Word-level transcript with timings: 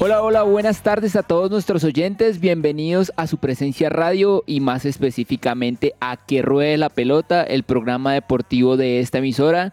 Hola, 0.00 0.22
hola, 0.22 0.42
buenas 0.44 0.82
tardes 0.82 1.16
a 1.16 1.24
todos 1.24 1.50
nuestros 1.50 1.82
oyentes. 1.82 2.38
Bienvenidos 2.38 3.12
a 3.16 3.26
su 3.26 3.38
presencia 3.38 3.88
radio 3.90 4.44
y 4.46 4.60
más 4.60 4.84
específicamente 4.84 5.94
a 6.00 6.16
Que 6.16 6.40
Ruede 6.40 6.76
la 6.76 6.88
Pelota, 6.88 7.42
el 7.42 7.64
programa 7.64 8.12
deportivo 8.12 8.76
de 8.76 9.00
esta 9.00 9.18
emisora 9.18 9.72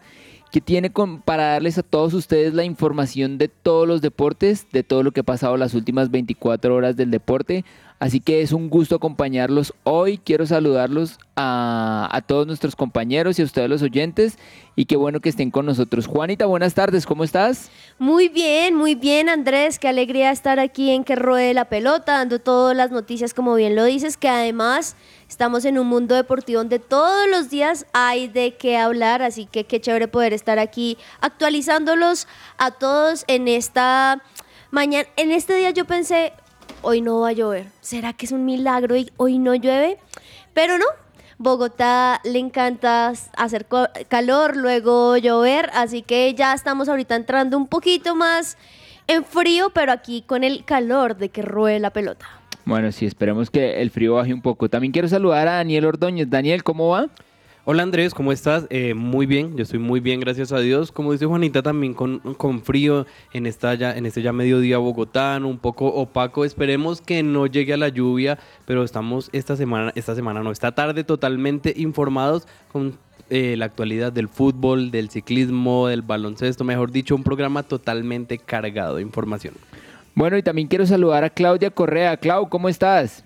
que 0.50 0.60
tiene 0.60 0.90
con- 0.90 1.20
para 1.20 1.52
darles 1.52 1.78
a 1.78 1.82
todos 1.82 2.12
ustedes 2.14 2.54
la 2.54 2.64
información 2.64 3.36
de 3.38 3.48
todos 3.48 3.86
los 3.86 4.00
deportes, 4.00 4.66
de 4.72 4.82
todo 4.82 5.02
lo 5.02 5.12
que 5.12 5.20
ha 5.20 5.24
pasado 5.24 5.56
las 5.56 5.74
últimas 5.74 6.10
24 6.10 6.74
horas 6.74 6.96
del 6.96 7.10
deporte. 7.10 7.64
Así 7.98 8.20
que 8.20 8.42
es 8.42 8.52
un 8.52 8.68
gusto 8.68 8.96
acompañarlos 8.96 9.72
hoy. 9.82 10.18
Quiero 10.18 10.44
saludarlos 10.44 11.18
a, 11.34 12.22
todos 12.26 12.46
nuestros 12.46 12.76
compañeros 12.76 13.38
y 13.38 13.42
a 13.42 13.46
ustedes 13.46 13.70
los 13.70 13.80
oyentes. 13.80 14.38
Y 14.74 14.84
qué 14.84 14.96
bueno 14.96 15.20
que 15.20 15.30
estén 15.30 15.50
con 15.50 15.64
nosotros. 15.64 16.06
Juanita, 16.06 16.44
buenas 16.44 16.74
tardes, 16.74 17.06
¿cómo 17.06 17.24
estás? 17.24 17.70
Muy 17.98 18.28
bien, 18.28 18.74
muy 18.74 18.94
bien 18.94 19.30
Andrés, 19.30 19.78
qué 19.78 19.88
alegría 19.88 20.30
estar 20.30 20.60
aquí 20.60 20.90
en 20.90 21.04
que 21.04 21.16
ruede 21.16 21.54
la 21.54 21.66
pelota, 21.66 22.18
dando 22.18 22.38
todas 22.38 22.76
las 22.76 22.90
noticias 22.90 23.32
como 23.32 23.54
bien 23.54 23.74
lo 23.74 23.84
dices, 23.84 24.18
que 24.18 24.28
además 24.28 24.96
estamos 25.26 25.64
en 25.64 25.78
un 25.78 25.86
mundo 25.86 26.14
deportivo 26.14 26.58
donde 26.58 26.78
todos 26.78 27.26
los 27.30 27.48
días 27.48 27.86
hay 27.94 28.28
de 28.28 28.56
qué 28.56 28.76
hablar, 28.76 29.22
así 29.22 29.46
que 29.46 29.64
qué 29.64 29.80
chévere 29.80 30.08
poder 30.08 30.34
estar 30.34 30.58
aquí 30.58 30.98
actualizándolos 31.22 32.28
a 32.58 32.72
todos 32.72 33.24
en 33.28 33.48
esta 33.48 34.22
mañana. 34.70 35.08
En 35.16 35.32
este 35.32 35.56
día 35.56 35.70
yo 35.70 35.86
pensé, 35.86 36.34
hoy 36.82 37.00
no 37.00 37.20
va 37.20 37.28
a 37.28 37.32
llover, 37.32 37.66
¿será 37.80 38.12
que 38.12 38.26
es 38.26 38.32
un 38.32 38.44
milagro 38.44 38.96
y 38.96 39.10
hoy 39.16 39.38
no 39.38 39.54
llueve? 39.54 39.98
Pero 40.54 40.78
no, 40.78 40.86
Bogotá 41.38 42.20
le 42.24 42.38
encanta 42.38 43.12
hacer 43.36 43.66
calor, 44.08 44.56
luego 44.56 45.16
llover, 45.16 45.70
así 45.74 46.02
que 46.02 46.32
ya 46.34 46.54
estamos 46.54 46.88
ahorita 46.88 47.14
entrando 47.14 47.56
un 47.56 47.66
poquito 47.66 48.14
más 48.14 48.56
en 49.06 49.24
frío, 49.24 49.70
pero 49.70 49.92
aquí 49.92 50.22
con 50.22 50.44
el 50.44 50.64
calor 50.64 51.16
de 51.16 51.28
que 51.28 51.42
ruede 51.42 51.78
la 51.78 51.90
pelota. 51.90 52.26
Bueno, 52.64 52.90
sí, 52.90 53.06
esperemos 53.06 53.50
que 53.50 53.80
el 53.80 53.90
frío 53.90 54.14
baje 54.14 54.34
un 54.34 54.42
poco. 54.42 54.68
También 54.68 54.92
quiero 54.92 55.06
saludar 55.06 55.46
a 55.46 55.52
Daniel 55.52 55.84
Ordóñez. 55.84 56.28
Daniel, 56.28 56.64
¿cómo 56.64 56.88
va? 56.88 57.08
Hola 57.68 57.82
Andrés, 57.82 58.14
¿cómo 58.14 58.30
estás? 58.30 58.64
Eh, 58.70 58.94
muy 58.94 59.26
bien, 59.26 59.56
yo 59.56 59.64
estoy 59.64 59.80
muy 59.80 59.98
bien, 59.98 60.20
gracias 60.20 60.52
a 60.52 60.60
Dios. 60.60 60.92
Como 60.92 61.10
dice 61.10 61.26
Juanita, 61.26 61.62
también 61.62 61.94
con, 61.94 62.20
con 62.20 62.62
frío 62.62 63.06
en, 63.32 63.44
esta 63.44 63.74
ya, 63.74 63.96
en 63.96 64.06
este 64.06 64.22
ya 64.22 64.32
mediodía 64.32 64.78
bogotano, 64.78 65.48
un 65.48 65.58
poco 65.58 65.88
opaco. 65.88 66.44
Esperemos 66.44 67.00
que 67.00 67.24
no 67.24 67.48
llegue 67.48 67.74
a 67.74 67.76
la 67.76 67.88
lluvia, 67.88 68.38
pero 68.66 68.84
estamos 68.84 69.30
esta 69.32 69.56
semana, 69.56 69.90
esta 69.96 70.14
semana 70.14 70.44
no, 70.44 70.52
esta 70.52 70.76
tarde 70.76 71.02
totalmente 71.02 71.74
informados 71.76 72.46
con 72.70 72.96
eh, 73.30 73.56
la 73.56 73.64
actualidad 73.64 74.12
del 74.12 74.28
fútbol, 74.28 74.92
del 74.92 75.10
ciclismo, 75.10 75.88
del 75.88 76.02
baloncesto, 76.02 76.62
mejor 76.62 76.92
dicho, 76.92 77.16
un 77.16 77.24
programa 77.24 77.64
totalmente 77.64 78.38
cargado 78.38 78.94
de 78.94 79.02
información. 79.02 79.54
Bueno, 80.14 80.38
y 80.38 80.42
también 80.44 80.68
quiero 80.68 80.86
saludar 80.86 81.24
a 81.24 81.30
Claudia 81.30 81.72
Correa. 81.72 82.16
Clau, 82.16 82.48
¿cómo 82.48 82.68
estás? 82.68 83.25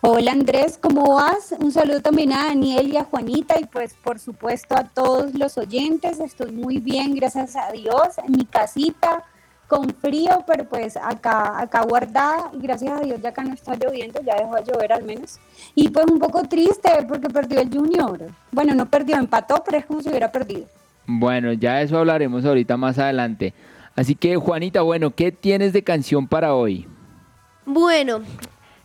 Hola 0.00 0.30
Andrés, 0.30 0.78
¿cómo 0.80 1.16
vas? 1.16 1.56
Un 1.58 1.72
saludo 1.72 2.00
también 2.00 2.32
a 2.32 2.44
Daniel 2.46 2.92
y 2.92 2.96
a 2.96 3.02
Juanita 3.02 3.58
y 3.60 3.64
pues 3.64 3.94
por 3.94 4.20
supuesto 4.20 4.76
a 4.76 4.84
todos 4.84 5.34
los 5.34 5.58
oyentes. 5.58 6.20
Estoy 6.20 6.52
muy 6.52 6.78
bien, 6.78 7.16
gracias 7.16 7.56
a 7.56 7.72
Dios, 7.72 8.16
en 8.24 8.30
mi 8.30 8.44
casita, 8.44 9.24
con 9.66 9.90
frío, 9.90 10.44
pero 10.46 10.68
pues 10.68 10.96
acá, 10.96 11.60
acá 11.60 11.82
guardada 11.82 12.52
y 12.54 12.60
gracias 12.62 12.92
a 12.92 13.02
Dios 13.02 13.20
ya 13.20 13.30
acá 13.30 13.42
no 13.42 13.54
está 13.54 13.74
lloviendo, 13.74 14.20
ya 14.22 14.36
dejó 14.36 14.54
de 14.54 14.72
llover 14.72 14.92
al 14.92 15.02
menos. 15.02 15.40
Y 15.74 15.88
pues 15.88 16.06
un 16.06 16.20
poco 16.20 16.44
triste 16.44 16.90
porque 17.08 17.28
perdió 17.28 17.60
el 17.60 17.68
Junior. 17.68 18.20
Bueno, 18.52 18.76
no 18.76 18.86
perdió, 18.86 19.16
empató, 19.16 19.64
pero 19.66 19.78
es 19.78 19.86
como 19.86 20.00
si 20.00 20.10
hubiera 20.10 20.30
perdido. 20.30 20.66
Bueno, 21.06 21.52
ya 21.54 21.82
eso 21.82 21.98
hablaremos 21.98 22.44
ahorita 22.44 22.76
más 22.76 23.00
adelante. 23.00 23.52
Así 23.96 24.14
que 24.14 24.36
Juanita, 24.36 24.82
bueno, 24.82 25.10
¿qué 25.10 25.32
tienes 25.32 25.72
de 25.72 25.82
canción 25.82 26.28
para 26.28 26.54
hoy? 26.54 26.86
Bueno, 27.66 28.20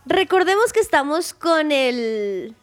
Recordemos 0.05 0.73
que 0.73 0.81
estamos 0.81 1.33
con 1.33 1.71
el 1.71 2.55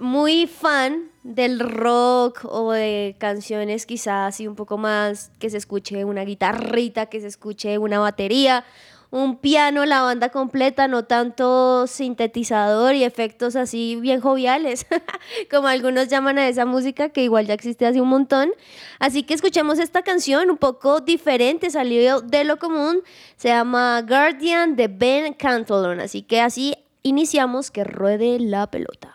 muy 0.00 0.46
fan 0.46 1.10
del 1.22 1.60
rock 1.60 2.44
o 2.44 2.72
de 2.72 3.16
canciones 3.18 3.86
quizás 3.86 4.34
así 4.34 4.46
un 4.46 4.54
poco 4.54 4.76
más 4.76 5.30
que 5.38 5.48
se 5.48 5.56
escuche 5.56 6.04
una 6.04 6.24
guitarrita, 6.24 7.06
que 7.06 7.20
se 7.20 7.28
escuche 7.28 7.78
una 7.78 8.00
batería, 8.00 8.64
un 9.14 9.36
piano, 9.36 9.86
la 9.86 10.02
banda 10.02 10.30
completa, 10.30 10.88
no 10.88 11.04
tanto 11.04 11.86
sintetizador 11.86 12.96
y 12.96 13.04
efectos 13.04 13.54
así 13.54 13.94
bien 13.94 14.20
joviales, 14.20 14.86
como 15.52 15.68
algunos 15.68 16.08
llaman 16.08 16.36
a 16.36 16.48
esa 16.48 16.66
música 16.66 17.10
que 17.10 17.22
igual 17.22 17.46
ya 17.46 17.54
existe 17.54 17.86
hace 17.86 18.00
un 18.00 18.08
montón. 18.08 18.50
Así 18.98 19.22
que 19.22 19.34
escuchemos 19.34 19.78
esta 19.78 20.02
canción 20.02 20.50
un 20.50 20.56
poco 20.56 20.98
diferente, 20.98 21.70
salió 21.70 22.22
de 22.22 22.42
lo 22.42 22.58
común, 22.58 23.02
se 23.36 23.50
llama 23.50 24.02
Guardian 24.02 24.74
de 24.74 24.88
Ben 24.88 25.32
Cantillon, 25.34 26.00
así 26.00 26.22
que 26.22 26.40
así 26.40 26.74
iniciamos 27.04 27.70
que 27.70 27.84
ruede 27.84 28.40
la 28.40 28.68
pelota. 28.68 29.13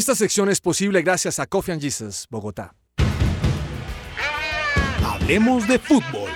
Esta 0.00 0.14
sección 0.14 0.48
es 0.48 0.62
posible 0.62 1.02
gracias 1.02 1.38
a 1.40 1.46
Coffee 1.46 1.74
and 1.74 1.82
Jesus, 1.82 2.26
Bogotá. 2.30 2.74
Hablemos 5.04 5.68
de 5.68 5.78
fútbol. 5.78 6.30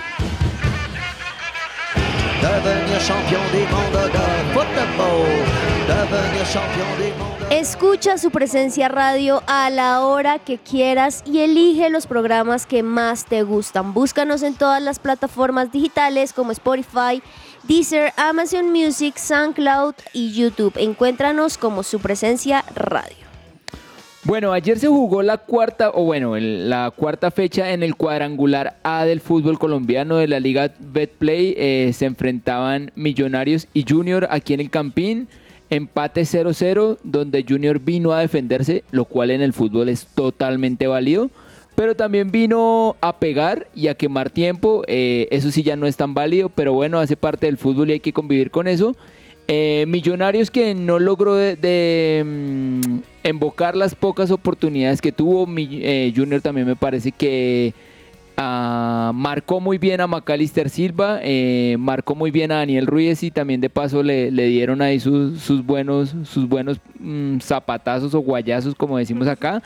Escucha 7.49 8.19
su 8.19 8.29
presencia 8.29 8.87
radio 8.87 9.41
a 9.47 9.71
la 9.71 10.01
hora 10.01 10.37
que 10.37 10.59
quieras 10.59 11.23
y 11.25 11.39
elige 11.39 11.89
los 11.89 12.05
programas 12.05 12.67
que 12.67 12.83
más 12.83 13.25
te 13.25 13.41
gustan. 13.41 13.95
Búscanos 13.95 14.43
en 14.43 14.53
todas 14.53 14.83
las 14.83 14.99
plataformas 14.99 15.71
digitales 15.71 16.33
como 16.33 16.51
Spotify, 16.51 17.23
Deezer, 17.63 18.13
Amazon 18.15 18.71
Music, 18.71 19.17
SoundCloud 19.17 19.95
y 20.13 20.33
YouTube. 20.33 20.73
Encuéntranos 20.77 21.57
como 21.57 21.81
su 21.81 21.99
presencia 21.99 22.63
radio. 22.75 23.24
Bueno, 24.25 24.53
ayer 24.53 24.79
se 24.79 24.87
jugó 24.87 25.21
la 25.21 25.37
cuarta, 25.37 25.91
o 25.93 26.03
bueno, 26.03 26.35
la 26.39 26.89
cuarta 26.89 27.29
fecha 27.29 27.73
en 27.73 27.83
el 27.83 27.95
cuadrangular 27.95 28.77
A 28.81 29.05
del 29.05 29.21
fútbol 29.21 29.59
colombiano 29.59 30.17
de 30.17 30.27
la 30.27 30.39
Liga 30.39 30.73
Betplay. 30.79 31.53
Eh, 31.55 31.91
se 31.93 32.07
enfrentaban 32.07 32.91
Millonarios 32.95 33.67
y 33.71 33.85
Junior 33.87 34.27
aquí 34.31 34.55
en 34.55 34.61
el 34.61 34.71
Campín. 34.71 35.27
Empate 35.69 36.21
0-0, 36.21 36.97
donde 37.03 37.45
Junior 37.47 37.79
vino 37.79 38.13
a 38.13 38.21
defenderse, 38.21 38.83
lo 38.89 39.05
cual 39.05 39.29
en 39.29 39.43
el 39.43 39.53
fútbol 39.53 39.89
es 39.89 40.07
totalmente 40.07 40.87
válido. 40.87 41.29
Pero 41.75 41.95
también 41.95 42.31
vino 42.31 42.95
a 43.01 43.19
pegar 43.19 43.67
y 43.75 43.89
a 43.89 43.95
quemar 43.95 44.31
tiempo. 44.31 44.83
Eh, 44.87 45.27
eso 45.29 45.51
sí 45.51 45.61
ya 45.61 45.75
no 45.75 45.85
es 45.85 45.97
tan 45.97 46.15
válido, 46.15 46.49
pero 46.49 46.73
bueno, 46.73 46.99
hace 46.99 47.15
parte 47.15 47.45
del 47.45 47.57
fútbol 47.57 47.91
y 47.91 47.93
hay 47.93 47.99
que 47.99 48.13
convivir 48.13 48.49
con 48.49 48.67
eso. 48.67 48.95
Eh, 49.47 49.85
millonarios 49.87 50.49
que 50.49 50.73
no 50.73 50.97
logró 50.97 51.35
de, 51.35 52.23
mm, 52.25 53.27
invocar 53.29 53.75
las 53.75 53.93
pocas 53.93 54.31
oportunidades 54.31 55.01
que 55.01 55.11
tuvo. 55.11 55.47
Eh, 55.57 56.11
Junior 56.15 56.41
también 56.41 56.65
me 56.65 56.75
parece 56.75 57.11
que 57.11 57.73
ah, 58.37 59.11
marcó 59.13 59.59
muy 59.59 59.77
bien 59.77 60.01
a 60.01 60.07
Macalister 60.07 60.69
Silva, 60.71 61.19
eh, 61.21 61.75
marcó 61.77 62.15
muy 62.15 62.31
bien 62.31 62.51
a 62.51 62.55
Daniel 62.55 62.87
Ruiz 62.87 63.21
y 63.21 63.29
también 63.29 63.61
de 63.61 63.69
paso 63.69 64.01
le, 64.01 64.31
dieron 64.31 64.81
ahí 64.81 64.99
sus, 64.99 65.63
buenos, 65.63 66.15
sus 66.23 66.49
buenos 66.49 66.79
mm, 66.99 67.37
zapatazos 67.39 68.15
o 68.15 68.19
guayazos 68.21 68.73
como 68.73 68.97
decimos 68.97 69.27
acá. 69.27 69.61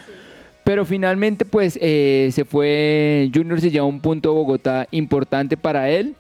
Pero 0.65 0.83
finalmente 0.83 1.45
pues 1.45 1.73
se 1.73 2.45
fue, 2.45 3.31
Junior 3.33 3.61
se 3.61 3.71
lleva 3.71 3.85
un 3.85 4.01
punto 4.01 4.33
Bogotá 4.33 4.87
importante 4.91 5.55
para 5.55 5.89
él. 5.89 6.15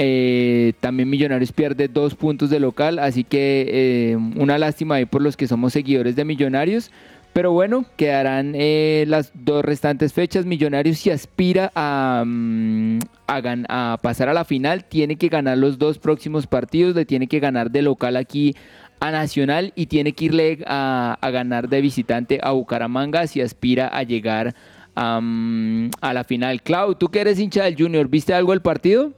Eh, 0.00 0.74
también 0.78 1.10
Millonarios 1.10 1.50
pierde 1.50 1.88
dos 1.88 2.14
puntos 2.14 2.50
de 2.50 2.60
local, 2.60 3.00
así 3.00 3.24
que 3.24 3.66
eh, 3.68 4.16
una 4.36 4.56
lástima 4.56 4.94
ahí 4.94 5.06
por 5.06 5.20
los 5.20 5.36
que 5.36 5.48
somos 5.48 5.72
seguidores 5.72 6.14
de 6.14 6.24
Millonarios. 6.24 6.92
Pero 7.32 7.50
bueno, 7.50 7.84
quedarán 7.96 8.52
eh, 8.54 9.04
las 9.08 9.32
dos 9.34 9.64
restantes 9.64 10.12
fechas. 10.12 10.46
Millonarios 10.46 10.98
si 10.98 11.10
aspira 11.10 11.72
a, 11.74 12.22
mm, 12.24 13.00
a, 13.26 13.98
pasar 14.00 14.28
a 14.28 14.34
la 14.34 14.44
final, 14.44 14.84
tiene 14.84 15.16
que 15.16 15.28
ganar 15.28 15.58
los 15.58 15.78
dos 15.78 15.98
próximos 15.98 16.46
partidos, 16.46 16.94
le 16.94 17.04
tiene 17.04 17.26
que 17.26 17.40
ganar 17.40 17.72
de 17.72 17.82
local 17.82 18.16
aquí 18.16 18.54
a 19.00 19.10
Nacional 19.10 19.72
y 19.74 19.86
tiene 19.86 20.12
que 20.12 20.26
irle 20.26 20.58
a, 20.66 21.18
ganar 21.32 21.68
de 21.68 21.80
visitante 21.80 22.38
a 22.40 22.52
Bucaramanga 22.52 23.26
si 23.26 23.40
aspira 23.40 23.88
a 23.88 24.04
llegar 24.04 24.54
a 24.94 26.12
la 26.12 26.24
final. 26.24 26.62
Clau, 26.62 26.94
tú 26.94 27.08
que 27.08 27.20
eres 27.20 27.38
hincha 27.38 27.64
del 27.64 27.76
Junior, 27.76 28.08
¿viste 28.08 28.34
algo 28.34 28.52
del 28.52 28.62
partido? 28.62 29.12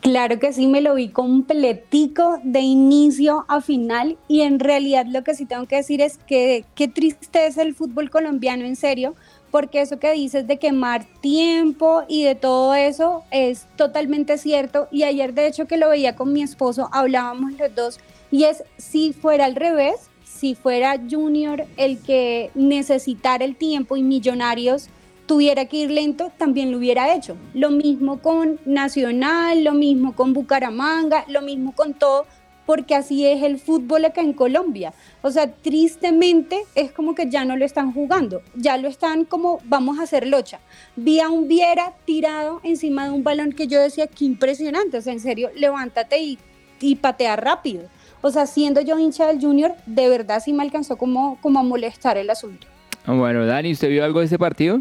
Claro 0.00 0.38
que 0.38 0.52
sí, 0.52 0.66
me 0.66 0.80
lo 0.80 0.94
vi 0.94 1.08
completico 1.08 2.38
de 2.42 2.60
inicio 2.60 3.44
a 3.48 3.60
final 3.60 4.18
y 4.28 4.42
en 4.42 4.58
realidad 4.58 5.06
lo 5.06 5.24
que 5.24 5.34
sí 5.34 5.46
tengo 5.46 5.66
que 5.66 5.76
decir 5.76 6.00
es 6.00 6.18
que 6.18 6.64
qué 6.74 6.88
triste 6.88 7.46
es 7.46 7.56
el 7.56 7.74
fútbol 7.74 8.10
colombiano 8.10 8.64
en 8.64 8.76
serio, 8.76 9.14
porque 9.50 9.80
eso 9.80 9.98
que 9.98 10.12
dices 10.12 10.46
de 10.46 10.58
quemar 10.58 11.06
tiempo 11.20 12.02
y 12.08 12.24
de 12.24 12.34
todo 12.34 12.74
eso 12.74 13.22
es 13.30 13.66
totalmente 13.76 14.38
cierto. 14.38 14.88
Y 14.90 15.04
ayer 15.04 15.34
de 15.34 15.46
hecho 15.46 15.66
que 15.66 15.76
lo 15.76 15.90
veía 15.90 16.16
con 16.16 16.32
mi 16.32 16.42
esposo, 16.42 16.88
hablábamos 16.92 17.52
los 17.52 17.74
dos, 17.74 18.00
y 18.30 18.44
es 18.44 18.64
si 18.78 19.12
fuera 19.12 19.44
al 19.44 19.54
revés, 19.54 20.10
si 20.24 20.54
fuera 20.54 21.00
Junior 21.08 21.66
el 21.76 21.98
que 21.98 22.50
necesitara 22.54 23.44
el 23.44 23.56
tiempo 23.56 23.96
y 23.96 24.02
Millonarios 24.02 24.88
tuviera 25.26 25.66
que 25.66 25.78
ir 25.78 25.90
lento, 25.90 26.32
también 26.36 26.70
lo 26.70 26.78
hubiera 26.78 27.14
hecho. 27.14 27.36
Lo 27.54 27.70
mismo 27.70 28.20
con 28.20 28.58
Nacional, 28.64 29.64
lo 29.64 29.72
mismo 29.72 30.14
con 30.14 30.32
Bucaramanga, 30.32 31.24
lo 31.28 31.42
mismo 31.42 31.72
con 31.72 31.94
todo, 31.94 32.26
porque 32.66 32.94
así 32.94 33.26
es 33.26 33.42
el 33.42 33.58
fútbol 33.58 34.04
acá 34.04 34.20
en 34.20 34.32
Colombia. 34.32 34.92
O 35.22 35.30
sea, 35.30 35.50
tristemente 35.50 36.62
es 36.74 36.92
como 36.92 37.14
que 37.14 37.28
ya 37.28 37.44
no 37.44 37.56
lo 37.56 37.64
están 37.64 37.92
jugando, 37.92 38.42
ya 38.54 38.76
lo 38.76 38.88
están 38.88 39.24
como 39.24 39.60
vamos 39.64 39.98
a 39.98 40.04
hacer 40.04 40.26
locha. 40.26 40.60
Vi 40.96 41.20
a 41.20 41.28
un 41.28 41.48
Viera 41.48 41.92
tirado 42.04 42.60
encima 42.62 43.04
de 43.04 43.10
un 43.10 43.24
balón 43.24 43.52
que 43.52 43.66
yo 43.66 43.80
decía, 43.80 44.06
qué 44.06 44.24
impresionante, 44.24 44.98
o 44.98 45.02
sea, 45.02 45.12
en 45.12 45.20
serio, 45.20 45.50
levántate 45.54 46.18
y, 46.18 46.38
y 46.80 46.96
patea 46.96 47.36
rápido. 47.36 47.88
O 48.20 48.30
sea, 48.30 48.46
siendo 48.46 48.80
yo 48.80 48.98
hincha 48.98 49.26
del 49.26 49.40
Junior, 49.40 49.74
de 49.86 50.08
verdad 50.08 50.40
sí 50.44 50.52
me 50.52 50.62
alcanzó 50.62 50.96
como, 50.96 51.38
como 51.40 51.58
a 51.58 51.62
molestar 51.64 52.16
el 52.16 52.30
asunto. 52.30 52.68
Bueno, 53.04 53.44
Dani, 53.46 53.72
¿usted 53.72 53.88
vio 53.88 54.04
algo 54.04 54.20
de 54.20 54.26
ese 54.26 54.38
partido? 54.38 54.80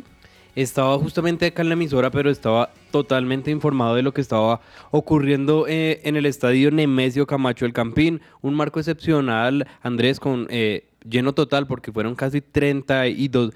Estaba 0.55 0.97
justamente 0.97 1.45
acá 1.45 1.61
en 1.61 1.69
la 1.69 1.73
emisora, 1.73 2.11
pero 2.11 2.29
estaba 2.29 2.71
totalmente 2.91 3.51
informado 3.51 3.95
de 3.95 4.01
lo 4.01 4.13
que 4.13 4.19
estaba 4.19 4.59
ocurriendo 4.91 5.65
eh, 5.67 6.01
en 6.03 6.17
el 6.17 6.25
estadio 6.25 6.71
Nemesio 6.71 7.25
Camacho 7.25 7.63
del 7.63 7.73
Campín. 7.73 8.21
Un 8.41 8.55
marco 8.55 8.79
excepcional, 8.79 9.65
Andrés, 9.81 10.19
con 10.19 10.47
eh, 10.49 10.87
lleno 11.09 11.33
total, 11.33 11.67
porque 11.67 11.93
fueron 11.93 12.15
casi 12.15 12.41
32 12.41 13.53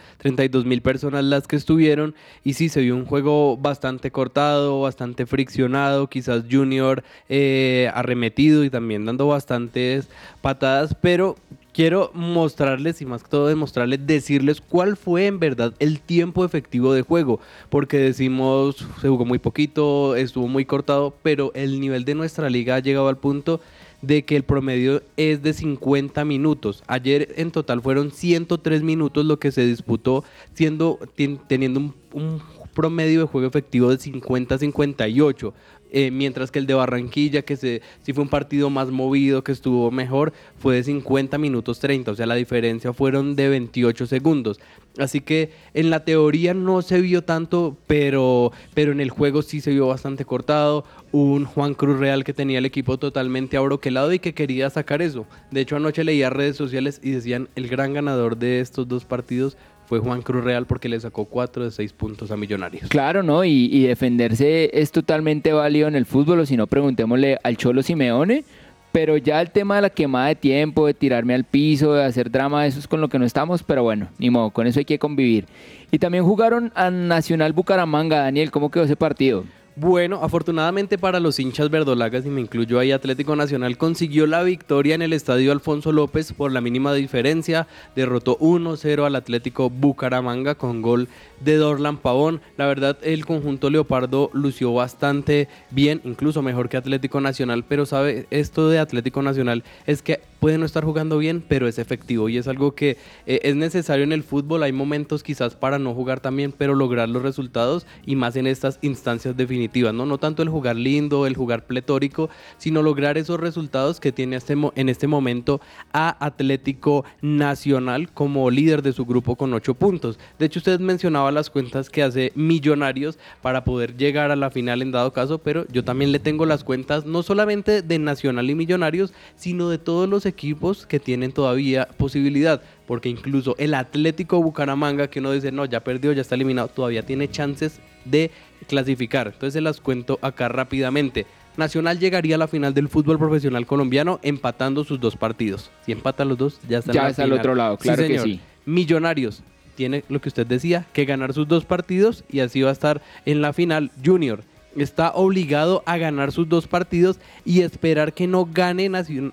mil 0.66 0.82
personas 0.82 1.26
las 1.26 1.48
que 1.48 1.58
estuvieron. 1.58 2.16
Y 2.46 2.54
sí, 2.54 2.70
se 2.70 2.82
vio 2.82 2.96
un 2.96 3.06
juego 3.06 3.58
bastante 3.58 4.12
cortado, 4.12 4.82
bastante 4.82 5.26
friccionado, 5.26 6.08
quizás 6.10 6.46
Junior 6.50 7.04
eh, 7.28 7.92
arremetido 7.94 8.64
y 8.64 8.70
también 8.70 9.06
dando 9.06 9.28
bastantes 9.28 10.08
patadas, 10.42 10.96
pero 11.02 11.36
quiero 11.76 12.10
mostrarles 12.14 13.02
y 13.02 13.06
más 13.06 13.22
que 13.22 13.30
todo 13.30 13.48
demostrarles, 13.48 14.08
decirles 14.08 14.62
cuál 14.62 14.96
fue 14.96 15.28
en 15.28 15.40
verdad 15.40 15.74
el 15.80 16.00
tiempo 16.00 16.46
efectivo 16.46 16.94
de 16.94 17.02
juego, 17.02 17.42
porque 17.70 17.98
decimos 17.98 18.78
se 19.02 19.10
jugó 19.10 19.26
muy 19.26 19.40
poquito, 19.40 20.16
estuvo 20.16 20.48
muy 20.48 20.64
cortado, 20.64 21.14
pero 21.22 21.52
el 21.54 21.82
nivel 21.82 22.06
de 22.06 22.16
nuestra 22.16 22.50
liga 22.50 22.76
ha 22.76 22.80
llegado 22.80 23.10
al 23.10 23.18
punto 23.18 23.60
de 24.02 24.24
que 24.24 24.38
el 24.38 24.44
promedio 24.44 25.02
es 25.18 25.42
de 25.42 25.52
50 25.52 26.24
minutos. 26.24 26.82
Ayer 26.88 27.34
en 27.36 27.52
total 27.52 27.82
fueron 27.82 28.12
103 28.12 28.82
minutos 28.82 29.26
lo 29.26 29.40
que 29.40 29.52
se 29.52 29.66
disputó, 29.66 30.24
siendo 30.54 31.00
teniendo 31.48 31.80
un, 31.82 31.94
un 32.14 32.42
promedio 32.76 33.22
de 33.22 33.26
juego 33.26 33.48
efectivo 33.48 33.90
de 33.90 33.98
50-58. 33.98 35.54
Eh, 35.98 36.12
mientras 36.12 36.52
que 36.52 36.60
el 36.60 36.68
de 36.68 36.74
Barranquilla, 36.74 37.44
que 37.44 37.56
se, 37.56 37.82
sí 38.02 38.12
fue 38.12 38.24
un 38.24 38.30
partido 38.30 38.70
más 38.70 38.90
movido, 38.90 39.44
que 39.44 39.54
estuvo 39.54 39.92
mejor, 39.92 40.34
fue 40.58 40.76
de 40.76 40.84
50 40.84 41.38
minutos 41.38 41.80
30, 41.80 42.12
o 42.12 42.16
sea, 42.16 42.26
la 42.26 42.36
diferencia 42.36 42.92
fueron 42.92 43.36
de 43.38 43.48
28 43.48 44.06
segundos. 44.06 44.60
Así 44.98 45.22
que 45.22 45.52
en 45.74 45.90
la 45.90 46.04
teoría 46.04 46.54
no 46.54 46.82
se 46.82 47.00
vio 47.02 47.24
tanto, 47.24 47.78
pero, 47.88 48.52
pero 48.74 48.92
en 48.92 49.00
el 49.00 49.10
juego 49.10 49.42
sí 49.42 49.62
se 49.62 49.72
vio 49.72 49.88
bastante 49.88 50.26
cortado. 50.26 50.86
Un 51.12 51.46
Juan 51.46 51.74
Cruz 51.74 52.00
Real 52.00 52.24
que 52.24 52.34
tenía 52.34 52.58
el 52.58 52.66
equipo 52.66 52.98
totalmente 52.98 53.56
abroquelado 53.56 54.12
y 54.12 54.20
que 54.20 54.34
quería 54.34 54.70
sacar 54.70 55.02
eso. 55.02 55.26
De 55.52 55.62
hecho, 55.62 55.76
anoche 55.76 56.04
leía 56.04 56.30
redes 56.30 56.58
sociales 56.58 57.00
y 57.04 57.12
decían 57.12 57.50
el 57.56 57.68
gran 57.68 57.94
ganador 57.94 58.38
de 58.38 58.60
estos 58.60 58.88
dos 58.88 59.06
partidos 59.06 59.58
fue 59.88 60.00
Juan 60.00 60.22
Cruz 60.22 60.44
Real 60.44 60.66
porque 60.66 60.90
le 60.90 61.00
sacó 61.00 61.26
cuatro 61.26 61.64
de 61.64 61.72
seis 61.72 61.94
puntos 61.94 62.32
a 62.32 62.38
Millonarios. 62.38 62.90
Claro, 62.90 63.24
¿no? 63.24 63.44
Y, 63.44 63.84
defenderse 63.84 64.70
es 64.74 64.92
totalmente 64.92 65.54
válido 65.54 65.88
en 65.88 65.96
el 65.96 66.06
fútbol, 66.06 66.40
o 66.40 66.46
si 66.46 66.58
no, 66.58 66.68
preguntémosle 66.68 67.38
al 67.44 67.58
Cholo 67.58 67.84
Simeone. 67.84 68.44
Pero 68.92 69.18
ya 69.18 69.42
el 69.42 69.52
tema 69.52 69.76
de 69.76 69.82
la 69.82 69.90
quemada 69.90 70.28
de 70.28 70.36
tiempo, 70.36 70.88
de 70.88 70.94
tirarme 70.94 71.34
al 71.34 71.44
piso, 71.44 71.94
de 71.94 72.06
hacer 72.06 72.32
drama, 72.32 72.66
eso 72.66 72.80
es 72.80 72.88
con 72.88 73.02
lo 73.02 73.10
que 73.10 73.20
no 73.20 73.26
estamos, 73.26 73.62
pero 73.62 73.84
bueno, 73.84 74.08
ni 74.20 74.30
modo, 74.30 74.52
con 74.52 74.68
eso 74.68 74.80
hay 74.80 74.86
que 74.86 75.00
convivir. 75.00 75.48
Y 75.92 76.00
también 76.00 76.24
jugaron 76.24 76.72
a 76.76 76.90
Nacional 76.90 77.52
Bucaramanga, 77.52 78.20
Daniel, 78.20 78.52
¿cómo 78.52 78.72
quedó 78.72 78.86
ese 78.86 78.96
partido? 78.96 79.44
Bueno, 79.78 80.22
afortunadamente 80.24 80.98
para 80.98 81.20
los 81.20 81.38
hinchas 81.38 81.70
verdolagas, 81.70 82.26
y 82.26 82.30
me 82.30 82.40
incluyo 82.40 82.80
ahí 82.80 82.94
Atlético 82.94 83.36
Nacional, 83.36 83.78
consiguió 83.78 84.26
la 84.26 84.42
victoria 84.42 84.96
en 84.96 85.02
el 85.02 85.12
estadio 85.12 85.52
Alfonso 85.52 85.92
López 85.92 86.32
por 86.32 86.54
la 86.54 86.62
mínima 86.62 86.94
diferencia. 86.94 87.68
Derrotó 87.94 88.40
1-0 88.40 89.06
al 89.06 89.18
Atlético 89.18 89.70
Bucaramanga 89.70 90.56
con 90.56 90.82
gol 90.82 91.10
de 91.42 91.58
Dorlan 91.58 91.98
Pavón. 91.98 92.40
La 92.56 92.68
verdad, 92.68 92.98
el 93.02 93.26
conjunto 93.26 93.70
Leopardo 93.70 94.30
lució 94.32 94.74
bastante 94.74 95.50
bien, 95.72 96.00
incluso 96.06 96.42
mejor 96.42 96.70
que 96.70 96.78
Atlético 96.78 97.20
Nacional. 97.20 97.66
Pero 97.68 97.86
sabe, 97.86 98.28
esto 98.32 98.70
de 98.70 98.80
Atlético 98.80 99.24
Nacional 99.24 99.66
es 99.88 100.02
que 100.02 100.22
puede 100.40 100.58
no 100.58 100.66
estar 100.66 100.86
jugando 100.86 101.18
bien, 101.18 101.44
pero 101.46 101.68
es 101.68 101.80
efectivo 101.80 102.30
y 102.30 102.38
es 102.38 102.48
algo 102.48 102.76
que 102.76 102.98
eh, 103.26 103.40
es 103.44 103.58
necesario 103.58 104.06
en 104.06 104.14
el 104.14 104.24
fútbol. 104.24 104.64
Hay 104.64 104.72
momentos 104.72 105.22
quizás 105.22 105.56
para 105.56 105.80
no 105.80 105.94
jugar 105.94 106.22
también, 106.22 106.54
pero 106.58 106.76
lograr 106.76 107.10
los 107.10 107.24
resultados 107.24 107.86
y 108.06 108.16
más 108.16 108.38
en 108.38 108.48
estas 108.48 108.80
instancias 108.82 109.36
definitivas 109.36 109.65
¿no? 110.06 110.18
Tanto 110.18 110.42
el 110.42 110.50
jugar 110.50 110.76
lindo, 110.76 111.28
el 111.28 111.36
jugar 111.36 111.66
pletórico, 111.66 112.30
sino 112.58 112.82
lograr 112.82 113.18
esos 113.18 113.40
resultados 113.40 114.00
que 114.00 114.12
tiene 114.12 114.36
este, 114.36 114.56
en 114.76 114.90
este 114.90 115.08
momento 115.08 115.62
a 115.94 116.26
Atlético 116.26 117.06
Nacional 117.22 118.12
como 118.12 118.50
líder 118.50 118.82
de 118.82 118.94
su 118.94 119.06
grupo 119.06 119.36
con 119.36 119.54
ocho 119.54 119.74
puntos. 119.74 120.20
De 120.40 120.46
hecho, 120.46 120.60
usted 120.60 120.80
mencionaba 120.80 121.32
las 121.32 121.50
cuentas 121.50 121.90
que 121.90 122.04
hace 122.04 122.32
Millonarios 122.36 123.18
para 123.42 123.64
poder 123.64 123.98
llegar 123.98 124.32
a 124.32 124.36
la 124.36 124.52
final 124.52 124.82
en 124.82 124.92
dado 124.92 125.12
caso, 125.12 125.40
pero 125.40 125.68
yo 125.72 125.84
también 125.84 126.12
le 126.12 126.20
tengo 126.20 126.46
las 126.46 126.64
cuentas 126.64 127.06
no 127.06 127.24
solamente 127.24 127.82
de 127.82 128.00
Nacional 128.00 128.50
y 128.50 128.56
Millonarios, 128.56 129.14
sino 129.36 129.70
de 129.70 129.78
todos 129.78 130.08
los 130.08 130.26
equipos 130.26 130.86
que 130.86 131.00
tienen 131.00 131.32
todavía 131.32 131.88
posibilidad 131.98 132.62
porque 132.86 133.10
incluso 133.10 133.56
el 133.58 133.74
Atlético 133.74 134.42
Bucaramanga, 134.42 135.10
que 135.10 135.20
uno 135.20 135.32
dice, 135.32 135.52
no, 135.52 135.66
ya 135.66 135.84
perdió, 135.84 136.12
ya 136.14 136.22
está 136.22 136.36
eliminado, 136.36 136.68
todavía 136.68 137.04
tiene 137.04 137.30
chances 137.30 137.80
de 138.06 138.32
clasificar. 138.68 139.28
Entonces 139.28 139.54
se 139.54 139.62
las 139.62 139.82
cuento 139.82 140.20
acá 140.22 140.48
rápidamente. 140.48 141.26
Nacional 141.58 142.00
llegaría 142.00 142.36
a 142.36 142.40
la 142.40 142.48
final 142.48 142.74
del 142.74 142.90
fútbol 142.90 143.18
profesional 143.18 143.66
colombiano 143.66 144.20
empatando 144.24 144.84
sus 144.84 145.00
dos 145.00 145.16
partidos. 145.16 145.72
Si 145.86 145.92
empatan 145.92 146.28
los 146.30 146.38
dos, 146.38 146.60
ya 146.68 146.80
está 146.80 146.92
ya 146.92 147.08
está 147.08 147.24
al 147.24 147.34
otro 147.34 147.56
lado, 147.56 147.78
claro 147.78 148.06
que 148.06 148.20
sí. 148.20 148.40
Millonarios 148.66 149.42
tiene 149.76 150.04
lo 150.10 150.20
que 150.20 150.30
usted 150.30 150.48
decía, 150.48 150.86
que 150.94 151.06
ganar 151.06 151.34
sus 151.34 151.48
dos 151.48 151.66
partidos 151.66 152.24
y 152.30 152.40
así 152.40 152.62
va 152.62 152.70
a 152.70 152.74
estar 152.74 153.02
en 153.26 153.42
la 153.42 153.54
final. 153.54 153.92
Junior 154.04 154.44
está 154.84 155.12
obligado 155.14 155.84
a 155.86 155.98
ganar 155.98 156.32
sus 156.32 156.48
dos 156.50 156.68
partidos 156.68 157.20
y 157.44 157.62
esperar 157.62 158.14
que 158.14 158.28
no 158.28 158.46
gane 158.52 158.86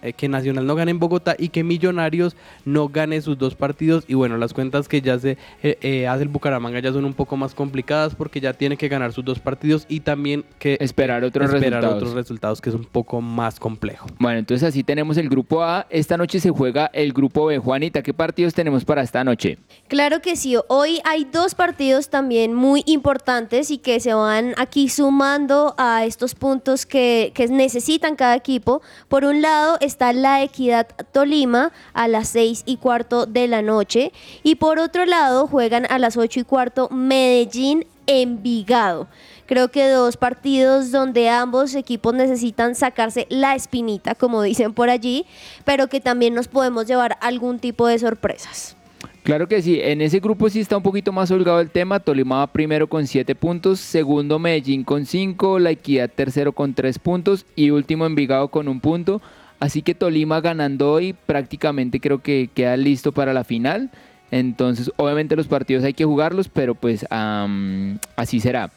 eh, 0.02 0.12
que 0.12 0.28
Nacional 0.28 0.66
no 0.66 0.75
gane 0.75 0.90
en 0.90 0.99
Bogotá 0.99 1.34
y 1.38 1.49
que 1.49 1.64
Millonarios 1.64 2.37
no 2.64 2.88
gane 2.88 3.20
sus 3.20 3.37
dos 3.38 3.54
partidos. 3.54 4.04
Y 4.06 4.14
bueno 4.14 4.37
las 4.37 4.52
cuentas 4.52 4.88
que 4.88 5.00
ya 5.00 5.18
se 5.18 5.37
eh, 5.62 5.78
eh, 5.80 6.06
hace 6.06 6.22
el 6.22 6.28
Bucaramanga 6.28 6.78
ya 6.80 6.92
son 6.92 7.04
un 7.04 7.14
poco 7.14 7.37
más 7.37 7.54
complicadas 7.54 8.14
porque 8.14 8.40
ya 8.40 8.52
tiene 8.52 8.76
que 8.76 8.88
ganar 8.88 9.12
sus 9.12 9.25
dos 9.25 9.38
partidos 9.38 9.87
y 9.88 10.00
también 10.00 10.44
que 10.58 10.76
esperar 10.80 11.25
otros 11.25 11.50
resultados. 11.50 11.94
otros 11.94 12.14
resultados 12.14 12.61
que 12.61 12.70
es 12.70 12.76
un 12.76 12.84
poco 12.84 13.20
más 13.20 13.58
complejo. 13.58 14.06
Bueno 14.18 14.38
entonces 14.38 14.68
así 14.68 14.82
tenemos 14.84 15.16
el 15.16 15.28
grupo 15.28 15.62
A. 15.62 15.87
Esta 15.90 16.16
noche 16.16 16.40
se 16.40 16.50
juega 16.50 16.87
el 16.92 17.12
grupo 17.12 17.46
B. 17.46 17.58
Juanita 17.58 18.02
qué 18.02 18.14
partidos 18.14 18.54
tenemos 18.54 18.84
para 18.84 19.02
esta 19.02 19.25
noche 19.25 19.58
claro 19.88 20.20
que 20.20 20.37
sí. 20.37 20.56
Hoy 20.68 21.00
hay 21.04 21.25
dos 21.25 21.54
partidos 21.54 22.08
también 22.08 22.54
muy 22.54 22.82
importantes 22.87 23.70
y 23.70 23.78
que 23.78 24.00
se 24.00 24.14
van 24.14 24.54
aquí 24.56 24.88
sumando 24.88 25.31
a 25.78 26.04
estos 26.04 26.34
puntos 26.34 26.84
que, 26.84 27.32
necesitan 27.48 28.16
cada 28.16 28.34
equipo. 28.34 28.82
Por 29.08 29.24
un 29.24 29.40
lado 29.40 29.78
está 29.80 30.12
la 30.12 30.42
Equidad 30.42 30.88
Tolima 31.10 31.72
a 31.94 32.06
las 32.06 32.28
6 32.28 32.64
y 32.66 32.76
cuarto 32.76 33.24
de 33.24 33.48
la 33.48 33.62
noche 33.62 34.12
y 34.42 34.56
por 34.56 34.78
otro 34.78 35.06
lado 35.06 35.46
juegan 35.46 35.86
a 35.88 35.98
las 35.98 36.18
8 36.18 36.40
y 36.40 36.44
cuarto 36.44 36.88
Medellín 36.90 37.86
Envigado. 38.06 39.08
Creo 39.46 39.70
que 39.70 39.88
dos 39.88 40.18
partidos 40.18 40.90
donde 40.90 41.30
ambos 41.30 41.74
equipos 41.74 42.12
necesitan 42.12 42.74
sacarse 42.74 43.26
la 43.30 43.54
espinita, 43.54 44.14
como 44.14 44.42
dicen 44.42 44.74
por 44.74 44.90
allí, 44.90 45.24
pero 45.64 45.88
que 45.88 46.00
también 46.00 46.34
nos 46.34 46.48
podemos 46.48 46.86
llevar 46.86 47.16
algún 47.22 47.58
tipo 47.58 47.86
de 47.86 47.98
sorpresas. 47.98 48.76
Claro 49.22 49.46
que 49.46 49.62
sí, 49.62 49.78
en 49.80 50.00
ese 50.00 50.18
grupo 50.18 50.50
sí 50.50 50.58
está 50.58 50.76
un 50.76 50.82
poquito 50.82 51.12
más 51.12 51.30
holgado 51.30 51.60
el 51.60 51.70
tema. 51.70 52.00
Tolima 52.00 52.38
va 52.38 52.46
primero 52.48 52.88
con 52.88 53.06
7 53.06 53.36
puntos, 53.36 53.78
segundo 53.78 54.40
Medellín 54.40 54.82
con 54.82 55.06
5, 55.06 55.60
La 55.60 55.70
Equidad 55.70 56.10
tercero 56.10 56.52
con 56.52 56.74
3 56.74 56.98
puntos 56.98 57.46
y 57.54 57.70
último 57.70 58.04
Envigado 58.04 58.48
con 58.48 58.66
un 58.66 58.80
punto. 58.80 59.22
Así 59.60 59.82
que 59.82 59.94
Tolima 59.94 60.40
ganando 60.40 60.90
hoy 60.90 61.12
prácticamente 61.12 62.00
creo 62.00 62.20
que 62.20 62.50
queda 62.52 62.76
listo 62.76 63.12
para 63.12 63.32
la 63.32 63.44
final. 63.44 63.90
Entonces, 64.32 64.90
obviamente 64.96 65.36
los 65.36 65.46
partidos 65.46 65.84
hay 65.84 65.92
que 65.94 66.04
jugarlos, 66.04 66.48
pero 66.48 66.74
pues 66.74 67.06
así 67.08 68.40
será. 68.40 68.72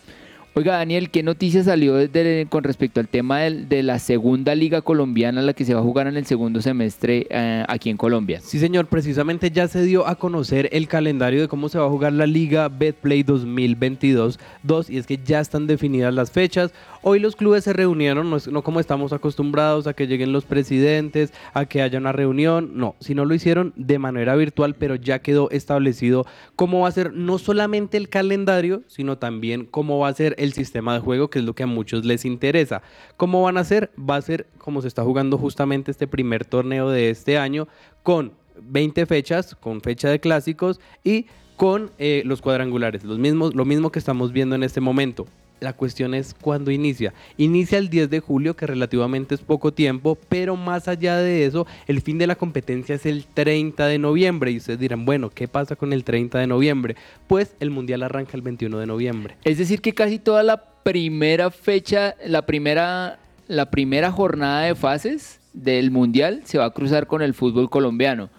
Oiga, 0.58 0.78
Daniel, 0.78 1.10
¿qué 1.10 1.22
noticia 1.22 1.66
salió 1.66 1.96
de- 1.96 2.48
con 2.50 2.64
respecto 2.64 3.02
al 3.02 3.10
tema 3.10 3.40
del- 3.42 3.68
de, 3.68 3.84
la 3.84 4.00
segunda 4.00 4.56
liga 4.56 4.82
colombiana, 4.82 5.42
la 5.42 5.52
que 5.52 5.66
se 5.66 5.74
va 5.74 5.82
a 5.82 5.84
jugar 5.84 6.08
en 6.08 6.16
el 6.16 6.26
segundo 6.26 6.62
semestre 6.62 7.28
eh, 7.30 7.66
aquí 7.68 7.90
en 7.90 7.98
Colombia? 7.98 8.40
Sí, 8.42 8.58
señor, 8.58 8.88
precisamente 8.88 9.52
ya 9.52 9.68
se 9.68 9.82
dio 9.84 10.08
a 10.08 10.16
conocer 10.16 10.70
el 10.72 10.88
calendario 10.88 11.42
de 11.42 11.50
cómo 11.50 11.68
se 11.68 11.78
va 11.78 11.86
a 11.88 11.90
jugar 11.90 12.14
la 12.14 12.26
Liga 12.26 12.70
Betplay 12.70 13.24
2022-2 13.24 14.90
y 14.90 14.98
es 14.98 15.06
que 15.06 15.20
ya 15.26 15.42
están 15.42 15.68
definidas 15.68 16.14
las 16.14 16.32
fechas. 16.32 16.72
Hoy 17.08 17.20
los 17.20 17.36
clubes 17.36 17.64
se 17.64 17.72
reunieron, 17.72 18.32
no, 18.32 18.38
es- 18.38 18.48
no 18.48 18.64
como 18.64 18.80
estamos 18.80 19.14
acostumbrados 19.14 19.86
a 19.86 19.94
que 19.94 20.08
lleguen 20.08 20.34
los 20.34 20.44
presidentes, 20.46 21.32
a 21.54 21.66
que 21.68 21.84
haya 21.84 22.00
una 22.00 22.12
reunión, 22.12 22.72
no, 22.74 22.96
sino 23.00 23.26
lo 23.26 23.36
hicieron 23.36 23.74
de 23.76 24.00
manera 24.00 24.36
virtual, 24.36 24.74
pero 24.74 24.96
ya 24.96 25.20
quedó 25.20 25.52
establecido 25.52 26.26
cómo 26.56 26.80
va 26.80 26.88
a 26.88 26.92
ser 26.92 27.14
no 27.14 27.38
solamente 27.38 27.98
el 27.98 28.10
calendario, 28.10 28.82
sino 28.88 29.20
también 29.20 29.66
cómo 29.70 30.00
va 30.00 30.08
a 30.08 30.14
ser 30.14 30.34
el 30.40 30.54
sistema 30.54 30.96
de 30.96 31.00
juego, 31.02 31.30
que 31.30 31.38
es 31.38 31.46
lo 31.46 31.54
que 31.54 31.62
a 31.62 31.68
muchos 31.68 32.06
les 32.06 32.26
interesa. 32.26 32.82
¿Cómo 33.18 33.44
van 33.44 33.60
a 33.60 33.64
ser? 33.66 33.92
Va 34.00 34.16
a 34.16 34.22
ser 34.24 34.48
como 34.58 34.82
se 34.82 34.88
está 34.88 35.04
jugando 35.04 35.38
justamente 35.38 35.92
este 35.92 36.08
primer 36.08 36.44
torneo 36.44 36.90
de 36.90 37.12
este 37.12 37.38
año, 37.38 37.68
con 38.02 38.32
20 38.60 39.06
fechas, 39.06 39.54
con 39.54 39.80
fecha 39.82 40.10
de 40.10 40.20
clásicos 40.20 40.80
y 41.04 41.28
con 41.56 41.92
eh, 42.00 42.24
los 42.26 42.42
cuadrangulares, 42.42 43.04
los 43.04 43.20
mismos, 43.20 43.54
lo 43.54 43.64
mismo 43.64 43.92
que 43.92 44.00
estamos 44.00 44.32
viendo 44.34 44.56
en 44.56 44.64
este 44.64 44.82
momento. 44.82 45.28
La 45.66 45.74
cuestión 45.74 46.14
es 46.14 46.36
cuándo 46.36 46.70
inicia. 46.70 47.12
Inicia 47.38 47.80
el 47.80 47.90
10 47.90 48.12
de 48.12 48.20
julio, 48.20 48.56
que 48.56 48.68
relativamente 48.68 49.34
es 49.34 49.42
poco 49.42 49.74
tiempo, 49.74 50.16
pero 50.30 50.56
más 50.56 50.88
allá 50.88 51.18
de 51.18 51.44
eso, 51.44 51.66
el 51.88 52.02
fin 52.02 52.20
de 52.20 52.28
la 52.28 52.36
competencia 52.36 52.94
es 52.94 53.08
el 53.08 53.26
30 53.26 53.88
de 53.88 53.98
noviembre. 53.98 54.52
Y 54.52 54.58
ustedes 54.58 54.78
dirán, 54.78 55.06
bueno, 55.06 55.32
¿qué 55.32 55.48
pasa 55.48 55.76
con 55.76 55.92
el 55.92 56.04
30 56.04 56.38
de 56.38 56.46
noviembre? 56.46 56.96
Pues 57.26 57.56
el 57.60 57.72
Mundial 57.72 58.04
arranca 58.04 58.34
el 58.38 58.44
21 58.44 58.78
de 58.78 58.86
noviembre. 58.86 59.38
Es 59.44 59.58
decir, 59.58 59.82
que 59.82 59.96
casi 59.96 60.20
toda 60.20 60.44
la 60.44 60.64
primera 60.84 61.50
fecha, 61.50 62.14
la 62.24 62.46
primera, 62.46 63.18
la 63.48 63.72
primera 63.72 64.12
jornada 64.12 64.66
de 64.66 64.76
fases 64.76 65.40
del 65.52 65.90
Mundial 65.90 66.44
se 66.46 66.60
va 66.60 66.66
a 66.66 66.70
cruzar 66.70 67.08
con 67.08 67.24
el 67.24 67.34
fútbol 67.34 67.72
colombiano. 67.72 68.30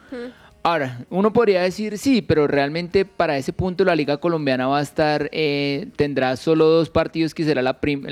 Ahora, 0.66 1.04
uno 1.10 1.32
podría 1.32 1.62
decir 1.62 1.96
sí, 1.96 2.22
pero 2.22 2.48
realmente 2.48 3.04
para 3.04 3.36
ese 3.38 3.52
punto 3.52 3.84
la 3.84 3.94
Liga 3.94 4.16
Colombiana 4.16 4.66
va 4.66 4.80
a 4.80 4.82
estar, 4.82 5.28
eh, 5.30 5.86
tendrá 5.94 6.34
solo 6.34 6.66
dos 6.66 6.90
partidos 6.90 7.34
que 7.34 7.44
será 7.44 7.62
la, 7.62 7.80
prim- 7.80 8.02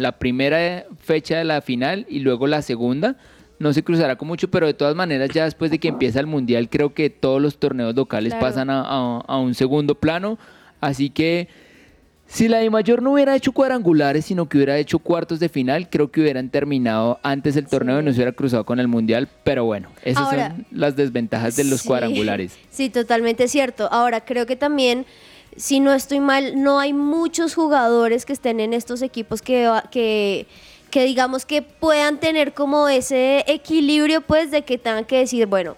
la 0.00 0.12
primera 0.12 0.86
fecha 1.00 1.36
de 1.36 1.44
la 1.44 1.60
final 1.60 2.06
y 2.08 2.20
luego 2.20 2.46
la 2.46 2.62
segunda. 2.62 3.16
No 3.58 3.74
se 3.74 3.84
cruzará 3.84 4.16
con 4.16 4.26
mucho, 4.26 4.48
pero 4.50 4.66
de 4.66 4.72
todas 4.72 4.94
maneras 4.94 5.28
ya 5.34 5.44
después 5.44 5.70
de 5.70 5.78
que 5.78 5.88
empieza 5.88 6.18
el 6.18 6.26
Mundial 6.26 6.70
creo 6.70 6.94
que 6.94 7.10
todos 7.10 7.42
los 7.42 7.58
torneos 7.58 7.94
locales 7.94 8.32
Claro. 8.32 8.46
pasan 8.46 8.70
a, 8.70 8.80
a- 8.80 9.20
a 9.26 9.36
un 9.38 9.54
segundo 9.54 9.94
plano. 9.94 10.38
Así 10.80 11.10
que 11.10 11.48
si 12.30 12.46
la 12.46 12.58
de 12.58 12.68
mayor 12.68 13.02
no 13.02 13.12
hubiera 13.14 13.34
hecho 13.34 13.52
cuadrangulares, 13.52 14.26
sino 14.26 14.48
que 14.48 14.58
hubiera 14.58 14.76
hecho 14.76 14.98
cuartos 14.98 15.40
de 15.40 15.48
final, 15.48 15.88
creo 15.88 16.10
que 16.10 16.20
hubieran 16.20 16.50
terminado 16.50 17.18
antes 17.22 17.56
el 17.56 17.66
torneo 17.66 18.00
y 18.00 18.04
no 18.04 18.10
se 18.12 18.16
hubiera 18.18 18.32
cruzado 18.32 18.64
con 18.64 18.78
el 18.80 18.86
Mundial. 18.86 19.28
Pero 19.44 19.64
bueno, 19.64 19.88
esas 20.04 20.24
Ahora- 20.24 20.48
son 20.50 20.66
las 20.70 20.94
desventajas 20.94 21.56
de 21.56 21.64
los 21.64 21.80
Sí. 21.80 21.88
cuadrangulares. 21.88 22.52
Sí, 22.70 22.90
totalmente 22.90 23.48
cierto. 23.48 23.88
Ahora, 23.90 24.24
creo 24.24 24.44
que 24.44 24.56
también, 24.56 25.06
si 25.56 25.80
no 25.80 25.92
estoy 25.94 26.20
mal, 26.20 26.62
no 26.62 26.78
hay 26.78 26.92
muchos 26.92 27.54
jugadores 27.54 28.26
que 28.26 28.34
estén 28.34 28.60
en 28.60 28.74
estos 28.74 29.00
equipos 29.00 29.40
que, 29.40 30.46
que 30.90 31.04
digamos 31.04 31.46
que 31.46 31.62
puedan 31.62 32.18
tener 32.20 32.52
como 32.52 32.88
ese 32.88 33.42
equilibrio, 33.46 34.20
pues, 34.20 34.50
de 34.50 34.62
que 34.62 34.76
tengan 34.76 35.06
que 35.06 35.16
decir, 35.18 35.46
bueno, 35.46 35.76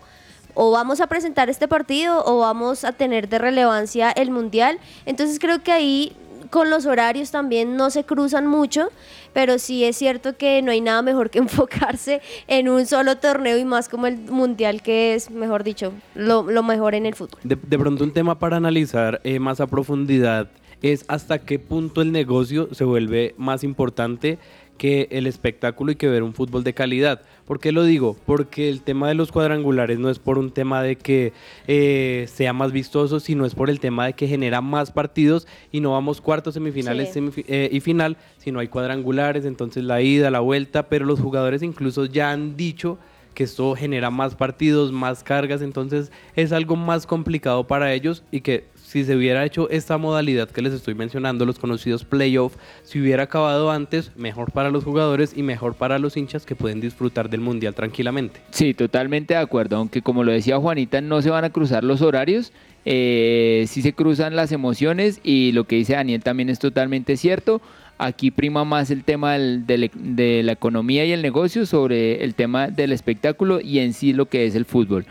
o 0.55 0.73
vamos 0.73 1.01
a 1.01 1.07
presentar 1.07 1.49
este 1.49 1.69
partido 1.69 2.25
o 2.27 2.41
vamos 2.41 2.83
a 2.85 2.91
tener 2.93 3.29
de 3.29 3.39
relevancia 3.39 4.11
el 4.11 4.33
mundial. 4.33 4.79
Entonces 5.07 5.39
creo 5.39 5.63
que 5.63 5.71
ahí 5.71 6.13
con 6.51 6.69
los 6.69 6.87
horarios 6.87 7.31
también 7.31 7.77
no 7.77 7.91
se 7.91 8.05
cruzan 8.05 8.47
mucho, 8.47 8.89
pero 9.33 9.59
sí 9.59 9.85
es 9.85 9.97
cierto 9.97 10.37
que 10.37 10.61
no 10.63 10.73
hay 10.73 10.81
nada 10.81 11.03
mejor 11.03 11.31
que 11.31 11.39
enfocarse 11.41 12.21
en 12.49 12.69
un 12.69 12.87
solo 12.87 13.17
torneo 13.17 13.57
y 13.59 13.65
más 13.65 13.89
como 13.89 14.07
el 14.07 14.19
mundial 14.19 14.83
que 14.83 15.15
es, 15.15 15.31
mejor 15.31 15.65
dicho, 15.65 15.93
lo, 16.15 16.43
lo 16.43 16.63
mejor 16.63 16.95
en 16.95 17.07
el 17.07 17.15
fútbol. 17.15 17.41
De, 17.45 17.57
de 17.57 17.79
pronto 17.79 18.05
un 18.05 18.13
tema 18.13 18.39
para 18.39 18.57
analizar 18.57 19.21
eh, 19.25 19.39
más 19.39 19.61
a 19.61 19.67
profundidad 19.67 20.49
es 20.83 21.05
hasta 21.09 21.39
qué 21.39 21.59
punto 21.59 22.01
el 22.03 22.13
negocio 22.13 22.69
se 22.73 22.85
vuelve 22.85 23.35
más 23.37 23.65
importante 23.65 24.39
que 24.79 25.09
el 25.11 25.27
espectáculo 25.27 25.93
y 25.93 25.97
que 25.97 26.09
ver 26.09 26.23
un 26.23 26.33
fútbol 26.33 26.65
de 26.65 26.73
calidad. 26.73 27.21
¿Por 27.51 27.59
qué 27.59 27.73
lo 27.73 27.83
digo? 27.83 28.17
Porque 28.27 28.69
el 28.69 28.81
tema 28.81 29.09
de 29.09 29.15
los 29.17 29.33
cuadrangulares 29.33 29.99
no 29.99 30.09
es 30.09 30.21
por 30.21 30.39
un 30.39 30.53
tema 30.53 30.85
de 30.85 30.95
que 30.95 31.33
eh, 31.67 32.27
sea 32.33 32.53
más 32.53 32.71
vistoso, 32.71 33.19
sino 33.19 33.45
es 33.45 33.57
por 33.57 33.71
el 33.71 33.81
tema 33.81 34.07
de 34.07 34.13
que 34.13 34.29
genera 34.29 34.61
más 34.61 34.93
partidos 34.93 35.49
y 35.73 35.81
no 35.81 35.91
vamos 35.91 36.21
cuartos, 36.21 36.55
semifinales 36.55 37.13
Sí. 37.13 37.21
eh, 37.49 37.69
y 37.73 37.81
final, 37.81 38.19
sino 38.39 38.61
hay 38.61 38.69
cuadrangulares, 38.69 39.45
entonces 39.47 39.83
la 39.83 40.01
ida, 40.01 40.31
la 40.31 40.39
vuelta, 40.39 40.85
pero 40.89 41.05
los 41.05 41.19
jugadores 41.19 41.65
incluso 41.65 42.05
ya 42.05 42.31
han 42.31 42.57
dicho 42.57 42.99
que 43.35 43.43
esto 43.43 43.75
genera 43.75 44.11
más 44.11 44.37
partidos, 44.37 44.93
más 44.93 45.25
cargas, 45.25 45.61
entonces 45.61 46.13
es 46.37 46.53
algo 46.53 46.77
más 46.77 47.05
complicado 47.05 47.67
para 47.67 47.93
ellos 47.93 48.23
y 48.31 48.43
que 48.43 48.67
si 48.91 49.05
se 49.05 49.15
hubiera 49.15 49.45
hecho 49.45 49.71
esta 49.71 49.99
modalidad 49.99 50.51
que 50.51 50.63
les 50.63 50.73
estoy 50.73 50.95
mencionando, 50.97 51.47
los 51.47 51.61
conocidos 51.61 52.05
playoff, 52.05 52.57
si 52.83 53.01
hubiera 53.01 53.23
acabado 53.23 53.71
antes, 53.71 54.11
mejor 54.17 54.51
para 54.51 54.73
los 54.73 54.83
jugadores 54.83 55.33
y 55.37 55.45
mejor 55.45 55.75
para 55.77 56.01
los 56.01 56.17
hinchas 56.17 56.45
que 56.45 56.57
pueden 56.57 56.81
disfrutar 56.81 57.31
del 57.31 57.41
mundial 57.41 57.73
tranquilamente. 57.73 58.41
Sí, 58.51 58.75
totalmente 58.75 59.35
de 59.35 59.39
acuerdo, 59.41 59.77
aunque 59.77 60.03
como 60.03 60.25
lo 60.25 60.33
decía 60.33 60.59
Juanita, 60.59 61.01
no 61.01 61.23
se 61.23 61.31
van 61.31 61.45
a 61.45 61.51
cruzar 61.51 61.85
los 61.85 62.03
horarios, 62.03 62.53
eh, 62.85 63.67
sí 63.69 63.81
se 63.81 63.93
cruzan 63.93 64.35
las 64.35 64.51
emociones 64.51 65.21
y 65.23 65.53
lo 65.53 65.63
que 65.65 65.77
dice 65.77 65.93
Daniel 65.93 66.25
también 66.25 66.49
es 66.49 66.59
totalmente 66.59 67.17
cierto. 67.17 67.61
Aquí 67.97 68.33
prima 68.33 68.65
más 68.65 68.91
el 68.91 69.05
tema 69.05 69.35
del- 69.35 69.67
de 69.95 70.43
la 70.43 70.53
economía 70.53 71.05
y 71.05 71.13
el 71.13 71.23
negocio 71.23 71.65
sobre 71.65 72.25
el 72.25 72.35
tema 72.35 72.67
del 72.69 72.91
espectáculo 72.91 73.61
y 73.61 73.79
en 73.79 73.93
sí 73.93 74.13
lo 74.15 74.27
que 74.27 74.47
es 74.47 74.57
el 74.57 74.65
fútbol. 74.65 75.07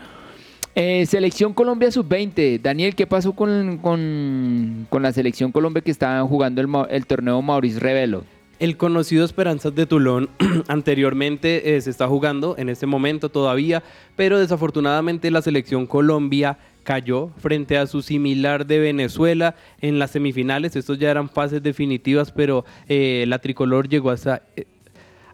Eh, 0.74 1.04
selección 1.06 1.52
Colombia 1.52 1.90
sub-20. 1.90 2.60
Daniel, 2.62 2.94
¿qué 2.94 3.06
pasó 3.06 3.32
con, 3.32 3.78
con- 3.78 4.86
la 5.02 5.12
selección 5.12 5.50
Colombia 5.50 5.82
que 5.82 5.90
estaba 5.90 6.22
jugando 6.22 6.86
el, 6.88 7.06
torneo 7.06 7.42
Maurice 7.42 7.80
Revelo? 7.80 8.24
El 8.60 8.76
conocido 8.76 9.24
Esperanzas 9.24 9.74
de 9.74 9.86
Tulón 9.86 10.28
anteriormente 10.68 11.74
eh, 11.74 11.80
se 11.80 11.90
está 11.90 12.06
jugando 12.06 12.54
en 12.56 12.68
este 12.68 12.86
momento 12.86 13.30
todavía, 13.30 13.82
pero 14.16 14.38
desafortunadamente 14.38 15.30
la 15.30 15.42
selección 15.42 15.86
Colombia 15.86 16.58
cayó 16.84 17.30
frente 17.38 17.76
a 17.76 17.86
su 17.86 18.00
similar 18.02 18.66
de 18.66 18.78
Venezuela 18.78 19.56
en 19.80 19.98
las 19.98 20.12
semifinales. 20.12 20.76
Estos 20.76 20.98
ya 20.98 21.10
eran 21.10 21.28
fases 21.28 21.62
definitivas, 21.62 22.30
pero 22.30 22.64
eh, 22.88 23.24
la 23.26 23.38
tricolor 23.40 23.88
llegó 23.88 24.10
hasta, 24.10 24.42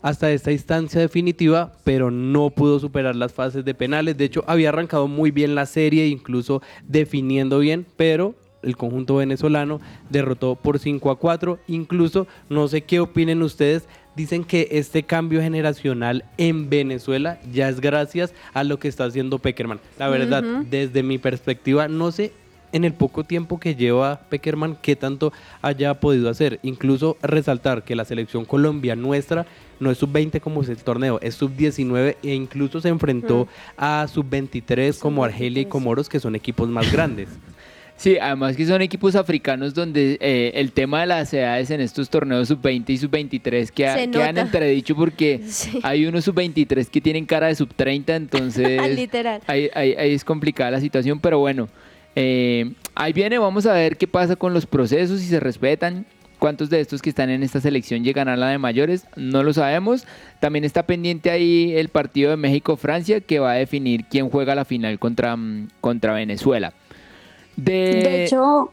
hasta 0.07 0.31
esta 0.31 0.53
instancia 0.53 1.01
definitiva, 1.01 1.73
pero 1.83 2.13
no 2.13 2.51
pudo 2.51 2.79
superar 2.79 3.17
las 3.17 3.33
fases 3.33 3.65
de 3.65 3.75
penales. 3.75 4.17
De 4.17 4.27
hecho, 4.27 4.45
había 4.47 4.69
arrancado 4.69 5.09
muy 5.09 5.33
bien 5.33 5.57
la 5.57 5.67
serie, 5.67 6.07
incluso 6.07 6.63
definiendo 6.87 7.59
bien, 7.59 7.85
pero 7.97 8.37
el 8.63 8.77
conjunto 8.77 9.17
venezolano 9.17 9.81
derrotó 10.09 10.55
por 10.55 10.79
5 10.79 11.11
a 11.11 11.19
4. 11.19 11.59
Incluso, 11.67 12.29
no 12.49 12.69
sé 12.69 12.83
qué 12.83 13.01
opinen 13.01 13.43
ustedes, 13.43 13.89
dicen 14.15 14.45
que 14.45 14.69
este 14.71 15.03
cambio 15.03 15.43
generacional 15.43 16.25
en 16.39 16.71
Venezuela 16.71 17.41
ya 17.53 17.69
es 17.69 17.81
gracias 17.81 18.33
a 18.55 18.63
lo 18.63 18.79
que 18.79 18.87
está 18.87 19.07
haciendo 19.07 19.41
Peckerman. 19.41 19.81
La 19.99 20.09
verdad, 20.09 20.45
desde 20.71 21.03
mi 21.03 21.19
perspectiva, 21.19 21.89
no 21.89 22.13
sé 22.13 22.31
en 22.73 22.85
el 22.85 22.93
poco 22.93 23.25
tiempo 23.25 23.59
que 23.59 23.75
lleva 23.75 24.21
Peckerman 24.29 24.77
qué 24.81 24.95
tanto 24.95 25.33
haya 25.63 25.95
podido 25.95 26.29
hacer. 26.29 26.61
Incluso 26.63 27.17
resaltar 27.23 27.85
que 27.85 27.97
la 27.97 28.05
selección 28.05 28.45
Colombia 28.45 28.95
nuestra 28.95 29.47
no 29.81 29.91
es 29.91 29.99
sub-20 29.99 30.41
como 30.41 30.63
es 30.63 30.69
el 30.69 30.77
torneo, 30.79 31.19
es 31.23 31.35
sub-19 31.35 32.17
e 32.23 32.35
incluso 32.35 32.81
se 32.81 32.89
enfrentó 32.89 33.47
a 33.77 34.07
sub-23 34.13 34.99
como 34.99 35.25
Argelia 35.25 35.63
y 35.63 35.67
Comoros, 35.67 36.09
que 36.09 36.21
son 36.21 36.35
equipos 36.35 36.69
más 36.69 36.91
grandes. 36.93 37.29
Sí, 37.99 38.19
además 38.21 38.55
que 38.59 38.67
son 38.67 38.83
equipos 38.83 39.15
africanos 39.17 39.73
donde 39.73 40.19
eh, 40.21 40.51
el 40.57 40.73
tema 40.73 41.01
de 41.01 41.07
las 41.07 41.33
edades 41.33 41.71
en 41.71 41.81
estos 41.81 42.11
torneos 42.11 42.47
sub-20 42.49 42.91
y 42.91 42.99
sub-23 42.99 43.71
queda, 43.71 43.95
Se 43.97 44.11
quedan 44.11 44.37
entredicho 44.37 44.95
porque 44.95 45.41
Sí. 45.49 45.81
hay 45.83 46.05
unos 46.05 46.25
sub-23 46.27 46.89
que 46.89 47.01
tienen 47.01 47.25
cara 47.25 47.47
de 47.47 47.55
sub-30, 47.55 48.15
entonces 48.17 48.95
Literal. 48.99 49.41
ahí, 49.47 49.71
ahí- 49.73 49.95
ahí 49.95 50.13
es 50.13 50.25
complicada 50.25 50.73
la 50.73 50.81
situación, 50.83 51.21
pero 51.21 51.39
bueno, 51.39 51.71
eh, 52.15 52.71
ahí 52.95 53.15
viene, 53.15 53.39
vamos 53.39 53.65
a 53.65 53.73
ver 53.73 53.97
qué 53.97 54.07
pasa 54.07 54.37
con 54.37 54.53
los 54.53 54.67
procesos, 54.67 55.21
si 55.21 55.27
se 55.29 55.41
respetan. 55.41 56.05
¿Cuántos 56.47 56.71
de 56.71 56.79
estos 56.79 57.03
que 57.03 57.11
están 57.11 57.29
en 57.31 57.43
esta 57.43 57.61
selección 57.61 58.05
llegan 58.05 58.29
a 58.29 58.37
la 58.37 58.51
de 58.51 58.59
mayores? 58.59 59.05
No 59.17 59.43
lo 59.43 59.53
sabemos. 59.53 60.07
También 60.39 60.65
está 60.65 60.85
pendiente 60.85 61.29
ahí 61.29 61.75
el 61.75 61.89
partido 61.89 62.31
de 62.31 62.37
México-Francia 62.37 63.21
que 63.21 63.41
va 63.41 63.51
a 63.51 63.55
definir 63.55 64.05
quién 64.05 64.31
juega 64.31 64.55
la 64.55 64.65
final 64.65 65.01
contra, 65.01 65.35
mm, 65.37 65.71
contra 65.81 66.13
Venezuela. 66.13 66.73
De, 67.57 67.73
De 67.73 68.25
hecho, 68.25 68.71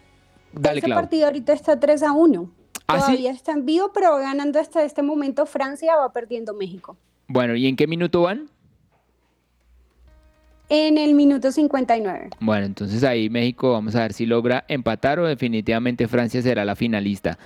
Dale, 0.52 0.78
ese 0.78 0.86
Clau. 0.86 1.00
partido 1.00 1.26
ahorita 1.26 1.54
está 1.54 1.80
3 1.80 2.04
a 2.04 2.12
1. 2.12 2.48
¿Ah, 2.86 3.00
sí? 3.00 3.06
Todavía 3.06 3.32
está 3.32 3.54
en 3.54 3.66
vivo, 3.66 3.90
pero 3.92 4.18
ganando 4.18 4.60
hasta 4.60 4.84
este 4.84 5.02
momento 5.02 5.48
Francia, 5.48 5.96
va 5.96 6.14
perdiendo 6.14 6.54
México. 6.54 6.96
Bueno, 7.28 7.56
¿y 7.56 7.66
en 7.66 7.76
qué 7.76 7.88
minuto 7.88 8.22
van? 8.22 8.52
En 10.76 10.98
el 10.98 11.14
minuto 11.14 11.52
59. 11.52 12.30
Bueno, 12.40 12.66
entonces 12.66 13.04
ahí 13.04 13.30
México 13.30 13.74
vamos 13.74 13.96
a 13.96 14.02
ver 14.02 14.14
si 14.14 14.26
logra 14.26 14.66
empatar 14.68 15.20
o 15.20 15.28
definitivamente 15.28 16.08
Francia 16.08 16.42
será 16.42 16.66
la 16.66 16.76
finalista. 16.76 17.38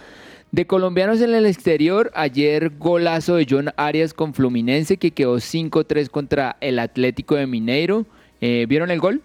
De 0.53 0.65
colombianos 0.65 1.19
en 1.19 1.35
el 1.35 1.45
exterior, 1.45 2.09
ayer 2.15 2.69
golazo 2.77 3.35
de 3.35 3.45
John 3.49 3.73
Arias 3.75 4.13
con 4.13 4.33
Fluminense 4.33 4.95
que 4.95 5.11
quedó 5.11 5.35
5-3 5.35 6.09
contra 6.09 6.55
el 6.61 6.79
Atlético 6.79 7.35
de 7.35 7.47
Mineiro. 7.47 8.05
Eh, 8.39 8.65
¿Vieron 8.69 8.91
el 8.91 9.01
gol? 9.01 9.21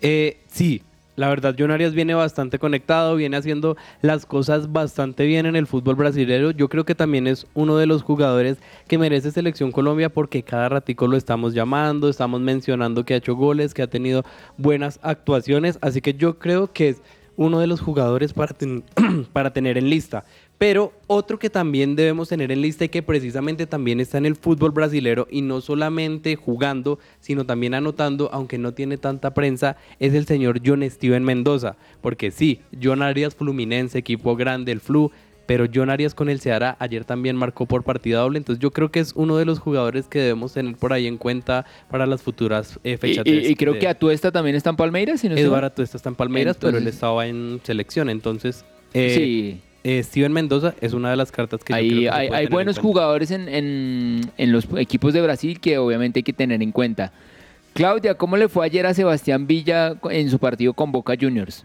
Eh, 0.00 0.36
sí, 0.46 0.82
la 1.18 1.28
verdad, 1.28 1.56
John 1.58 1.72
Arias 1.72 1.94
viene 1.94 2.14
bastante 2.14 2.60
conectado, 2.60 3.16
viene 3.16 3.36
haciendo 3.36 3.76
las 4.02 4.24
cosas 4.24 4.72
bastante 4.72 5.26
bien 5.26 5.46
en 5.46 5.56
el 5.56 5.66
fútbol 5.66 5.96
brasileño. 5.96 6.52
Yo 6.52 6.68
creo 6.68 6.84
que 6.84 6.94
también 6.94 7.26
es 7.26 7.44
uno 7.54 7.76
de 7.76 7.86
los 7.86 8.02
jugadores 8.04 8.58
que 8.86 8.98
merece 8.98 9.32
selección 9.32 9.72
Colombia 9.72 10.10
porque 10.10 10.44
cada 10.44 10.68
ratico 10.68 11.08
lo 11.08 11.16
estamos 11.16 11.54
llamando, 11.54 12.08
estamos 12.08 12.40
mencionando 12.40 13.04
que 13.04 13.14
ha 13.14 13.16
hecho 13.16 13.34
goles, 13.34 13.74
que 13.74 13.82
ha 13.82 13.88
tenido 13.88 14.22
buenas 14.58 15.00
actuaciones. 15.02 15.76
Así 15.82 16.00
que 16.00 16.14
yo 16.14 16.38
creo 16.38 16.72
que 16.72 16.90
es 16.90 17.02
uno 17.34 17.58
de 17.58 17.66
los 17.66 17.80
jugadores 17.80 18.32
para, 18.32 18.54
para 19.32 19.52
tener 19.52 19.76
en 19.76 19.90
lista. 19.90 20.24
Pero 20.58 20.92
otro 21.06 21.38
que 21.38 21.50
también 21.50 21.94
debemos 21.94 22.28
tener 22.28 22.50
en 22.50 22.60
lista 22.60 22.84
y 22.84 22.88
que 22.88 23.02
precisamente 23.02 23.66
también 23.66 24.00
está 24.00 24.18
en 24.18 24.26
el 24.26 24.34
fútbol 24.34 24.72
brasilero 24.72 25.28
y 25.30 25.40
no 25.40 25.60
solamente 25.60 26.34
jugando, 26.34 26.98
sino 27.20 27.46
también 27.46 27.74
anotando, 27.74 28.28
aunque 28.32 28.58
no 28.58 28.74
tiene 28.74 28.98
tanta 28.98 29.32
prensa, 29.34 29.76
es 30.00 30.14
el 30.14 30.26
señor 30.26 30.60
John 30.64 30.82
Steven 30.90 31.22
Mendoza. 31.22 31.76
Porque 32.00 32.32
sí, 32.32 32.60
John 32.82 33.02
Arias 33.02 33.36
Fluminense, 33.36 33.98
equipo 33.98 34.34
grande, 34.34 34.72
el 34.72 34.80
Flu, 34.80 35.12
pero 35.46 35.66
John 35.72 35.90
Arias 35.90 36.12
con 36.12 36.28
el 36.28 36.40
Ceará 36.40 36.76
ayer 36.80 37.04
también 37.04 37.36
marcó 37.36 37.64
por 37.64 37.84
partida 37.84 38.18
doble, 38.18 38.38
entonces 38.38 38.60
yo 38.60 38.72
creo 38.72 38.90
que 38.90 38.98
es 38.98 39.12
uno 39.14 39.36
de 39.38 39.44
los 39.44 39.60
jugadores 39.60 40.08
que 40.08 40.18
debemos 40.18 40.52
tener 40.52 40.76
por 40.76 40.92
ahí 40.92 41.06
en 41.06 41.18
cuenta 41.18 41.64
para 41.88 42.04
las 42.04 42.20
futuras 42.20 42.80
eh, 42.82 42.98
fechas. 42.98 43.24
Y, 43.24 43.46
y, 43.46 43.54
creo 43.54 43.78
que 43.78 43.86
Atuesta 43.86 44.32
también 44.32 44.56
está 44.56 44.70
en 44.70 44.76
Palmeiras. 44.76 45.20
Si 45.20 45.28
no 45.28 45.36
Eduardo 45.36 45.68
Atuesta 45.68 45.96
está 45.96 46.08
en 46.08 46.16
Palmeiras, 46.16 46.58
pero 46.60 46.78
él 46.78 46.86
estaba 46.88 47.28
en 47.28 47.60
selección, 47.62 48.10
entonces... 48.10 48.64
Eh, 48.94 49.14
sí 49.14 49.67
eh, 49.88 50.02
Steven 50.02 50.32
Mendoza 50.32 50.74
es 50.82 50.92
una 50.92 51.10
de 51.10 51.16
las 51.16 51.32
cartas 51.32 51.64
que 51.64 51.72
hay, 51.72 51.88
yo 51.88 51.96
creo 51.96 52.12
que 52.12 52.18
hay, 52.18 52.28
hay 52.28 52.46
buenos 52.46 52.78
jugadores 52.78 53.30
en, 53.30 53.48
en, 53.48 54.20
en, 54.36 54.52
los 54.52 54.66
equipos 54.76 55.14
de 55.14 55.22
Brasil 55.22 55.60
que 55.60 55.78
obviamente 55.78 56.18
hay 56.18 56.22
que 56.22 56.34
tener 56.34 56.62
en 56.62 56.72
cuenta. 56.72 57.10
Claudia, 57.72 58.14
¿cómo 58.14 58.36
le 58.36 58.48
fue 58.48 58.66
ayer 58.66 58.84
a 58.84 58.92
Sebastián 58.92 59.46
Villa 59.46 59.96
en 60.10 60.28
su 60.28 60.38
partido 60.38 60.74
con 60.74 60.92
Boca 60.92 61.14
Juniors? 61.18 61.64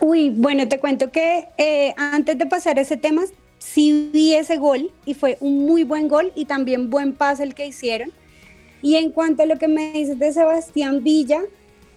Uy, 0.00 0.28
bueno, 0.28 0.68
te 0.68 0.78
cuento 0.78 1.10
que 1.10 1.46
eh, 1.56 1.94
antes 1.96 2.36
de 2.36 2.44
pasar 2.44 2.78
ese 2.78 2.98
tema, 2.98 3.22
sí 3.58 4.10
vi 4.12 4.34
ese 4.34 4.58
gol 4.58 4.90
y 5.06 5.14
fue 5.14 5.38
un 5.40 5.64
muy 5.64 5.84
buen 5.84 6.08
gol 6.08 6.32
y 6.34 6.44
también 6.44 6.90
buen 6.90 7.14
pase 7.14 7.44
el 7.44 7.54
que 7.54 7.66
hicieron. 7.66 8.10
Y 8.82 8.96
en 8.96 9.10
cuanto 9.10 9.44
a 9.44 9.46
lo 9.46 9.56
que 9.56 9.68
me 9.68 9.92
dices 9.92 10.18
de 10.18 10.32
Sebastián 10.32 11.02
Villa, 11.02 11.40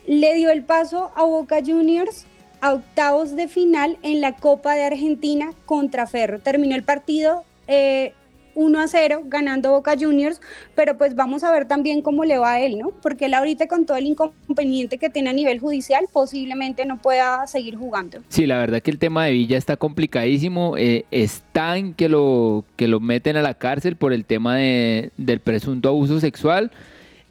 le 0.07 0.33
dio 0.35 0.49
el 0.49 0.63
paso 0.63 1.11
a 1.13 1.25
Boca 1.25 1.57
Juniors 1.65 2.25
a 2.65 2.73
octavos 2.73 3.35
de 3.35 3.47
final 3.47 3.97
en 4.01 4.21
la 4.21 4.31
Copa 4.31 4.73
de 4.73 4.85
Argentina 4.85 5.51
contra 5.67 6.07
Ferro. 6.07 6.39
Terminó 6.39 6.75
el 6.75 6.81
partido 6.81 7.43
eh, 7.67 8.13
1 8.55 8.79
a 8.79 8.87
0 8.87 9.21
ganando 9.25 9.69
Boca 9.69 9.93
Juniors, 9.99 10.41
pero 10.73 10.97
pues 10.97 11.13
vamos 11.13 11.43
a 11.43 11.51
ver 11.51 11.67
también 11.67 12.01
cómo 12.01 12.25
le 12.25 12.39
va 12.39 12.53
a 12.53 12.61
él, 12.61 12.79
¿no? 12.79 12.89
Porque 13.03 13.25
él 13.25 13.35
ahorita 13.35 13.67
con 13.67 13.85
todo 13.85 13.97
el 13.97 14.07
inconveniente 14.07 14.97
que 14.97 15.11
tiene 15.11 15.29
a 15.29 15.33
nivel 15.33 15.59
judicial 15.59 16.07
posiblemente 16.11 16.87
no 16.87 16.99
pueda 16.99 17.45
seguir 17.45 17.75
jugando. 17.75 18.21
Sí, 18.29 18.47
la 18.47 18.57
verdad 18.57 18.81
que 18.81 18.89
el 18.89 18.97
tema 18.97 19.25
de 19.25 19.33
Villa 19.33 19.59
está 19.59 19.77
complicadísimo, 19.77 20.75
eh, 20.75 21.05
están 21.11 21.93
que 21.93 22.09
lo, 22.09 22.65
que 22.77 22.87
lo 22.87 22.99
meten 22.99 23.37
a 23.37 23.43
la 23.43 23.53
cárcel 23.53 23.95
por 23.95 24.11
el 24.11 24.25
tema 24.25 24.55
de, 24.55 25.11
del 25.17 25.39
presunto 25.39 25.89
abuso 25.89 26.19
sexual, 26.19 26.71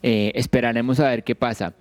eh, 0.04 0.30
esperaremos 0.36 1.00
a 1.00 1.08
ver 1.08 1.24
qué 1.24 1.34
pasa. 1.34 1.74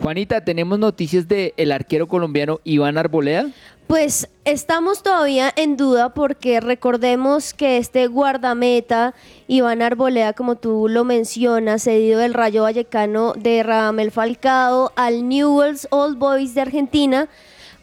Juanita, 0.00 0.44
¿tenemos 0.44 0.78
noticias 0.78 1.26
del 1.26 1.52
el 1.56 1.72
arquero 1.72 2.06
colombiano 2.06 2.60
Iván 2.64 2.98
Arboleda? 2.98 3.50
Pues 3.88 4.28
estamos 4.44 5.02
todavía 5.02 5.50
en 5.56 5.78
duda 5.78 6.12
porque 6.12 6.60
recordemos 6.60 7.54
que 7.54 7.78
este 7.78 8.06
guardameta, 8.06 9.14
Iván 9.46 9.80
Arboleda, 9.80 10.34
como 10.34 10.56
tú 10.56 10.88
lo 10.88 11.04
mencionas, 11.04 11.84
cedido 11.84 12.20
del 12.20 12.34
Rayo 12.34 12.64
Vallecano 12.64 13.32
de 13.32 13.62
Ramel 13.62 14.10
Falcao 14.10 14.92
al 14.94 15.26
Newell's 15.26 15.88
Old 15.90 16.18
Boys 16.18 16.54
de 16.54 16.60
Argentina, 16.60 17.28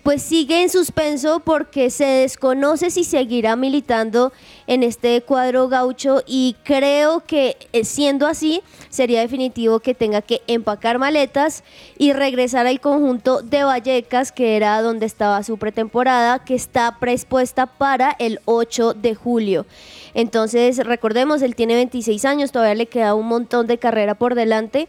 pues 0.05 0.21
sigue 0.21 0.61
en 0.61 0.69
suspenso 0.69 1.39
porque 1.39 1.89
se 1.89 2.05
desconoce 2.05 2.91
si 2.91 3.03
seguirá 3.03 3.55
militando 3.55 4.31
en 4.67 4.83
este 4.83 5.19
cuadro 5.21 5.67
gaucho 5.67 6.21
y 6.27 6.55
creo 6.63 7.21
que 7.21 7.57
eh, 7.73 7.83
siendo 7.85 8.27
así 8.27 8.61
sería 8.91 9.21
definitivo 9.21 9.79
que 9.79 9.95
tenga 9.95 10.21
que 10.21 10.43
empacar 10.45 10.99
maletas 10.99 11.63
y 11.97 12.13
regresar 12.13 12.67
al 12.67 12.81
conjunto 12.81 13.41
de 13.41 13.63
Vallecas 13.63 14.31
que 14.31 14.55
era 14.55 14.79
donde 14.83 15.07
estaba 15.07 15.41
su 15.41 15.57
pretemporada 15.57 16.37
que 16.37 16.53
está 16.53 16.99
predispuesta 16.99 17.65
para 17.65 18.15
el 18.19 18.41
8 18.45 18.93
de 18.93 19.15
julio. 19.15 19.65
Entonces 20.13 20.77
recordemos, 20.85 21.41
él 21.41 21.55
tiene 21.55 21.73
26 21.73 22.25
años, 22.25 22.51
todavía 22.51 22.75
le 22.75 22.85
queda 22.85 23.15
un 23.15 23.25
montón 23.25 23.65
de 23.65 23.79
carrera 23.79 24.13
por 24.13 24.35
delante, 24.35 24.87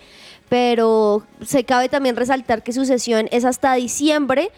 pero 0.50 1.22
se 1.42 1.64
cabe 1.64 1.88
también 1.88 2.16
resaltar 2.16 2.62
que 2.62 2.74
su 2.74 2.84
sesión 2.84 3.28
es 3.30 3.46
hasta 3.46 3.72
diciembre 3.72 4.50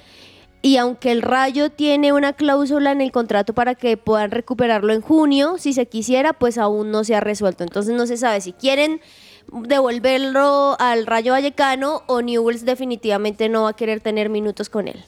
y 0.60 0.76
aunque 0.76 1.12
el 1.12 1.22
Rayo 1.22 1.70
tiene 1.70 2.12
una 2.12 2.32
cláusula 2.32 2.92
en 2.92 3.00
el 3.00 3.12
contrato 3.12 3.54
para 3.54 3.74
que 3.74 3.96
puedan 3.96 4.30
recuperarlo 4.30 4.92
en 4.92 5.00
junio, 5.00 5.56
si 5.58 5.72
se 5.72 5.86
quisiera, 5.86 6.32
pues 6.32 6.58
aún 6.58 6.90
no 6.90 7.04
se 7.04 7.14
ha 7.14 7.20
resuelto. 7.20 7.62
Entonces 7.64 7.94
no 7.94 8.06
se 8.06 8.16
sabe 8.16 8.40
si 8.40 8.52
quieren 8.52 9.00
devolverlo 9.52 10.76
al 10.78 11.06
Rayo 11.06 11.32
Vallecano 11.32 12.02
o 12.06 12.22
Newells 12.22 12.64
definitivamente 12.64 13.48
no 13.48 13.62
va 13.62 13.70
a 13.70 13.76
querer 13.76 14.00
tener 14.00 14.28
minutos 14.28 14.68
con 14.68 14.88
él. 14.88 15.04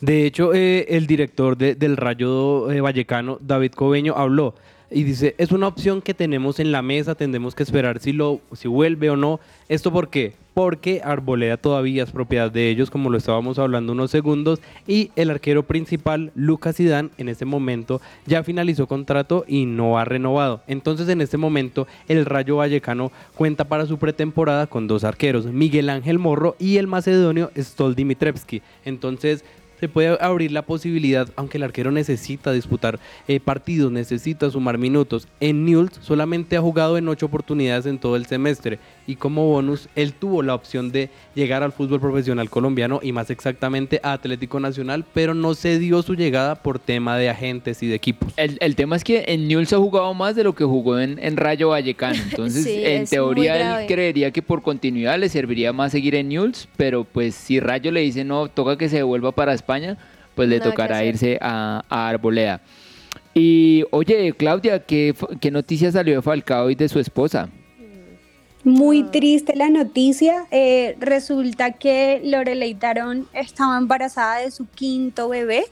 De 0.00 0.24
hecho, 0.24 0.54
eh, 0.54 0.86
el 0.88 1.06
director 1.06 1.56
de, 1.56 1.74
del 1.74 1.96
Rayo 1.96 2.70
eh, 2.70 2.80
Vallecano, 2.80 3.38
David 3.40 3.72
Cobeño, 3.72 4.14
habló 4.16 4.54
y 4.94 5.04
dice, 5.04 5.34
es 5.38 5.52
una 5.52 5.68
opción 5.68 6.02
que 6.02 6.14
tenemos 6.14 6.60
en 6.60 6.72
la 6.72 6.82
mesa, 6.82 7.14
tendremos 7.14 7.54
que 7.54 7.62
esperar 7.62 7.98
si, 8.00 8.12
lo, 8.12 8.40
si 8.52 8.68
vuelve 8.68 9.10
o 9.10 9.16
no. 9.16 9.40
¿Esto 9.68 9.92
por 9.92 10.08
qué? 10.08 10.34
Porque 10.54 11.00
Arboleda 11.02 11.56
todavía 11.56 12.02
es 12.02 12.10
propiedad 12.10 12.50
de 12.50 12.68
ellos, 12.68 12.90
como 12.90 13.08
lo 13.08 13.16
estábamos 13.16 13.58
hablando 13.58 13.92
unos 13.92 14.10
segundos, 14.10 14.60
y 14.86 15.10
el 15.16 15.30
arquero 15.30 15.62
principal, 15.62 16.30
Lucas 16.34 16.76
Zidane, 16.76 17.08
en 17.16 17.28
este 17.28 17.44
momento 17.44 18.00
ya 18.26 18.42
finalizó 18.42 18.86
contrato 18.86 19.44
y 19.48 19.64
no 19.64 19.98
ha 19.98 20.04
renovado. 20.04 20.62
Entonces, 20.66 21.08
en 21.08 21.22
este 21.22 21.38
momento, 21.38 21.86
el 22.08 22.26
Rayo 22.26 22.56
Vallecano 22.56 23.12
cuenta 23.34 23.64
para 23.64 23.86
su 23.86 23.98
pretemporada 23.98 24.66
con 24.66 24.86
dos 24.86 25.04
arqueros, 25.04 25.46
Miguel 25.46 25.88
Ángel 25.88 26.18
Morro 26.18 26.54
y 26.58 26.76
el 26.76 26.86
macedonio 26.86 27.50
Stol 27.56 27.94
Dimitrevski. 27.94 28.60
Entonces, 28.84 29.44
se 29.82 29.88
puede 29.88 30.16
abrir 30.20 30.52
la 30.52 30.62
posibilidad, 30.62 31.28
aunque 31.34 31.58
el 31.58 31.64
arquero 31.64 31.90
necesita 31.90 32.52
disputar 32.52 33.00
eh, 33.26 33.40
partidos, 33.40 33.90
necesita 33.90 34.48
sumar 34.48 34.78
minutos. 34.78 35.26
En 35.40 35.64
Newell's 35.64 35.98
solamente 36.00 36.56
ha 36.56 36.60
jugado 36.60 36.98
en 36.98 37.08
ocho 37.08 37.26
oportunidades 37.26 37.86
en 37.86 37.98
todo 37.98 38.14
el 38.14 38.26
semestre 38.26 38.78
y 39.08 39.16
como 39.16 39.48
bonus 39.48 39.88
él 39.96 40.12
tuvo 40.12 40.44
la 40.44 40.54
opción 40.54 40.92
de 40.92 41.10
llegar 41.34 41.64
al 41.64 41.72
fútbol 41.72 41.98
profesional 41.98 42.48
colombiano 42.48 43.00
y 43.02 43.10
más 43.10 43.28
exactamente 43.30 43.98
a 44.04 44.12
Atlético 44.12 44.60
Nacional, 44.60 45.04
pero 45.12 45.34
no 45.34 45.54
se 45.54 45.80
dio 45.80 46.00
su 46.02 46.14
llegada 46.14 46.54
por 46.54 46.78
tema 46.78 47.18
de 47.18 47.28
agentes 47.28 47.82
y 47.82 47.88
de 47.88 47.96
equipos. 47.96 48.32
El, 48.36 48.76
tema 48.76 48.94
es 48.94 49.02
que 49.02 49.24
en 49.26 49.48
Newell's 49.48 49.72
ha 49.72 49.78
jugado 49.78 50.14
más 50.14 50.36
de 50.36 50.44
lo 50.44 50.54
que 50.54 50.62
jugó 50.62 51.00
en, 51.00 51.36
Rayo 51.36 51.70
Vallecano, 51.70 52.22
entonces 52.30 52.66
en 52.68 53.06
teoría 53.06 53.80
él 53.80 53.88
creería 53.88 54.30
que 54.30 54.42
por 54.42 54.62
continuidad 54.62 55.18
le 55.18 55.28
serviría 55.28 55.72
más 55.72 55.90
seguir 55.90 56.14
en 56.14 56.28
Newell's, 56.28 56.68
pero 56.76 57.02
pues 57.02 57.34
si 57.34 57.58
Rayo 57.58 57.90
le 57.90 58.02
dice 58.02 58.22
no, 58.22 58.46
toca 58.46 58.78
que 58.78 58.88
se 58.88 58.98
devuelva 58.98 59.32
para 59.32 59.52
España, 59.54 59.71
pues 60.34 60.48
le 60.48 60.60
tocará 60.60 61.04
irse 61.04 61.38
a, 61.40 61.84
Arboleda. 61.88 62.60
Y 63.34 63.84
oye, 63.90 64.32
Claudia, 64.32 64.80
¿qué, 64.80 65.14
¿qué 65.40 65.50
noticia 65.50 65.90
salió 65.90 66.16
de 66.16 66.22
Falcao 66.22 66.70
y 66.70 66.74
de 66.74 66.88
su 66.88 66.98
esposa? 66.98 67.48
Muy 68.64 69.02
triste 69.02 69.56
la 69.56 69.70
noticia. 69.70 70.46
Eh, 70.50 70.96
resulta 71.00 71.72
que 71.72 72.20
Lorelei 72.24 72.74
Tarón 72.74 73.26
estaba 73.32 73.76
embarazada 73.76 74.38
de 74.38 74.50
su 74.50 74.66
quinto 74.66 75.28
bebé 75.28 75.64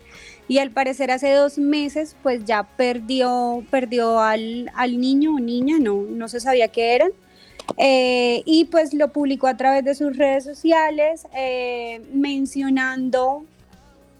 y 0.48 0.58
al 0.58 0.72
parecer 0.72 1.12
hace 1.12 1.32
dos 1.32 1.58
meses 1.58 2.16
pues 2.24 2.44
ya 2.44 2.64
perdió, 2.64 3.62
perdió 3.70 4.18
al, 4.18 4.72
al 4.74 5.00
niño 5.00 5.36
o 5.36 5.38
niña, 5.38 5.76
no, 5.78 6.02
no 6.02 6.26
se 6.28 6.40
sabía 6.40 6.66
qué 6.68 6.96
eran. 6.96 7.12
Eh, 7.76 8.42
y 8.44 8.64
pues 8.64 8.92
lo 8.92 9.12
publicó 9.12 9.46
a 9.46 9.56
través 9.56 9.84
de 9.84 9.94
sus 9.94 10.16
redes 10.16 10.42
sociales 10.42 11.28
eh, 11.36 12.02
mencionando 12.12 13.44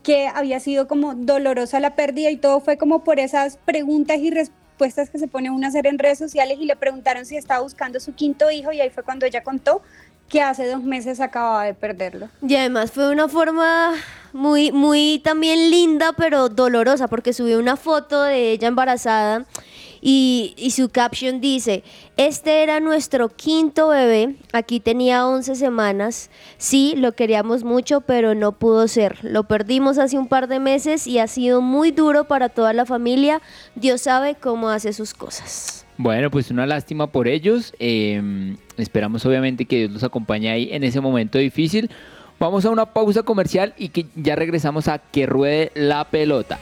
que 0.03 0.29
había 0.29 0.61
sido 0.61 0.89
como 0.89 1.15
dolorosa 1.15 1.81
la 1.81 1.95
pérdida 1.95 2.31
y 2.31 2.37
todo 2.37 2.61
fue 2.61 2.77
como 2.79 3.05
por 3.05 3.19
esas 3.19 3.59
preguntas 3.59 4.19
y 4.19 4.31
respuestas 4.31 5.11
que 5.11 5.19
se 5.19 5.29
pone 5.29 5.51
uno 5.51 5.67
a 5.67 5.69
hacer 5.69 5.87
en 5.87 5.99
redes 5.99 6.19
sociales 6.19 6.59
y 6.61 6.65
le 6.65 6.77
preguntaron 6.77 7.27
si 7.27 7.37
estaba 7.37 7.61
buscando 7.61 8.01
su 8.01 8.15
quinto 8.15 8.51
hijo 8.51 8.73
y 8.73 8.81
ahí 8.81 8.91
fue 8.91 9.03
cuando 9.03 9.27
ella 9.27 9.43
contó 9.43 9.83
que 10.29 10.41
hace 10.41 10.67
dos 10.69 10.83
meses 10.83 11.21
acababa 11.21 11.65
de 11.65 11.75
perderlo. 11.75 12.29
Y 12.41 12.55
además 12.55 12.93
fue 12.93 13.11
una 13.11 13.29
forma 13.29 13.93
muy, 14.33 14.71
muy 14.71 15.21
también 15.25 15.71
linda, 15.71 16.13
pero 16.17 16.49
dolorosa, 16.49 17.09
porque 17.09 17.33
subió 17.33 17.59
una 17.59 17.77
foto 17.77 18.23
de 18.23 18.53
ella 18.53 18.69
embarazada 18.69 19.45
Y, 20.03 20.55
su 20.75 20.89
caption 20.89 21.41
dice, 21.41 21.85
este 22.17 22.63
era 22.63 22.81
nuestro 22.81 23.29
quinto 23.29 23.89
bebé, 23.89 24.37
aquí 24.53 24.81
tenía 24.81 25.27
11 25.27 25.57
semanas, 25.57 26.31
sí, 26.57 26.95
lo 26.97 27.13
queríamos 27.13 27.65
mucho, 27.65 28.01
pero 28.01 28.35
no 28.35 28.53
pudo 28.53 28.89
ser. 28.89 29.19
Lo 29.23 29.45
perdimos 29.45 29.99
hace 29.99 30.19
un 30.19 30.29
par 30.29 30.49
de 30.49 30.59
meses 30.59 31.07
y 31.07 31.19
ha 31.19 31.27
sido 31.27 31.61
muy 31.61 31.91
duro 31.91 32.25
para 32.25 32.49
toda 32.49 32.73
la 32.73 32.87
familia. 32.87 33.43
Dios 33.75 34.03
sabe 34.03 34.37
cómo 34.37 34.71
hace 34.71 34.93
sus 34.93 35.13
cosas. 35.13 35.87
Bueno, 35.99 36.31
pues 36.31 36.51
una 36.51 36.65
lástima 36.65 37.09
por 37.09 37.29
ellos. 37.29 37.75
Eh, 37.79 38.57
esperamos 38.79 39.27
obviamente 39.27 39.67
que 39.67 39.81
Dios 39.81 39.91
los 39.91 40.05
acompañe 40.05 40.51
ahí 40.51 40.71
en 40.73 40.83
ese 40.83 41.01
momento 41.03 41.37
difícil. 41.37 41.91
Vamos 42.39 42.65
a 42.65 42.71
una 42.71 42.87
pausa 42.87 43.23
comercial 43.23 43.75
y 43.77 43.91
que 43.91 44.07
ya 44.15 44.35
regresamos 44.35 44.89
a 44.89 44.99
que 44.99 45.27
ruede 45.27 45.73
la 45.75 46.07
pelota. 46.07 46.59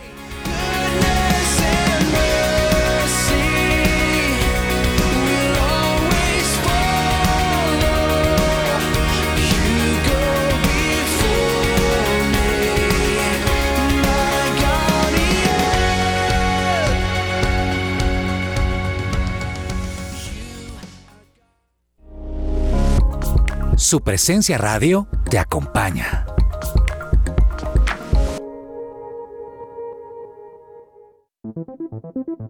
Su 23.88 24.02
presencia 24.02 24.58
radio 24.58 25.08
te 25.30 25.38
acompaña. 25.38 26.26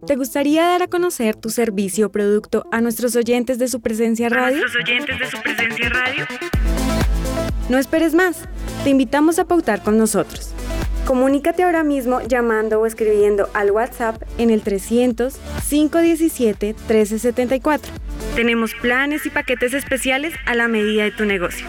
¿Te 0.05 0.17
gustaría 0.17 0.65
dar 0.65 0.83
a 0.83 0.87
conocer 0.89 1.37
tu 1.37 1.49
servicio 1.49 2.07
o 2.07 2.11
producto 2.11 2.65
a 2.73 2.81
nuestros 2.81 3.15
oyentes 3.15 3.57
de 3.57 3.69
su 3.69 3.79
presencia 3.79 4.27
radio? 4.27 4.57
nuestros 4.57 4.83
oyentes 4.83 5.17
de 5.17 5.31
su 5.31 5.41
presencia 5.41 5.87
radio? 5.87 6.25
No 7.69 7.77
esperes 7.77 8.13
más. 8.13 8.41
Te 8.83 8.89
invitamos 8.89 9.39
a 9.39 9.45
pautar 9.45 9.81
con 9.81 9.97
nosotros. 9.97 10.53
Comunícate 11.05 11.63
ahora 11.63 11.83
mismo 11.83 12.21
llamando 12.21 12.81
o 12.81 12.85
escribiendo 12.85 13.49
al 13.53 13.71
WhatsApp 13.71 14.21
en 14.37 14.49
el 14.49 14.61
300 14.61 15.37
517 15.69 16.67
1374. 16.67 17.91
Tenemos 18.35 18.75
planes 18.75 19.25
y 19.25 19.29
paquetes 19.29 19.73
especiales 19.73 20.33
a 20.45 20.55
la 20.55 20.67
medida 20.67 21.03
de 21.03 21.11
tu 21.11 21.25
negocio. 21.25 21.65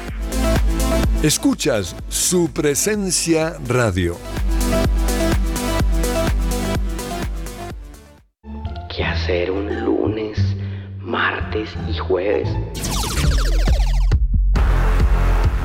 Escuchas 1.23 1.97
su 2.09 2.51
presencia 2.53 3.57
radio. 3.67 4.17
¿Qué 8.95 9.05
hacer 9.05 9.51
un 9.51 9.85
lunes, 9.85 10.39
martes 10.99 11.71
y 11.89 11.99
jueves? 11.99 12.49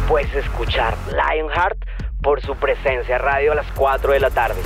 Pues 0.08 0.28
escuchar 0.36 0.98
Lionheart 1.10 1.78
por 2.26 2.42
su 2.42 2.56
presencia 2.56 3.20
radio 3.20 3.52
a 3.52 3.56
las 3.56 3.72
4 3.74 4.14
de 4.14 4.20
la 4.20 4.32
tarde. 4.32 4.60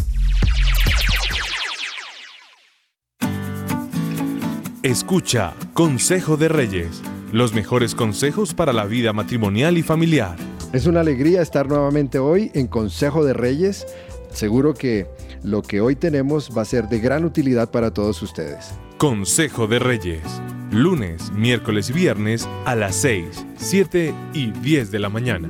Escucha 4.82 5.54
Consejo 5.74 6.38
de 6.38 6.48
Reyes, 6.48 7.04
los 7.34 7.54
mejores 7.54 7.96
consejos 7.96 8.54
para 8.54 8.72
la 8.72 8.86
vida 8.86 9.12
matrimonial 9.12 9.78
y 9.78 9.84
familiar. 9.84 10.38
Es 10.72 10.88
una 10.88 11.02
alegría 11.02 11.42
estar 11.42 11.68
nuevamente 11.68 12.18
hoy 12.18 12.50
en 12.54 12.68
Consejo 12.68 13.26
de 13.26 13.34
Reyes. 13.34 13.86
Seguro 14.32 14.74
que 14.74 15.08
lo 15.44 15.62
que 15.62 15.82
hoy 15.82 15.98
tenemos 15.98 16.58
va 16.58 16.62
a 16.62 16.66
ser 16.66 16.88
de 16.88 17.00
gran 17.00 17.26
utilidad 17.26 17.72
para 17.72 17.94
todos 17.94 18.22
ustedes. 18.22 18.74
Consejo 18.98 19.68
de 19.68 19.80
Reyes, 19.80 20.24
lunes, 20.72 21.30
miércoles 21.34 21.90
y 21.90 21.94
viernes 21.94 22.48
a 22.64 22.76
las 22.76 22.96
6, 22.96 23.46
7 23.58 24.14
y 24.34 24.52
10 24.52 24.92
de 24.92 25.00
la 25.00 25.10
mañana. 25.10 25.50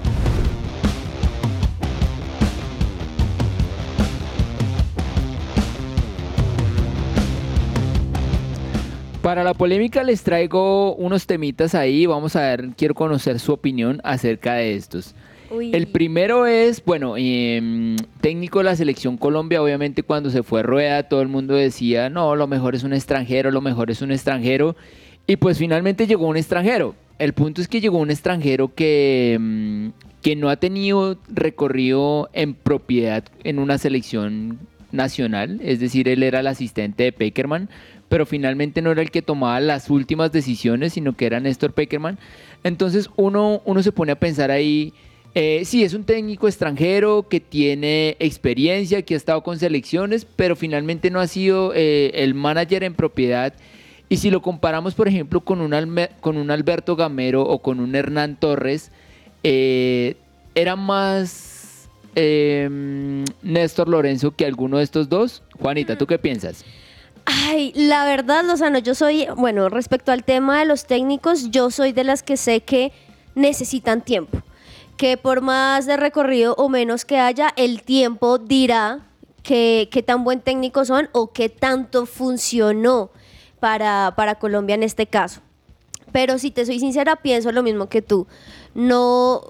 Para 9.21 9.43
la 9.43 9.53
polémica 9.53 10.03
les 10.03 10.23
traigo 10.23 10.95
unos 10.95 11.27
temitas 11.27 11.75
ahí, 11.75 12.07
vamos 12.07 12.35
a 12.35 12.41
ver, 12.41 12.69
quiero 12.75 12.95
conocer 12.95 13.39
su 13.39 13.53
opinión 13.53 14.01
acerca 14.03 14.55
de 14.55 14.73
estos. 14.73 15.13
Uy. 15.51 15.69
El 15.75 15.85
primero 15.87 16.47
es, 16.47 16.83
bueno, 16.83 17.15
em, 17.17 17.97
técnico 18.19 18.59
de 18.59 18.65
la 18.65 18.75
selección 18.75 19.17
Colombia, 19.17 19.61
obviamente 19.61 20.01
cuando 20.01 20.31
se 20.31 20.41
fue 20.41 20.63
Rueda 20.63 21.03
todo 21.03 21.21
el 21.21 21.27
mundo 21.27 21.53
decía, 21.53 22.09
no, 22.09 22.35
lo 22.35 22.47
mejor 22.47 22.73
es 22.73 22.83
un 22.83 22.93
extranjero, 22.93 23.51
lo 23.51 23.61
mejor 23.61 23.91
es 23.91 24.01
un 24.01 24.11
extranjero, 24.11 24.75
y 25.27 25.35
pues 25.35 25.59
finalmente 25.59 26.07
llegó 26.07 26.25
un 26.25 26.37
extranjero. 26.37 26.95
El 27.19 27.33
punto 27.33 27.61
es 27.61 27.67
que 27.67 27.79
llegó 27.79 27.99
un 27.99 28.09
extranjero 28.09 28.73
que, 28.73 29.37
mm, 29.39 29.89
que 30.23 30.35
no 30.35 30.49
ha 30.49 30.55
tenido 30.55 31.19
recorrido 31.27 32.29
en 32.33 32.55
propiedad 32.55 33.25
en 33.43 33.59
una 33.59 33.77
selección 33.77 34.57
nacional, 34.91 35.59
es 35.63 35.79
decir, 35.79 36.09
él 36.09 36.23
era 36.23 36.39
el 36.39 36.47
asistente 36.47 37.03
de 37.03 37.11
Peckerman, 37.11 37.69
pero 38.11 38.25
finalmente 38.25 38.81
no 38.81 38.91
era 38.91 39.01
el 39.01 39.09
que 39.09 39.21
tomaba 39.21 39.61
las 39.61 39.89
últimas 39.89 40.33
decisiones, 40.33 40.91
sino 40.91 41.15
que 41.15 41.25
era 41.25 41.39
Néstor 41.39 41.71
Peckerman. 41.71 42.19
Entonces 42.61 43.09
uno, 43.15 43.61
uno 43.63 43.81
se 43.81 43.93
pone 43.93 44.11
a 44.11 44.19
pensar 44.19 44.51
ahí, 44.51 44.93
eh, 45.33 45.61
sí, 45.63 45.85
es 45.85 45.93
un 45.93 46.03
técnico 46.03 46.49
extranjero 46.49 47.25
que 47.29 47.39
tiene 47.39 48.17
experiencia, 48.19 49.01
que 49.03 49.13
ha 49.13 49.17
estado 49.17 49.43
con 49.43 49.57
selecciones, 49.59 50.25
pero 50.25 50.57
finalmente 50.57 51.09
no 51.09 51.21
ha 51.21 51.27
sido 51.27 51.71
eh, 51.73 52.11
el 52.15 52.33
manager 52.33 52.83
en 52.83 52.95
propiedad. 52.95 53.53
Y 54.09 54.17
si 54.17 54.29
lo 54.29 54.41
comparamos, 54.41 54.93
por 54.93 55.07
ejemplo, 55.07 55.39
con 55.39 55.61
un, 55.61 55.73
con 56.19 56.35
un 56.35 56.51
Alberto 56.51 56.97
Gamero 56.97 57.43
o 57.43 57.61
con 57.61 57.79
un 57.79 57.95
Hernán 57.95 58.37
Torres, 58.37 58.91
eh, 59.41 60.17
era 60.53 60.75
más 60.75 61.87
eh, 62.15 62.67
Néstor 63.41 63.87
Lorenzo 63.87 64.31
que 64.31 64.45
alguno 64.45 64.79
de 64.79 64.83
estos 64.83 65.07
dos. 65.07 65.43
Juanita, 65.57 65.97
¿tú 65.97 66.05
qué 66.07 66.19
piensas? 66.19 66.65
Ay, 67.43 67.71
la 67.75 68.05
verdad, 68.05 68.43
Lozano, 68.43 68.79
yo 68.79 68.93
soy, 68.93 69.27
bueno, 69.35 69.69
respecto 69.69 70.11
al 70.11 70.23
tema 70.23 70.59
de 70.59 70.65
los 70.65 70.85
técnicos, 70.85 71.49
yo 71.49 71.71
soy 71.71 71.91
de 71.91 72.03
las 72.03 72.23
que 72.23 72.37
sé 72.37 72.61
que 72.61 72.91
necesitan 73.35 74.01
tiempo. 74.01 74.39
Que 74.97 75.17
por 75.17 75.41
más 75.41 75.85
de 75.85 75.97
recorrido 75.97 76.53
o 76.57 76.69
menos 76.69 77.05
que 77.05 77.17
haya, 77.17 77.51
el 77.55 77.81
tiempo 77.83 78.37
dirá 78.37 78.99
que- 79.43 79.89
qué 79.91 80.03
tan 80.03 80.23
buen 80.23 80.41
técnico 80.41 80.85
son 80.85 81.09
o 81.13 81.31
qué 81.31 81.49
tanto 81.49 82.05
funcionó 82.05 83.09
para, 83.59 84.13
para 84.15 84.35
Colombia 84.35 84.75
en 84.75 84.83
este 84.83 85.07
caso. 85.07 85.41
Pero 86.11 86.37
si 86.37 86.51
te 86.51 86.65
soy 86.65 86.79
sincera, 86.79 87.15
pienso 87.15 87.51
lo 87.51 87.63
mismo 87.63 87.87
que 87.87 88.01
tú. 88.01 88.27
No, 88.75 89.41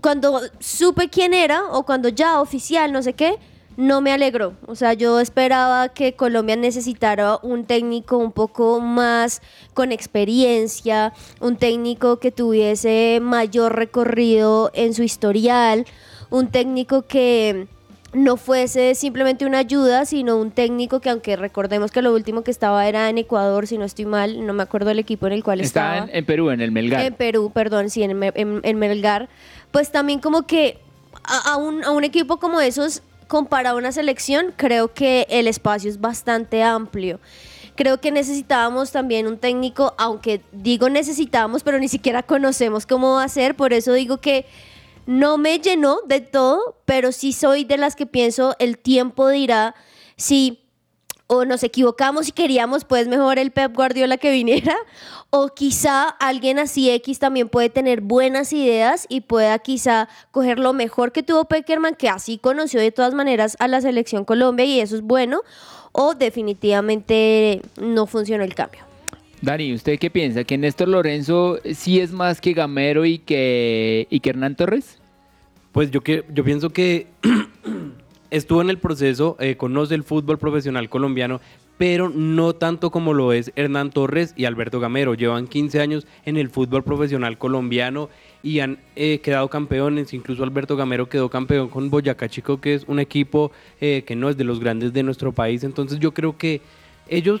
cuando 0.00 0.40
supe 0.60 1.08
quién 1.08 1.34
era 1.34 1.64
o 1.70 1.84
cuando 1.84 2.08
ya 2.08 2.40
oficial, 2.40 2.92
no 2.92 3.02
sé 3.02 3.14
qué, 3.14 3.38
no 3.80 4.00
me 4.02 4.12
alegró. 4.12 4.52
O 4.66 4.74
sea, 4.74 4.92
yo 4.92 5.18
esperaba 5.20 5.88
que 5.88 6.12
Colombia 6.12 6.54
necesitara 6.56 7.38
un 7.42 7.64
técnico 7.64 8.18
un 8.18 8.30
poco 8.32 8.78
más 8.80 9.40
con 9.74 9.90
experiencia, 9.90 11.12
un 11.40 11.56
técnico 11.56 12.18
que 12.18 12.30
tuviese 12.30 13.20
mayor 13.22 13.74
recorrido 13.76 14.70
en 14.74 14.92
su 14.94 15.02
historial, 15.02 15.86
un 16.30 16.48
técnico 16.48 17.02
que 17.02 17.66
no 18.12 18.36
fuese 18.36 18.94
simplemente 18.96 19.46
una 19.46 19.58
ayuda, 19.58 20.04
sino 20.04 20.36
un 20.36 20.50
técnico 20.50 21.00
que 21.00 21.10
aunque 21.10 21.36
recordemos 21.36 21.90
que 21.92 22.02
lo 22.02 22.12
último 22.12 22.42
que 22.42 22.50
estaba 22.50 22.86
era 22.88 23.08
en 23.08 23.18
Ecuador, 23.18 23.66
si 23.66 23.78
no 23.78 23.84
estoy 23.84 24.04
mal, 24.04 24.44
no 24.46 24.52
me 24.52 24.62
acuerdo 24.64 24.90
el 24.90 24.98
equipo 24.98 25.26
en 25.28 25.32
el 25.32 25.44
cual 25.44 25.60
Estaba 25.60 25.94
estaba. 25.94 26.10
en, 26.10 26.16
en 26.18 26.24
Perú, 26.26 26.50
en 26.50 26.60
el 26.60 26.72
Melgar. 26.72 27.04
En 27.04 27.14
Perú, 27.14 27.50
perdón, 27.54 27.88
sí, 27.88 28.02
en, 28.02 28.20
en- 28.22 28.60
en 28.62 28.78
Melgar. 28.78 29.28
Pues 29.70 29.92
también 29.92 30.18
como 30.20 30.42
que 30.46 30.78
a, 31.24 31.52
a 31.52 31.56
un, 31.56 31.84
a 31.84 31.92
un 31.92 32.02
equipo 32.02 32.38
como 32.38 32.60
esos, 32.60 33.02
comparado 33.30 33.76
a 33.76 33.78
una 33.78 33.92
selección, 33.92 34.52
creo 34.56 34.92
que 34.92 35.26
el 35.30 35.46
espacio 35.46 35.88
es 35.88 36.00
bastante 36.00 36.62
amplio. 36.64 37.20
creo 37.76 38.00
que 38.00 38.10
necesitábamos 38.10 38.90
también 38.90 39.26
un 39.26 39.38
técnico, 39.38 39.94
aunque 39.96 40.42
digo 40.52 40.90
necesitábamos, 40.90 41.62
pero 41.62 41.78
ni 41.78 41.88
siquiera 41.88 42.22
conocemos 42.22 42.84
cómo 42.84 43.14
va 43.14 43.24
a 43.24 43.28
ser, 43.28 43.54
por 43.54 43.72
eso 43.72 43.94
digo 43.94 44.18
que 44.18 44.44
no 45.06 45.38
me 45.38 45.58
llenó 45.60 46.00
de 46.06 46.20
todo, 46.20 46.76
pero 46.84 47.12
sí 47.12 47.32
soy 47.32 47.64
de 47.64 47.78
las 47.78 47.96
que 47.96 48.04
pienso 48.04 48.54
el 48.58 48.76
tiempo 48.76 49.28
dirá 49.28 49.74
si 50.16 50.59
o 51.32 51.44
nos 51.44 51.62
equivocamos 51.62 52.28
y 52.28 52.32
queríamos 52.32 52.84
pues 52.84 53.06
mejor 53.06 53.38
el 53.38 53.52
Pep 53.52 53.72
Guardiola 53.72 54.16
que 54.16 54.32
viniera 54.32 54.74
o 55.30 55.46
quizá 55.46 56.08
alguien 56.08 56.58
así 56.58 56.90
X 56.90 57.20
también 57.20 57.48
puede 57.48 57.70
tener 57.70 58.00
buenas 58.00 58.52
ideas 58.52 59.06
y 59.08 59.20
pueda 59.20 59.56
quizá 59.60 60.08
coger 60.32 60.58
lo 60.58 60.72
mejor 60.72 61.12
que 61.12 61.22
tuvo 61.22 61.44
Peckerman 61.44 61.94
que 61.94 62.08
así 62.08 62.36
conoció 62.36 62.80
de 62.80 62.90
todas 62.90 63.14
maneras 63.14 63.56
a 63.60 63.68
la 63.68 63.80
selección 63.80 64.24
Colombia 64.24 64.64
y 64.64 64.80
eso 64.80 64.96
es 64.96 65.02
bueno 65.02 65.42
o 65.92 66.14
definitivamente 66.14 67.62
no 67.80 68.06
funcionó 68.06 68.42
el 68.42 68.56
cambio. 68.56 68.80
Dani, 69.40 69.72
¿usted 69.72 70.00
qué 70.00 70.10
piensa? 70.10 70.42
¿Que 70.42 70.58
Néstor 70.58 70.88
Lorenzo 70.88 71.60
sí 71.74 72.00
es 72.00 72.10
más 72.10 72.40
que 72.40 72.54
Gamero 72.54 73.04
y 73.04 73.18
que, 73.18 74.08
y 74.10 74.18
que 74.18 74.30
Hernán 74.30 74.56
Torres? 74.56 74.98
Pues 75.70 75.92
yo, 75.92 76.00
que, 76.00 76.24
yo 76.34 76.42
pienso 76.42 76.70
que 76.70 77.06
estuvo 78.30 78.62
en 78.62 78.70
el 78.70 78.78
proceso, 78.78 79.36
eh, 79.40 79.56
conoce 79.56 79.94
el 79.94 80.04
fútbol 80.04 80.38
profesional 80.38 80.88
colombiano, 80.88 81.40
pero 81.78 82.10
no 82.10 82.52
tanto 82.52 82.90
como 82.90 83.14
lo 83.14 83.32
es 83.32 83.52
Hernán 83.56 83.90
Torres 83.90 84.34
y 84.36 84.44
Alberto 84.44 84.80
Gamero. 84.80 85.14
Llevan 85.14 85.46
15 85.46 85.80
años 85.80 86.06
en 86.26 86.36
el 86.36 86.50
fútbol 86.50 86.84
profesional 86.84 87.38
colombiano 87.38 88.10
y 88.42 88.60
han 88.60 88.78
eh, 88.96 89.20
quedado 89.20 89.48
campeones. 89.48 90.12
Incluso 90.12 90.44
Alberto 90.44 90.76
Gamero 90.76 91.08
quedó 91.08 91.30
campeón 91.30 91.68
con 91.68 91.88
Boyacá 91.88 92.28
Chico, 92.28 92.60
que 92.60 92.74
es 92.74 92.84
un 92.86 93.00
equipo 93.00 93.50
eh, 93.80 94.04
que 94.06 94.14
no 94.14 94.28
es 94.28 94.36
de 94.36 94.44
los 94.44 94.60
grandes 94.60 94.92
de 94.92 95.02
nuestro 95.02 95.32
país. 95.32 95.64
Entonces 95.64 95.98
yo 95.98 96.12
creo 96.12 96.36
que 96.36 96.60
ellos 97.08 97.40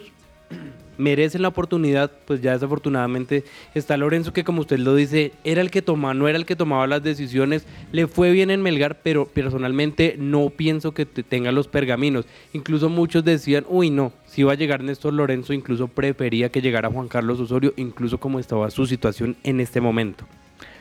merecen 1.00 1.42
la 1.42 1.48
oportunidad, 1.48 2.10
pues 2.26 2.40
ya 2.40 2.52
desafortunadamente 2.52 3.44
está 3.74 3.96
Lorenzo 3.96 4.32
que 4.32 4.44
como 4.44 4.60
usted 4.60 4.78
lo 4.78 4.94
dice, 4.94 5.32
era 5.42 5.60
el 5.60 5.70
que 5.70 5.82
tomaba, 5.82 6.14
no 6.14 6.28
era 6.28 6.38
el 6.38 6.46
que 6.46 6.56
tomaba 6.56 6.86
las 6.86 7.02
decisiones, 7.02 7.66
le 7.90 8.06
fue 8.06 8.30
bien 8.30 8.50
en 8.50 8.62
Melgar, 8.62 9.00
pero 9.02 9.26
personalmente 9.26 10.16
no 10.18 10.50
pienso 10.50 10.92
que 10.92 11.06
tenga 11.06 11.52
los 11.52 11.68
pergaminos. 11.68 12.26
Incluso 12.52 12.88
muchos 12.88 13.24
decían, 13.24 13.64
uy 13.68 13.90
no, 13.90 14.12
si 14.26 14.42
iba 14.42 14.52
a 14.52 14.56
llegar 14.56 14.82
Néstor 14.84 15.14
Lorenzo, 15.14 15.52
incluso 15.52 15.88
prefería 15.88 16.50
que 16.50 16.60
llegara 16.60 16.90
Juan 16.90 17.08
Carlos 17.08 17.40
Osorio, 17.40 17.72
incluso 17.76 18.18
como 18.18 18.38
estaba 18.38 18.70
su 18.70 18.86
situación 18.86 19.36
en 19.42 19.60
este 19.60 19.80
momento. 19.80 20.26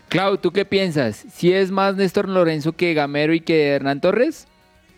Clau, 0.09 0.37
¿tú 0.37 0.51
qué 0.51 0.65
piensas? 0.65 1.25
¿Si 1.31 1.53
es 1.53 1.71
más 1.71 1.95
Néstor 1.95 2.27
Lorenzo 2.27 2.73
que 2.73 2.93
Gamero 2.93 3.33
y 3.33 3.41
que 3.41 3.67
Hernán 3.67 4.01
Torres? 4.01 4.47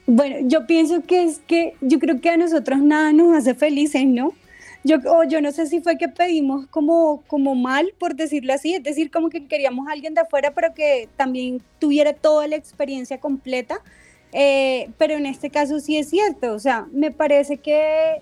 Bueno, 0.08 0.38
yo 0.44 0.66
pienso 0.66 1.04
que 1.04 1.24
es 1.24 1.42
que 1.46 1.74
yo 1.82 2.00
creo 2.00 2.20
que 2.22 2.30
a 2.30 2.38
nosotros 2.38 2.80
nada 2.80 3.14
nos 3.14 3.36
hace 3.36 3.54
felices, 3.54 4.06
¿no? 4.06 4.34
Yo, 4.84 4.98
yo 5.28 5.42
no 5.42 5.52
sé 5.52 5.68
si 5.68 5.80
fue 5.80 5.98
que 5.98 6.08
pedimos 6.08 6.66
como, 6.68 7.24
como 7.28 7.54
mal, 7.54 7.94
por 8.00 8.16
decirlo 8.16 8.54
así, 8.54 8.74
es 8.74 8.84
decir, 8.84 9.12
como 9.12 9.30
que 9.30 9.46
queríamos 9.46 9.88
a 9.88 9.92
alguien 9.92 10.16
de 10.16 10.22
afuera, 10.22 10.52
pero 10.56 10.74
que 10.74 11.08
también 11.18 11.62
tuviera 11.78 12.14
toda 12.14 12.48
la 12.48 12.56
experiencia 12.56 13.20
completa. 13.20 13.82
Eh, 14.34 14.90
pero 14.98 15.16
en 15.16 15.26
este 15.26 15.50
caso 15.50 15.80
sí 15.80 15.98
es 15.98 16.10
cierto, 16.10 16.54
o 16.54 16.60
sea, 16.60 16.88
me 16.94 17.12
parece 17.12 17.58
que, 17.58 18.22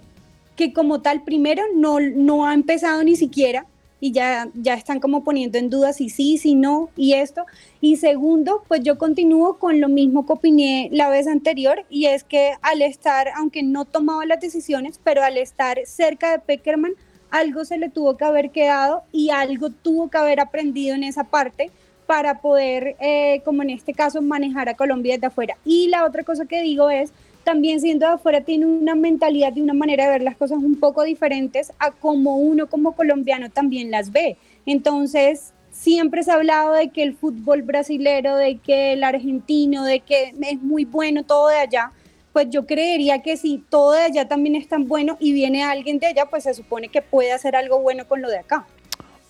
que 0.56 0.74
como 0.74 1.02
tal, 1.02 1.24
primero, 1.24 1.64
no, 1.76 2.00
no 2.00 2.48
ha 2.48 2.54
empezado 2.56 3.04
ni 3.04 3.16
siquiera 3.16 3.68
y 4.02 4.12
ya, 4.12 4.50
ya 4.54 4.74
están 4.74 5.00
como 5.00 5.24
poniendo 5.24 5.58
en 5.58 5.70
duda 5.70 5.94
si 5.94 6.10
sí, 6.10 6.38
si 6.38 6.56
no 6.56 6.90
y 6.96 7.14
esto. 7.14 7.46
Y 7.82 7.98
segundo, 7.98 8.64
pues 8.68 8.82
yo 8.84 8.98
continúo 8.98 9.58
con 9.58 9.80
lo 9.80 9.90
mismo 9.90 10.26
que 10.26 10.34
opiné 10.34 10.90
la 10.92 11.10
vez 11.10 11.28
anterior 11.28 11.86
y 11.90 12.06
es 12.06 12.24
que 12.24 12.54
al 12.62 12.82
estar, 12.82 13.30
aunque 13.36 13.64
no 13.64 13.86
tomaba 13.86 14.26
las 14.26 14.40
decisiones, 14.40 15.00
pero 15.04 15.24
al 15.24 15.38
estar 15.38 15.80
cerca 15.86 16.32
de 16.32 16.40
Peckerman, 16.40 16.94
algo 17.32 17.66
se 17.66 17.78
le 17.78 17.90
tuvo 17.90 18.18
que 18.18 18.26
haber 18.26 18.52
quedado 18.52 19.04
y 19.12 19.30
algo 19.30 19.70
tuvo 19.70 20.10
que 20.10 20.18
haber 20.18 20.40
aprendido 20.40 20.96
en 20.96 21.04
esa 21.04 21.26
parte 21.26 21.72
para 22.08 22.42
poder, 22.42 22.96
eh, 23.00 23.42
como 23.46 23.62
en 23.62 23.70
este 23.70 23.94
caso, 23.94 24.22
manejar 24.24 24.68
a 24.68 24.74
Colombia 24.74 25.14
desde 25.14 25.28
afuera. 25.28 25.58
Y 25.64 25.90
la 25.90 26.06
otra 26.06 26.24
cosa 26.24 26.46
que 26.46 26.64
digo 26.64 26.90
es 26.90 27.12
también 27.50 27.82
siendo 27.82 28.06
de 28.06 28.12
afuera 28.14 28.42
tiene 28.42 28.68
una 28.68 28.94
mentalidad 28.94 29.56
y 29.56 29.62
una 29.62 29.74
manera 29.74 30.06
de 30.06 30.12
ver 30.12 30.22
las 30.22 30.38
cosas 30.38 30.60
un 30.60 30.80
poco 30.80 31.04
diferentes 31.04 31.74
a 31.80 31.90
como 31.90 32.38
uno 32.38 32.68
como 32.68 32.92
colombiano 32.92 33.50
también 33.50 33.90
las 33.90 34.12
ve. 34.12 34.38
Entonces, 34.68 35.52
siempre 35.72 36.22
se 36.22 36.30
ha 36.30 36.36
hablado 36.36 36.74
de 36.74 36.90
que 36.90 37.02
el 37.02 37.16
fútbol 37.16 37.64
brasilero, 37.64 38.36
de 38.36 38.60
que 38.60 38.94
el 38.94 39.04
argentino, 39.04 39.84
de 39.84 40.02
que 40.02 40.36
es 40.40 40.62
muy 40.62 40.86
bueno 40.86 41.24
todo 41.24 41.48
de 41.48 41.56
allá, 41.56 41.92
pues 42.34 42.52
yo 42.52 42.68
creería 42.68 43.24
que 43.24 43.36
si 43.36 43.64
todo 43.68 43.94
de 43.94 44.02
allá 44.02 44.28
también 44.28 44.56
es 44.56 44.68
tan 44.68 44.88
bueno 44.88 45.18
y 45.20 45.34
viene 45.34 45.64
alguien 45.64 45.98
de 45.98 46.06
allá, 46.06 46.28
pues 46.28 46.44
se 46.44 46.54
supone 46.54 46.90
que 46.90 47.02
puede 47.02 47.32
hacer 47.32 47.56
algo 47.56 47.80
bueno 47.80 48.08
con 48.08 48.22
lo 48.22 48.30
de 48.30 48.38
acá. 48.38 48.68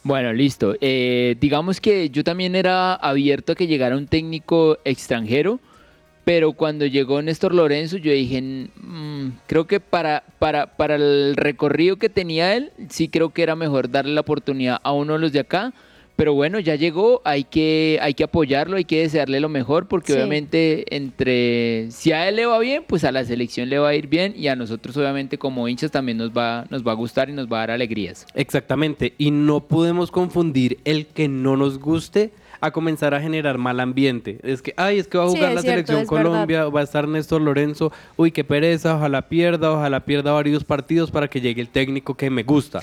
Bueno, 0.04 0.34
listo. 0.34 0.76
Eh, 0.82 1.38
digamos 1.40 1.80
que 1.80 2.10
yo 2.10 2.26
también 2.26 2.58
era 2.58 2.96
abierto 2.96 3.54
a 3.54 3.56
que 3.56 3.68
llegara 3.68 3.96
un 3.96 4.08
técnico 4.08 4.78
extranjero 4.84 5.62
pero 6.26 6.54
cuando 6.54 6.86
llegó 6.86 7.22
Néstor 7.22 7.54
Lorenzo, 7.56 7.98
yo 7.98 8.12
dije, 8.12 8.42
mm, 8.42 9.32
creo 9.48 9.68
que 9.68 9.80
para, 9.80 10.24
para, 10.38 10.78
para 10.78 10.96
el 10.96 11.36
recorrido 11.36 11.98
que 11.98 12.10
tenía 12.10 12.56
él, 12.56 12.72
sí 12.90 13.10
creo 13.10 13.32
que 13.32 13.44
era 13.44 13.56
mejor 13.56 13.90
darle 13.90 14.14
la 14.14 14.22
oportunidad 14.22 14.80
a 14.84 14.92
uno 14.92 15.14
de 15.14 15.20
los 15.20 15.32
de 15.32 15.40
acá. 15.40 15.74
Pero 16.20 16.34
bueno, 16.34 16.60
ya 16.60 16.76
llegó, 16.76 17.22
hay 17.24 17.46
que, 17.46 17.98
hay 18.02 18.14
que 18.14 18.26
apoyarlo, 18.26 18.76
hay 18.76 18.84
que 18.84 19.00
desearle 19.00 19.40
lo 19.40 19.48
mejor, 19.48 19.88
porque 19.88 20.12
obviamente 20.12 20.84
entre 20.94 21.90
si 21.92 22.12
a 22.12 22.28
él 22.28 22.36
le 22.36 22.46
va 22.46 22.60
bien, 22.60 22.84
pues 22.86 23.06
a 23.06 23.14
la 23.14 23.24
selección 23.24 23.70
le 23.70 23.80
va 23.80 23.88
a 23.88 23.96
ir 23.96 24.08
bien 24.08 24.34
y 24.36 24.50
a 24.50 24.58
nosotros 24.58 24.98
obviamente 24.98 25.38
como 25.38 25.70
hinchas 25.70 25.92
también 25.92 26.18
nos 26.18 26.32
va, 26.32 26.66
nos 26.70 26.86
va 26.86 26.92
a 26.92 26.96
gustar 26.96 27.30
y 27.30 27.32
nos 27.32 27.48
va 27.48 27.60
a 27.60 27.62
dar 27.62 27.72
alegrías. 27.72 28.26
Exactamente, 28.34 29.14
y 29.18 29.32
no 29.32 29.62
podemos 29.62 30.12
confundir 30.12 30.80
el 30.84 31.06
que 31.06 31.30
no 31.30 31.56
nos 31.56 31.80
guste 31.80 32.32
a 32.62 32.72
comenzar 32.72 33.14
a 33.14 33.22
generar 33.22 33.58
mal 33.58 33.80
ambiente. 33.80 34.40
Es 34.44 34.62
que, 34.62 34.74
ay, 34.78 35.00
es 35.00 35.08
que 35.08 35.18
va 35.18 35.26
a 35.26 35.30
jugar 35.30 35.54
la 35.54 35.62
selección 35.62 36.06
Colombia, 36.06 36.66
va 36.66 36.82
a 36.82 36.84
estar 36.84 37.08
Néstor 37.08 37.42
Lorenzo, 37.42 37.92
uy, 38.18 38.32
qué 38.32 38.44
pereza, 38.44 38.96
ojalá 38.96 39.24
pierda, 39.24 39.72
ojalá 39.72 40.02
pierda 40.02 40.32
varios 40.32 40.64
partidos 40.64 41.12
para 41.12 41.28
que 41.28 41.42
llegue 41.42 41.62
el 41.62 41.70
técnico 41.70 42.16
que 42.16 42.30
me 42.30 42.44
gusta. 42.44 42.82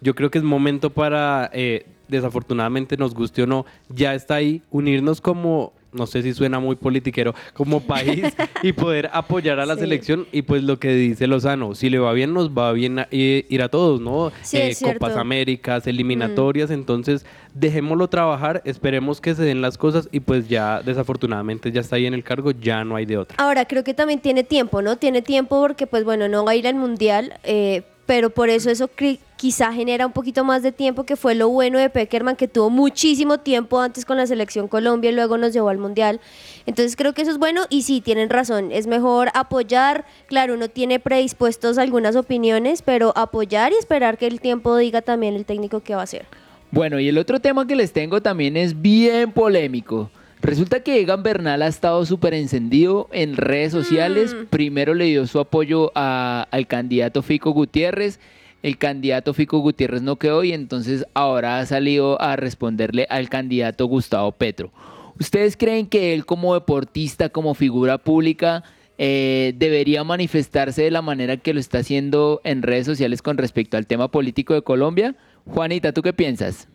Yo 0.00 0.14
creo 0.14 0.30
que 0.30 0.38
es 0.38 0.44
momento 0.44 0.90
para, 0.90 1.50
eh, 1.52 1.86
desafortunadamente 2.08 2.96
nos 2.96 3.14
guste 3.14 3.42
o 3.42 3.46
no, 3.46 3.64
ya 3.88 4.14
está 4.14 4.36
ahí, 4.36 4.62
unirnos 4.70 5.20
como 5.20 5.72
no 5.94 6.06
sé 6.06 6.22
si 6.22 6.34
suena 6.34 6.58
muy 6.58 6.76
politiquero, 6.76 7.34
como 7.54 7.80
país 7.86 8.34
y 8.62 8.72
poder 8.72 9.10
apoyar 9.12 9.60
a 9.60 9.66
la 9.66 9.76
selección. 9.76 10.26
Y 10.32 10.42
pues 10.42 10.62
lo 10.62 10.78
que 10.78 10.94
dice 10.94 11.26
Lozano, 11.26 11.74
si 11.74 11.90
le 11.90 11.98
va 11.98 12.12
bien, 12.12 12.34
nos 12.34 12.50
va 12.50 12.72
bien 12.72 13.06
ir 13.10 13.62
a 13.62 13.68
todos, 13.68 14.00
¿no? 14.00 14.32
Eh, 14.52 14.76
Copas 14.80 15.16
Américas, 15.16 15.86
eliminatorias, 15.86 16.70
mm. 16.70 16.74
entonces 16.74 17.26
dejémoslo 17.54 18.08
trabajar, 18.08 18.62
esperemos 18.64 19.20
que 19.20 19.34
se 19.34 19.44
den 19.44 19.62
las 19.62 19.78
cosas 19.78 20.08
y 20.10 20.20
pues 20.20 20.48
ya 20.48 20.82
desafortunadamente 20.82 21.70
ya 21.70 21.80
está 21.80 21.96
ahí 21.96 22.06
en 22.06 22.14
el 22.14 22.24
cargo, 22.24 22.50
ya 22.50 22.84
no 22.84 22.96
hay 22.96 23.06
de 23.06 23.16
otra. 23.16 23.36
Ahora, 23.38 23.64
creo 23.64 23.84
que 23.84 23.94
también 23.94 24.20
tiene 24.20 24.42
tiempo, 24.42 24.82
¿no? 24.82 24.96
Tiene 24.96 25.22
tiempo 25.22 25.60
porque 25.60 25.86
pues 25.86 26.04
bueno, 26.04 26.28
no 26.28 26.44
va 26.44 26.52
a 26.52 26.56
ir 26.56 26.66
al 26.66 26.74
Mundial, 26.74 27.34
eh, 27.44 27.82
pero 28.06 28.30
por 28.30 28.50
eso 28.50 28.70
eso 28.70 28.88
quizá 29.36 29.72
genera 29.72 30.06
un 30.06 30.12
poquito 30.12 30.44
más 30.44 30.62
de 30.62 30.72
tiempo, 30.72 31.04
que 31.04 31.16
fue 31.16 31.34
lo 31.34 31.48
bueno 31.48 31.78
de 31.78 31.90
Peckerman, 31.90 32.36
que 32.36 32.48
tuvo 32.48 32.70
muchísimo 32.70 33.38
tiempo 33.38 33.80
antes 33.80 34.04
con 34.04 34.16
la 34.16 34.26
selección 34.26 34.68
Colombia 34.68 35.10
y 35.10 35.14
luego 35.14 35.38
nos 35.38 35.52
llevó 35.52 35.68
al 35.68 35.78
Mundial. 35.78 36.20
Entonces 36.66 36.96
creo 36.96 37.12
que 37.12 37.22
eso 37.22 37.30
es 37.30 37.38
bueno 37.38 37.62
y 37.68 37.82
sí, 37.82 38.00
tienen 38.00 38.30
razón, 38.30 38.72
es 38.72 38.86
mejor 38.86 39.30
apoyar, 39.34 40.04
claro, 40.26 40.54
uno 40.54 40.68
tiene 40.68 41.00
predispuestos 41.00 41.78
algunas 41.78 42.16
opiniones, 42.16 42.82
pero 42.82 43.12
apoyar 43.16 43.72
y 43.72 43.76
esperar 43.76 44.18
que 44.18 44.26
el 44.26 44.40
tiempo 44.40 44.76
diga 44.76 45.02
también 45.02 45.34
el 45.34 45.44
técnico 45.44 45.80
qué 45.80 45.94
va 45.94 46.02
a 46.02 46.04
hacer. 46.04 46.26
Bueno, 46.70 46.98
y 46.98 47.08
el 47.08 47.18
otro 47.18 47.40
tema 47.40 47.66
que 47.66 47.76
les 47.76 47.92
tengo 47.92 48.20
también 48.20 48.56
es 48.56 48.80
bien 48.80 49.30
polémico. 49.32 50.10
Resulta 50.44 50.80
que 50.80 51.00
Egan 51.00 51.22
Bernal 51.22 51.62
ha 51.62 51.68
estado 51.68 52.04
súper 52.04 52.34
encendido 52.34 53.08
en 53.12 53.36
redes 53.36 53.72
sociales. 53.72 54.34
Mm. 54.34 54.46
Primero 54.46 54.92
le 54.92 55.06
dio 55.06 55.26
su 55.26 55.40
apoyo 55.40 55.90
al 55.94 56.66
candidato 56.66 57.22
Fico 57.22 57.52
Gutiérrez. 57.52 58.20
El 58.64 58.78
candidato 58.78 59.34
Fico 59.34 59.58
Gutiérrez 59.58 60.00
no 60.00 60.16
quedó 60.16 60.42
y 60.42 60.54
entonces 60.54 61.04
ahora 61.12 61.58
ha 61.58 61.66
salido 61.66 62.18
a 62.18 62.34
responderle 62.36 63.06
al 63.10 63.28
candidato 63.28 63.84
Gustavo 63.84 64.32
Petro. 64.32 64.72
¿Ustedes 65.20 65.58
creen 65.58 65.86
que 65.86 66.14
él 66.14 66.24
como 66.24 66.54
deportista, 66.54 67.28
como 67.28 67.52
figura 67.52 67.98
pública, 67.98 68.64
eh, 68.96 69.52
debería 69.58 70.02
manifestarse 70.02 70.80
de 70.80 70.90
la 70.90 71.02
manera 71.02 71.36
que 71.36 71.52
lo 71.52 71.60
está 71.60 71.80
haciendo 71.80 72.40
en 72.42 72.62
redes 72.62 72.86
sociales 72.86 73.20
con 73.20 73.36
respecto 73.36 73.76
al 73.76 73.86
tema 73.86 74.10
político 74.10 74.54
de 74.54 74.62
Colombia? 74.62 75.14
Juanita, 75.44 75.92
¿tú 75.92 76.00
qué 76.00 76.14
piensas? 76.14 76.66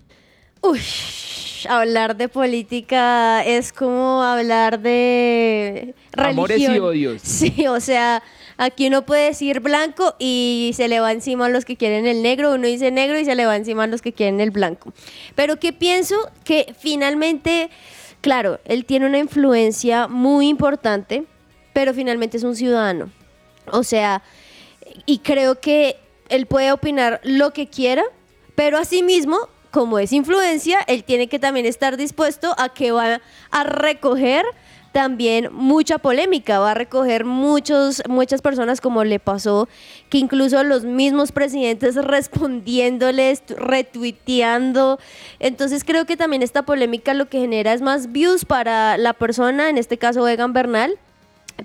Uy, 0.62 0.80
hablar 1.68 2.16
de 2.18 2.30
política 2.30 3.44
es 3.44 3.74
como 3.74 4.22
hablar 4.22 4.80
de 4.80 5.96
religión. 6.12 6.34
Amores 6.38 6.60
y 6.60 6.78
odios. 6.78 7.22
Sí, 7.24 7.66
o 7.68 7.80
sea, 7.80 8.22
aquí 8.60 8.88
uno 8.88 9.06
puede 9.06 9.28
decir 9.28 9.62
blanco 9.62 10.16
y 10.20 10.72
se 10.76 10.88
le 10.90 11.00
va 11.00 11.14
encima 11.14 11.46
a 11.46 11.50
los 11.50 11.66
que 11.66 11.78
quieren 11.78 12.06
el 12.06 12.22
negro, 12.22 12.54
uno 12.54 12.68
dice 12.68 12.92
negro 12.92 13.18
y 13.18 13.26
se 13.26 13.34
le 13.34 13.46
va 13.46 13.56
encima 13.56 13.86
a 13.86 13.88
los 13.88 14.02
que 14.02 14.14
quieren 14.14 14.42
el 14.42 14.52
blanco. 14.52 14.94
Pero 15.34 15.60
que 15.60 15.74
pienso 15.74 16.16
que 16.44 16.76
finalmente, 16.78 17.70
claro, 18.22 18.60
él 18.66 18.86
tiene 18.86 19.08
una 19.08 19.18
influencia 19.18 20.08
muy 20.10 20.50
importante, 20.50 21.24
pero 21.74 21.94
finalmente 21.94 22.36
es 22.36 22.44
un 22.44 22.56
ciudadano. 22.56 23.10
O 23.72 23.84
sea, 23.84 24.22
y 25.06 25.20
creo 25.20 25.62
que 25.62 25.98
él 26.28 26.46
puede 26.46 26.74
opinar 26.74 27.22
lo 27.24 27.54
que 27.54 27.68
quiera, 27.68 28.04
pero 28.56 28.78
asimismo, 28.78 29.38
como 29.72 30.00
es 30.00 30.12
influencia, 30.12 30.80
él 30.88 31.06
tiene 31.06 31.30
que 31.30 31.40
también 31.40 31.66
estar 31.66 31.96
dispuesto 31.96 32.54
a 32.58 32.70
que 32.70 32.92
va 32.92 33.22
a 33.52 33.64
recoger 33.64 34.46
también 34.92 35.50
mucha 35.52 35.98
polémica, 35.98 36.60
va 36.60 36.72
a 36.72 36.74
recoger 36.74 37.26
muchos, 37.26 38.02
muchas 38.08 38.42
personas 38.42 38.82
como 38.82 39.04
le 39.04 39.20
pasó, 39.20 39.68
que 40.10 40.18
incluso 40.18 40.64
los 40.64 40.84
mismos 40.84 41.32
presidentes 41.32 41.96
respondiéndoles, 42.04 43.44
retuiteando. 43.50 45.00
Entonces 45.40 45.84
creo 45.84 46.06
que 46.06 46.18
también 46.18 46.42
esta 46.42 46.64
polémica 46.64 47.14
lo 47.14 47.28
que 47.28 47.40
genera 47.40 47.74
es 47.74 47.82
más 47.82 48.12
views 48.12 48.46
para 48.46 48.98
la 48.98 49.14
persona, 49.14 49.70
en 49.70 49.78
este 49.78 49.98
caso 49.98 50.28
Egan 50.28 50.54
Bernal, 50.54 50.98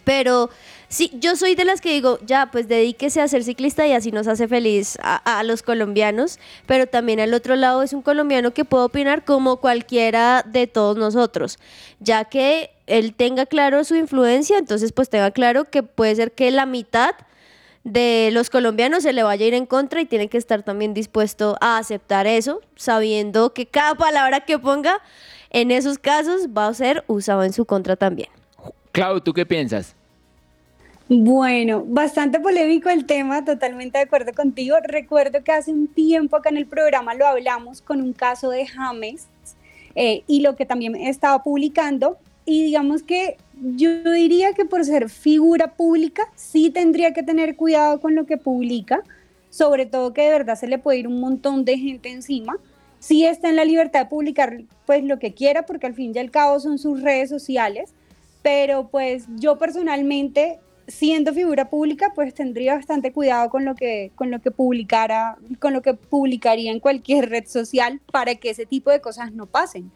pero 0.05 0.51
Sí, 0.89 1.11
yo 1.15 1.37
soy 1.37 1.55
de 1.55 1.65
las 1.65 1.81
que 1.81 1.93
digo, 1.93 2.19
ya, 2.25 2.51
pues 2.51 2.69
dedíquese 2.69 3.21
a 3.21 3.29
ser 3.29 3.43
ciclista 3.43 3.87
y 3.87 3.93
así 3.93 4.13
nos 4.13 4.27
hace 4.27 4.47
feliz 4.47 4.99
a, 5.03 5.43
los 5.45 5.63
colombianos, 5.63 6.39
pero 6.67 6.87
también 6.87 7.21
al 7.21 7.35
otro 7.35 7.57
lado 7.57 7.83
es 7.83 7.93
un 7.93 8.03
colombiano 8.03 8.53
que 8.53 8.65
puede 8.65 8.85
opinar 8.85 9.25
como 9.25 9.57
cualquiera 9.57 10.45
de 10.47 10.67
todos 10.67 10.97
nosotros, 10.97 11.59
ya 12.01 12.25
que 12.27 12.71
él 12.87 13.15
tenga 13.15 13.47
claro 13.47 13.83
su 13.85 13.97
influencia, 13.97 14.59
entonces 14.59 14.93
pues 14.93 15.09
tenga 15.09 15.31
claro 15.31 15.65
que 15.65 15.83
puede 15.83 16.15
ser 16.15 16.33
que 16.33 16.51
la 16.51 16.67
mitad 16.67 17.15
de 17.83 18.31
los 18.33 18.49
colombianos 18.49 19.03
se 19.03 19.13
le 19.13 19.23
vaya 19.23 19.45
a 19.45 19.49
ir 19.49 19.55
en 19.55 19.67
contra 19.67 20.01
y 20.01 20.07
tiene 20.07 20.29
que 20.29 20.39
estar 20.39 20.63
también 20.63 20.95
dispuesto 20.95 21.57
a 21.61 21.79
aceptar 21.79 22.27
eso, 22.27 22.61
sabiendo 22.77 23.53
que 23.53 23.67
cada 23.67 23.95
palabra 23.95 24.41
que 24.41 24.59
ponga 24.59 25.01
en 25.51 25.71
esos 25.71 25.99
casos 25.99 26.49
va 26.57 26.67
a 26.67 26.75
ser 26.75 27.05
usado 27.07 27.43
en 27.43 27.53
su 27.53 27.65
contra 27.65 27.97
también. 27.97 28.29
Clau, 28.93 29.21
¿tú 29.21 29.33
qué 29.33 29.45
piensas? 29.45 29.95
Bueno, 31.07 31.85
bastante 31.87 32.41
polémico 32.41 32.89
el 32.89 33.05
tema, 33.05 33.45
totalmente 33.45 33.99
de 33.99 34.05
acuerdo 34.05 34.33
contigo. 34.33 34.77
Recuerdo 34.83 35.45
que 35.45 35.53
hace 35.53 35.71
un 35.71 35.87
tiempo 35.87 36.37
acá 36.37 36.49
en 36.49 36.57
el 36.57 36.65
programa 36.65 37.15
lo 37.15 37.27
hablamos 37.27 37.83
con 37.83 38.01
un 38.01 38.15
caso 38.15 38.49
de 38.49 38.67
James 38.67 39.29
eh, 39.95 40.23
y 40.27 40.41
lo 40.41 40.57
que 40.57 40.65
también 40.65 40.97
estaba 40.97 41.43
publicando. 41.43 42.17
Y 42.47 42.65
digamos 42.65 43.03
que 43.03 43.37
yo 43.77 44.13
diría 44.13 44.55
que 44.55 44.65
por 44.65 44.83
ser 44.87 45.11
figura 45.11 45.75
pública 45.75 46.23
sí 46.37 46.71
tendría 46.71 47.13
que 47.13 47.23
tener 47.23 47.55
cuidado 47.55 48.01
con 48.01 48.15
lo 48.15 48.25
que 48.25 48.39
publica, 48.39 49.03
sobre 49.51 49.85
todo 49.85 50.15
que 50.15 50.23
de 50.23 50.31
verdad 50.31 50.57
se 50.57 50.69
le 50.69 50.79
puede 50.79 51.01
ir 51.01 51.07
un 51.07 51.21
montón 51.21 51.67
de 51.67 51.77
gente 51.77 52.11
encima. 52.11 52.57
Sí 52.99 53.27
está 53.27 53.51
en 53.51 53.57
la 53.57 53.67
libertad 53.67 54.05
de 54.05 54.07
publicar 54.07 54.63
pues 54.87 55.05
lo 55.05 55.19
que 55.19 55.35
quiera 55.35 55.67
porque 55.67 55.87
al 55.87 55.95
fin 55.95 56.13
y 56.15 56.19
al 56.19 56.31
cabo 56.31 56.61
son 56.61 56.79
sus 56.79 57.03
redes 57.03 57.29
sociales, 57.29 57.93
pero 58.43 58.89
pues 58.89 59.27
yo 59.37 59.59
personalmente 59.59 60.61
siendo 60.87 61.33
figura 61.33 61.71
pública, 61.71 62.13
pues 62.15 62.35
tendría 62.35 62.75
bastante 62.75 63.13
cuidado 63.13 63.49
con 63.51 63.65
lo 63.65 63.75
que, 63.75 64.13
con 64.15 64.31
lo 64.31 64.41
que 64.41 64.51
publicara, 64.51 65.37
con 65.59 65.73
lo 65.73 65.83
que 65.83 65.95
publicaría 65.95 66.71
en 66.73 66.81
cualquier 66.81 67.31
red 67.31 67.47
social 67.47 68.01
para 68.11 68.35
que 68.35 68.51
ese 68.51 68.67
tipo 68.67 68.91
de 68.91 69.01
cosas 69.01 69.33
no 69.33 69.47
pasen. 69.47 69.91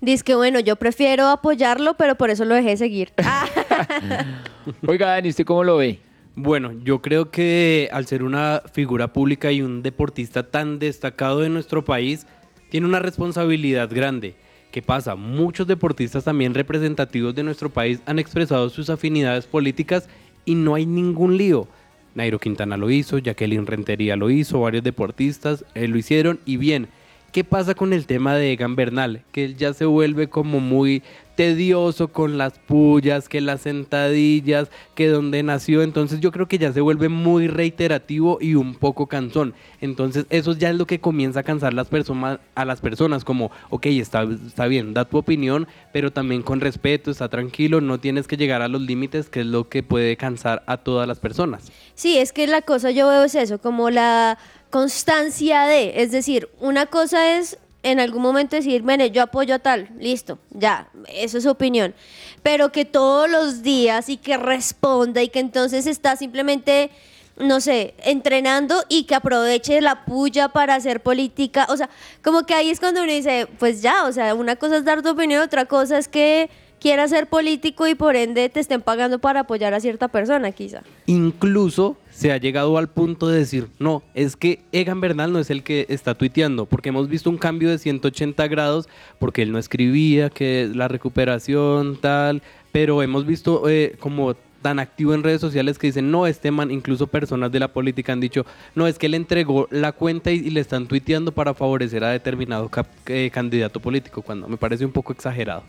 Dice 0.00 0.24
que 0.24 0.34
bueno, 0.34 0.60
yo 0.60 0.76
prefiero 0.76 1.28
apoyarlo, 1.28 1.94
pero 1.94 2.14
por 2.14 2.30
eso 2.30 2.44
lo 2.44 2.54
dejé 2.54 2.76
seguir. 2.76 3.12
Oiga, 4.86 5.08
Dani, 5.08 5.28
¿usted 5.28 5.44
cómo 5.44 5.62
lo 5.62 5.76
ve? 5.76 6.00
Bueno, 6.36 6.72
yo 6.84 7.02
creo 7.02 7.30
que 7.30 7.90
al 7.92 8.06
ser 8.06 8.22
una 8.22 8.62
figura 8.72 9.12
pública 9.12 9.52
y 9.52 9.60
un 9.60 9.82
deportista 9.82 10.50
tan 10.50 10.78
destacado 10.78 11.40
de 11.40 11.50
nuestro 11.50 11.84
país, 11.84 12.26
tiene 12.70 12.86
una 12.86 13.00
responsabilidad 13.00 13.90
grande. 13.92 14.36
¿Qué 14.70 14.80
pasa? 14.80 15.16
Muchos 15.16 15.66
deportistas 15.66 16.24
también 16.24 16.54
representativos 16.54 17.34
de 17.34 17.42
nuestro 17.42 17.68
país 17.70 18.00
han 18.06 18.18
expresado 18.20 18.70
sus 18.70 18.88
afinidades 18.88 19.46
políticas 19.46 20.08
y 20.44 20.54
no 20.54 20.74
hay 20.74 20.86
ningún 20.86 21.36
lío. 21.36 21.68
Nairo 22.14 22.38
Quintana 22.38 22.76
lo 22.76 22.90
hizo, 22.90 23.18
Jacqueline 23.18 23.66
Rentería 23.66 24.16
lo 24.16 24.30
hizo, 24.30 24.60
varios 24.60 24.82
deportistas 24.82 25.64
eh, 25.74 25.88
lo 25.88 25.98
hicieron 25.98 26.40
y 26.44 26.56
bien. 26.56 26.88
¿Qué 27.32 27.44
pasa 27.44 27.74
con 27.76 27.92
el 27.92 28.06
tema 28.06 28.34
de 28.34 28.52
Egan 28.52 28.74
Bernal? 28.74 29.22
Que 29.30 29.44
él 29.44 29.56
ya 29.56 29.72
se 29.72 29.84
vuelve 29.84 30.28
como 30.28 30.58
muy 30.58 31.02
tedioso 31.36 32.08
con 32.08 32.36
las 32.36 32.58
pullas, 32.58 33.28
que 33.28 33.40
las 33.40 33.62
sentadillas, 33.62 34.68
que 34.96 35.06
donde 35.06 35.42
nació. 35.42 35.82
Entonces 35.82 36.20
yo 36.20 36.32
creo 36.32 36.48
que 36.48 36.58
ya 36.58 36.72
se 36.72 36.80
vuelve 36.80 37.08
muy 37.08 37.46
reiterativo 37.46 38.38
y 38.40 38.56
un 38.56 38.74
poco 38.74 39.06
cansón. 39.06 39.54
Entonces 39.80 40.26
eso 40.28 40.54
ya 40.54 40.70
es 40.70 40.76
lo 40.76 40.86
que 40.86 41.00
comienza 41.00 41.40
a 41.40 41.42
cansar 41.44 41.72
las 41.72 41.86
personas, 41.86 42.40
a 42.54 42.64
las 42.64 42.80
personas, 42.80 43.24
como, 43.24 43.52
ok, 43.70 43.86
está, 43.86 44.24
está 44.24 44.66
bien, 44.66 44.92
da 44.92 45.04
tu 45.04 45.16
opinión, 45.16 45.68
pero 45.92 46.12
también 46.12 46.42
con 46.42 46.60
respeto, 46.60 47.10
está 47.10 47.28
tranquilo, 47.28 47.80
no 47.80 48.00
tienes 48.00 48.26
que 48.26 48.36
llegar 48.36 48.60
a 48.60 48.68
los 48.68 48.82
límites, 48.82 49.30
que 49.30 49.40
es 49.40 49.46
lo 49.46 49.68
que 49.68 49.82
puede 49.82 50.16
cansar 50.16 50.62
a 50.66 50.78
todas 50.78 51.06
las 51.06 51.20
personas. 51.20 51.70
Sí, 51.94 52.18
es 52.18 52.32
que 52.32 52.48
la 52.48 52.60
cosa 52.60 52.90
yo 52.90 53.08
veo 53.08 53.22
es 53.22 53.34
eso, 53.34 53.58
como 53.58 53.88
la 53.88 54.36
constancia 54.70 55.62
de, 55.62 56.02
es 56.02 56.12
decir, 56.12 56.48
una 56.60 56.86
cosa 56.86 57.36
es 57.36 57.58
en 57.82 57.98
algún 58.00 58.22
momento 58.22 58.56
decir, 58.56 58.82
bueno, 58.82 59.06
yo 59.06 59.22
apoyo 59.22 59.54
a 59.54 59.58
tal, 59.58 59.88
listo, 59.98 60.38
ya, 60.50 60.88
eso 61.08 61.38
es 61.38 61.44
su 61.44 61.50
opinión. 61.50 61.94
Pero 62.42 62.72
que 62.72 62.84
todos 62.84 63.28
los 63.28 63.62
días 63.62 64.08
y 64.08 64.16
que 64.16 64.36
responda 64.36 65.22
y 65.22 65.28
que 65.28 65.40
entonces 65.40 65.86
está 65.86 66.16
simplemente, 66.16 66.90
no 67.36 67.60
sé, 67.60 67.94
entrenando 68.04 68.84
y 68.88 69.04
que 69.04 69.14
aproveche 69.14 69.80
la 69.80 70.04
puya 70.04 70.48
para 70.48 70.74
hacer 70.74 71.02
política. 71.02 71.66
O 71.70 71.76
sea, 71.76 71.88
como 72.22 72.44
que 72.44 72.54
ahí 72.54 72.70
es 72.70 72.80
cuando 72.80 73.02
uno 73.02 73.12
dice, 73.12 73.48
pues 73.58 73.80
ya, 73.82 74.04
o 74.04 74.12
sea, 74.12 74.34
una 74.34 74.56
cosa 74.56 74.76
es 74.76 74.84
dar 74.84 75.02
tu 75.02 75.10
opinión, 75.10 75.42
otra 75.42 75.64
cosa 75.64 75.98
es 75.98 76.08
que 76.08 76.50
quieras 76.80 77.10
ser 77.10 77.28
político 77.28 77.86
y 77.86 77.94
por 77.94 78.16
ende 78.16 78.48
te 78.48 78.60
estén 78.60 78.80
pagando 78.80 79.18
para 79.18 79.40
apoyar 79.40 79.74
a 79.74 79.80
cierta 79.80 80.08
persona, 80.08 80.50
quizá. 80.52 80.82
Incluso 81.06 81.96
se 82.10 82.32
ha 82.32 82.38
llegado 82.38 82.76
al 82.78 82.88
punto 82.88 83.28
de 83.28 83.38
decir, 83.38 83.68
no, 83.78 84.02
es 84.14 84.36
que 84.36 84.60
Egan 84.72 85.00
Bernal 85.00 85.32
no 85.32 85.38
es 85.38 85.50
el 85.50 85.62
que 85.62 85.86
está 85.88 86.14
tuiteando, 86.14 86.66
porque 86.66 86.88
hemos 86.88 87.08
visto 87.08 87.30
un 87.30 87.38
cambio 87.38 87.70
de 87.70 87.78
180 87.78 88.48
grados, 88.48 88.88
porque 89.18 89.42
él 89.42 89.52
no 89.52 89.58
escribía, 89.58 90.30
que 90.30 90.70
la 90.74 90.88
recuperación 90.88 91.98
tal, 92.00 92.42
pero 92.72 93.02
hemos 93.02 93.26
visto 93.26 93.68
eh, 93.68 93.96
como 94.00 94.34
tan 94.62 94.78
activo 94.78 95.14
en 95.14 95.22
redes 95.22 95.40
sociales 95.40 95.78
que 95.78 95.86
dicen, 95.86 96.10
no, 96.10 96.26
este 96.26 96.50
man, 96.50 96.70
incluso 96.70 97.06
personas 97.06 97.50
de 97.50 97.60
la 97.60 97.68
política 97.68 98.12
han 98.12 98.20
dicho, 98.20 98.44
no, 98.74 98.86
es 98.86 98.98
que 98.98 99.06
él 99.06 99.14
entregó 99.14 99.66
la 99.70 99.92
cuenta 99.92 100.30
y, 100.30 100.50
le 100.50 100.60
están 100.60 100.86
tuiteando 100.86 101.32
para 101.32 101.54
favorecer 101.54 102.04
a 102.04 102.10
determinado 102.10 102.70
eh, 103.06 103.30
candidato 103.32 103.80
político, 103.80 104.22
cuando 104.22 104.48
me 104.48 104.56
parece 104.56 104.84
un 104.84 104.92
poco 104.92 105.12
exagerado. 105.12 105.62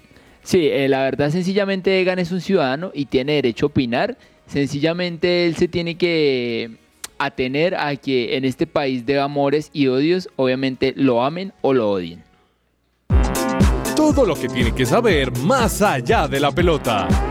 Sí, 0.43 0.67
eh, 0.67 0.87
la 0.89 1.03
verdad 1.03 1.29
sencillamente 1.29 1.99
Egan 2.01 2.19
es 2.19 2.31
un 2.31 2.41
ciudadano 2.41 2.91
y 2.93 3.05
tiene 3.05 3.33
derecho 3.33 3.67
a 3.67 3.69
opinar 3.69 4.17
Sencillamente 4.51 5.45
él 5.45 5.55
se 5.55 5.69
tiene 5.69 5.95
que 5.95 6.71
atener 7.17 7.73
a 7.73 7.95
que 7.95 8.35
en 8.35 8.43
este 8.43 8.67
país 8.67 9.05
de 9.05 9.17
amores 9.17 9.69
y 9.71 9.87
odios, 9.87 10.27
obviamente 10.35 10.93
lo 10.97 11.23
amen 11.23 11.53
o 11.61 11.73
lo 11.73 11.89
odien. 11.89 12.21
Todo 13.95 14.25
lo 14.25 14.35
que 14.35 14.49
tiene 14.49 14.75
que 14.75 14.85
saber 14.85 15.31
más 15.37 15.81
allá 15.81 16.27
de 16.27 16.41
la 16.41 16.51
pelota. 16.51 17.30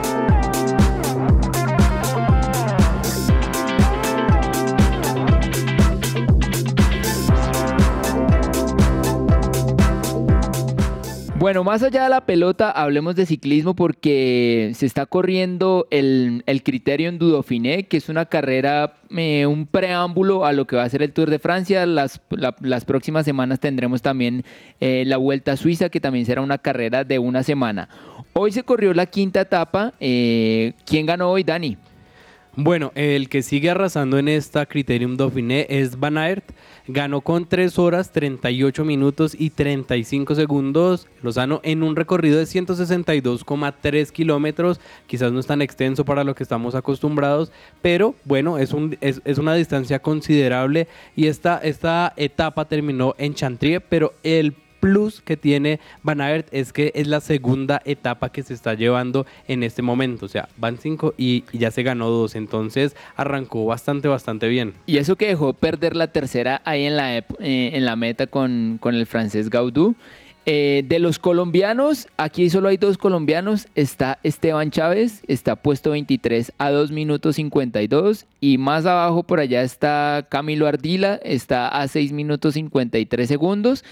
Bueno, 11.40 11.64
más 11.64 11.82
allá 11.82 12.02
de 12.02 12.10
la 12.10 12.26
pelota, 12.26 12.70
hablemos 12.70 13.16
de 13.16 13.24
ciclismo 13.24 13.74
porque 13.74 14.72
se 14.74 14.84
está 14.84 15.06
corriendo 15.06 15.88
el, 15.90 16.42
el 16.44 16.62
Criterium 16.62 17.16
du 17.16 17.30
Dauphiné, 17.30 17.84
que 17.84 17.96
es 17.96 18.10
una 18.10 18.26
carrera, 18.26 18.98
eh, 19.16 19.46
un 19.46 19.66
preámbulo 19.66 20.44
a 20.44 20.52
lo 20.52 20.66
que 20.66 20.76
va 20.76 20.82
a 20.82 20.88
ser 20.90 21.00
el 21.00 21.14
Tour 21.14 21.30
de 21.30 21.38
Francia. 21.38 21.86
Las, 21.86 22.20
las 22.60 22.84
próximas 22.84 23.24
semanas 23.24 23.58
tendremos 23.58 24.02
también 24.02 24.44
eh, 24.80 25.04
la 25.06 25.16
Vuelta 25.16 25.52
a 25.52 25.56
Suiza, 25.56 25.88
que 25.88 25.98
también 25.98 26.26
será 26.26 26.42
una 26.42 26.58
carrera 26.58 27.04
de 27.04 27.18
una 27.18 27.42
semana. 27.42 27.88
Hoy 28.34 28.52
se 28.52 28.62
corrió 28.62 28.92
la 28.92 29.06
quinta 29.06 29.40
etapa. 29.40 29.94
Eh, 29.98 30.74
¿Quién 30.84 31.06
ganó 31.06 31.30
hoy, 31.30 31.42
Dani? 31.42 31.78
Bueno, 32.56 32.90
el 32.96 33.28
que 33.28 33.42
sigue 33.42 33.70
arrasando 33.70 34.18
en 34.18 34.26
esta 34.26 34.66
Criterium 34.66 35.16
Dauphiné 35.16 35.66
es 35.70 36.00
Van 36.00 36.18
Aert. 36.18 36.44
Ganó 36.88 37.20
con 37.20 37.46
3 37.46 37.78
horas 37.78 38.10
38 38.10 38.84
minutos 38.84 39.36
y 39.38 39.50
35 39.50 40.34
segundos. 40.34 41.06
Lozano 41.22 41.60
en 41.62 41.84
un 41.84 41.94
recorrido 41.94 42.38
de 42.38 42.44
162,3 42.44 44.10
kilómetros. 44.10 44.80
Quizás 45.06 45.30
no 45.30 45.38
es 45.38 45.46
tan 45.46 45.62
extenso 45.62 46.04
para 46.04 46.24
lo 46.24 46.34
que 46.34 46.42
estamos 46.42 46.74
acostumbrados, 46.74 47.52
pero 47.82 48.16
bueno, 48.24 48.58
es, 48.58 48.72
un, 48.72 48.98
es, 49.00 49.20
una 49.38 49.54
distancia 49.54 50.00
considerable. 50.00 50.88
Y 51.14 51.28
esta, 51.28 51.58
esta 51.58 52.12
etapa 52.16 52.64
terminó 52.64 53.14
en 53.16 53.34
Chantrier, 53.34 53.80
pero 53.88 54.12
el 54.24 54.54
plus 54.80 55.20
que 55.20 55.36
tiene 55.36 55.78
Van 56.02 56.20
Aert 56.20 56.48
es 56.50 56.72
que 56.72 56.90
es 56.94 57.06
la 57.06 57.20
segunda 57.20 57.80
etapa 57.84 58.30
que 58.30 58.42
se 58.42 58.54
está 58.54 58.74
llevando 58.74 59.26
en 59.46 59.62
este 59.62 59.82
momento. 59.82 60.26
O 60.26 60.28
sea, 60.28 60.48
van 60.56 60.78
cinco 60.78 61.14
y, 61.16 61.44
ya 61.52 61.70
se 61.70 61.82
ganó 61.82 62.10
dos. 62.10 62.34
Entonces 62.34 62.96
arrancó 63.16 63.66
bastante, 63.66 64.08
bastante 64.08 64.48
bien. 64.48 64.74
Y 64.86 64.96
eso 64.96 65.16
que 65.16 65.26
dejó 65.28 65.52
perder 65.52 65.94
la 65.94 66.08
tercera 66.08 66.62
ahí 66.64 66.84
en 66.84 66.96
la, 66.96 67.18
eh, 67.18 67.24
en 67.38 67.84
la 67.84 67.96
meta 67.96 68.26
con, 68.26 68.78
con 68.80 68.94
el 68.94 69.06
francés 69.06 69.50
Gaudú. 69.50 69.94
Eh, 70.46 70.84
de 70.86 70.98
los 70.98 71.18
colombianos, 71.18 72.08
aquí 72.16 72.48
solo 72.48 72.68
hay 72.68 72.78
dos 72.78 72.96
colombianos. 72.96 73.68
Está 73.74 74.18
Esteban 74.22 74.70
Chávez, 74.70 75.22
está 75.28 75.54
puesto 75.54 75.90
23 75.90 76.52
a 76.56 76.70
2 76.70 76.92
minutos 76.92 77.36
52. 77.36 78.26
Y 78.40 78.56
más 78.56 78.86
abajo 78.86 79.22
por 79.22 79.38
allá 79.38 79.62
está 79.62 80.26
Camilo 80.28 80.66
Ardila, 80.66 81.20
está 81.22 81.68
a 81.68 81.86
6 81.86 82.12
minutos 82.12 82.54
53 82.54 83.28
segundos. 83.28 83.84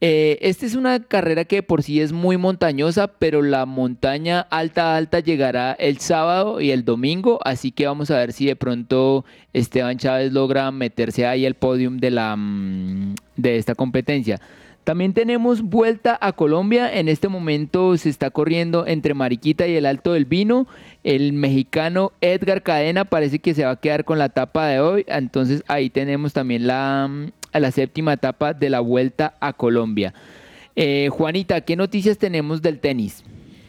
Eh, 0.00 0.38
esta 0.42 0.66
es 0.66 0.74
una 0.74 1.02
carrera 1.02 1.44
que 1.44 1.62
por 1.62 1.82
sí 1.82 2.00
es 2.00 2.12
muy 2.12 2.36
montañosa, 2.36 3.08
pero 3.08 3.42
la 3.42 3.64
montaña 3.64 4.40
alta 4.40 4.96
alta 4.96 5.20
llegará 5.20 5.72
el 5.72 5.98
sábado 5.98 6.60
y 6.60 6.72
el 6.72 6.84
domingo, 6.84 7.38
así 7.44 7.70
que 7.70 7.86
vamos 7.86 8.10
a 8.10 8.18
ver 8.18 8.32
si 8.32 8.46
de 8.46 8.56
pronto 8.56 9.24
Esteban 9.52 9.96
Chávez 9.96 10.32
logra 10.32 10.70
meterse 10.72 11.26
ahí 11.26 11.46
al 11.46 11.54
podium 11.54 11.98
de, 11.98 12.10
la, 12.10 12.36
mm, 12.36 13.14
de 13.36 13.56
esta 13.56 13.74
competencia. 13.74 14.40
También 14.84 15.14
tenemos 15.14 15.62
vuelta 15.62 16.18
a 16.20 16.32
Colombia. 16.32 16.92
En 16.92 17.08
este 17.08 17.28
momento 17.28 17.96
se 17.96 18.10
está 18.10 18.28
corriendo 18.28 18.86
entre 18.86 19.14
Mariquita 19.14 19.66
y 19.66 19.76
el 19.76 19.86
Alto 19.86 20.12
del 20.12 20.26
Vino. 20.26 20.66
El 21.02 21.32
mexicano 21.32 22.12
Edgar 22.20 22.62
Cadena 22.62 23.06
parece 23.06 23.38
que 23.38 23.54
se 23.54 23.64
va 23.64 23.70
a 23.70 23.80
quedar 23.80 24.04
con 24.04 24.18
la 24.18 24.26
etapa 24.26 24.66
de 24.66 24.80
hoy. 24.80 25.04
Entonces 25.08 25.64
ahí 25.68 25.88
tenemos 25.88 26.34
también 26.34 26.66
la, 26.66 27.08
la 27.60 27.70
séptima 27.70 28.12
etapa 28.14 28.54
de 28.54 28.70
la 28.70 28.80
vuelta 28.80 29.36
a 29.40 29.52
Colombia. 29.52 30.14
Eh, 30.76 31.08
Juanita, 31.10 31.60
¿qué 31.60 31.76
noticias 31.76 32.18
tenemos 32.18 32.62
del 32.62 32.80
tenis? 32.80 33.24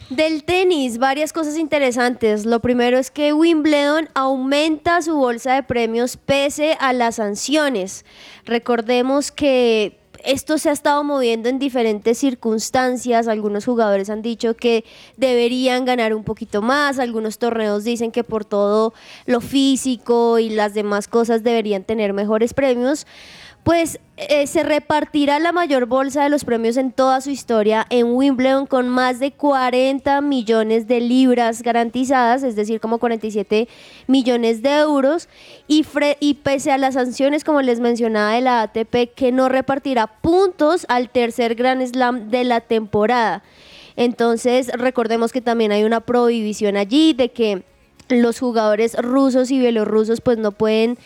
Del 0.10 0.44
tenis, 0.44 1.00
varias 1.00 1.34
cosas 1.34 1.58
interesantes. 1.58 2.46
Lo 2.46 2.60
primero 2.60 3.00
es 3.00 3.10
que 3.10 3.34
Wimbledon 3.34 4.10
aumenta 4.14 5.02
su 5.02 5.16
bolsa 5.16 5.56
de 5.56 5.64
premios 5.64 6.18
pese 6.18 6.78
a 6.80 6.94
las 6.94 7.16
sanciones. 7.16 8.06
Recordemos 8.46 9.32
que 9.32 9.98
esto 10.24 10.58
se 10.58 10.70
ha 10.70 10.74
estado 10.74 11.04
moviendo 11.04 11.50
en 11.50 11.60
diferentes 11.60 12.18
circunstancias. 12.18 13.28
Algunos 13.28 13.66
jugadores 13.66 14.10
han 14.10 14.22
dicho 14.22 14.56
que 14.56 14.86
deberían 15.18 15.86
ganar 15.86 16.14
un 16.14 16.24
poquito 16.24 16.62
más. 16.62 17.00
Algunos 17.00 17.40
torneos 17.40 17.84
dicen 17.84 18.12
que 18.12 18.24
por 18.24 18.46
todo 18.46 18.94
lo 19.26 19.42
físico 19.42 20.40
y 20.40 20.50
las 20.50 20.74
demás 20.74 21.08
cosas 21.08 21.44
deberían 21.44 21.84
tener 21.84 22.14
mejores 22.14 22.54
premios 22.54 23.06
pues 23.66 24.00
eh, 24.18 24.46
se 24.46 24.62
repartirá 24.62 25.40
la 25.40 25.52
mayor 25.52 25.88
bolsa 25.88 26.24
de 26.24 26.30
los 26.30 26.46
premios 26.46 26.78
en 26.78 26.92
toda 26.92 27.20
su 27.20 27.32
historia 27.32 27.88
en 27.90 28.14
Wimbledon 28.14 28.68
con 28.68 28.88
más 28.88 29.20
de 29.20 29.32
40 29.32 30.22
millones 30.22 30.88
de 30.88 31.02
libras 31.02 31.64
garantizadas, 31.64 32.44
es 32.44 32.56
decir, 32.56 32.80
como 32.80 33.00
47 33.00 33.68
millones 34.06 34.62
de 34.62 34.70
euros, 34.70 35.28
y, 35.68 35.84
pese 36.44 36.72
a 36.72 36.78
las 36.78 36.94
sanciones, 36.94 37.44
como 37.44 37.64
les 37.64 37.80
mencionaba, 37.80 38.34
de 38.34 38.42
la 38.42 38.62
ATP, 38.62 39.16
que 39.16 39.32
no 39.32 39.50
repartirá 39.50 40.06
puntos 40.06 40.86
al 40.88 41.10
tercer 41.10 41.56
Grand 41.56 41.84
Slam 41.88 42.30
de 42.30 42.44
la 42.44 42.62
temporada. 42.62 43.42
Entonces, 43.96 44.70
recordemos 44.76 45.32
que 45.32 45.42
también 45.42 45.72
hay 45.72 45.86
una 45.86 46.02
prohibición 46.02 46.78
allí 46.78 47.14
de 47.14 47.32
que 47.32 47.64
los 48.10 48.40
jugadores 48.40 48.96
rusos 48.96 49.50
y 49.50 49.58
bielorrusos 49.58 50.22
pues 50.22 50.38
no 50.38 50.52
pueden 50.52 51.00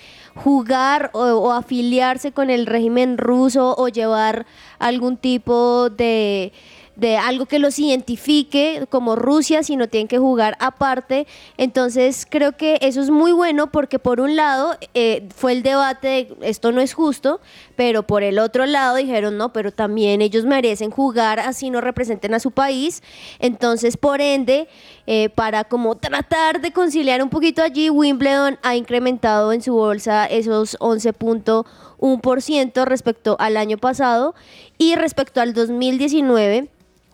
jugar 0.43 1.11
o, 1.13 1.51
afiliarse 1.51 2.31
con 2.31 2.49
el 2.49 2.65
régimen 2.65 3.17
ruso 3.17 3.75
o 3.77 3.89
llevar 3.89 4.45
algún 4.79 5.17
tipo 5.17 5.89
de 5.89 6.53
de 6.99 7.17
algo 7.17 7.45
que 7.45 7.59
los 7.59 7.79
identifique 7.79 8.85
como 8.89 9.15
Rusia, 9.15 9.63
sino 9.63 9.87
tienen 9.87 10.07
que 10.07 10.17
jugar 10.17 10.57
aparte. 10.59 11.27
Entonces 11.57 12.27
creo 12.29 12.57
que 12.57 12.77
eso 12.81 13.01
es 13.01 13.09
muy 13.09 13.31
bueno 13.31 13.71
porque 13.71 13.99
por 13.99 14.19
un 14.19 14.35
lado 14.35 14.77
eh, 14.93 15.27
fue 15.35 15.53
el 15.53 15.63
debate 15.63 16.07
de 16.07 16.35
esto 16.41 16.71
no 16.71 16.81
es 16.81 16.93
justo, 16.93 17.39
pero 17.75 18.03
por 18.03 18.23
el 18.23 18.39
otro 18.39 18.65
lado 18.65 18.97
dijeron 18.97 19.37
no, 19.37 19.53
pero 19.53 19.71
también 19.71 20.21
ellos 20.21 20.45
merecen 20.45 20.91
jugar 20.91 21.39
así 21.39 21.69
no 21.69 21.81
representen 21.81 22.33
a 22.33 22.39
su 22.39 22.51
país. 22.51 23.01
Entonces 23.39 23.95
por 23.95 24.21
ende, 24.21 24.67
eh, 25.07 25.29
para 25.29 25.63
como 25.63 25.95
tratar 25.95 26.61
de 26.61 26.71
conciliar 26.71 27.23
un 27.23 27.29
poquito 27.29 27.61
allí, 27.61 27.89
Wimbledon 27.89 28.59
ha 28.61 28.75
incrementado 28.75 29.53
en 29.53 29.61
su 29.61 29.73
bolsa 29.73 30.25
esos 30.25 30.77
11.1% 30.79 32.85
respecto 32.85 33.37
al 33.39 33.55
año 33.55 33.77
pasado 33.77 34.35
y 34.77 34.95
respecto 34.95 35.41
al 35.41 35.53
2019 35.53 36.69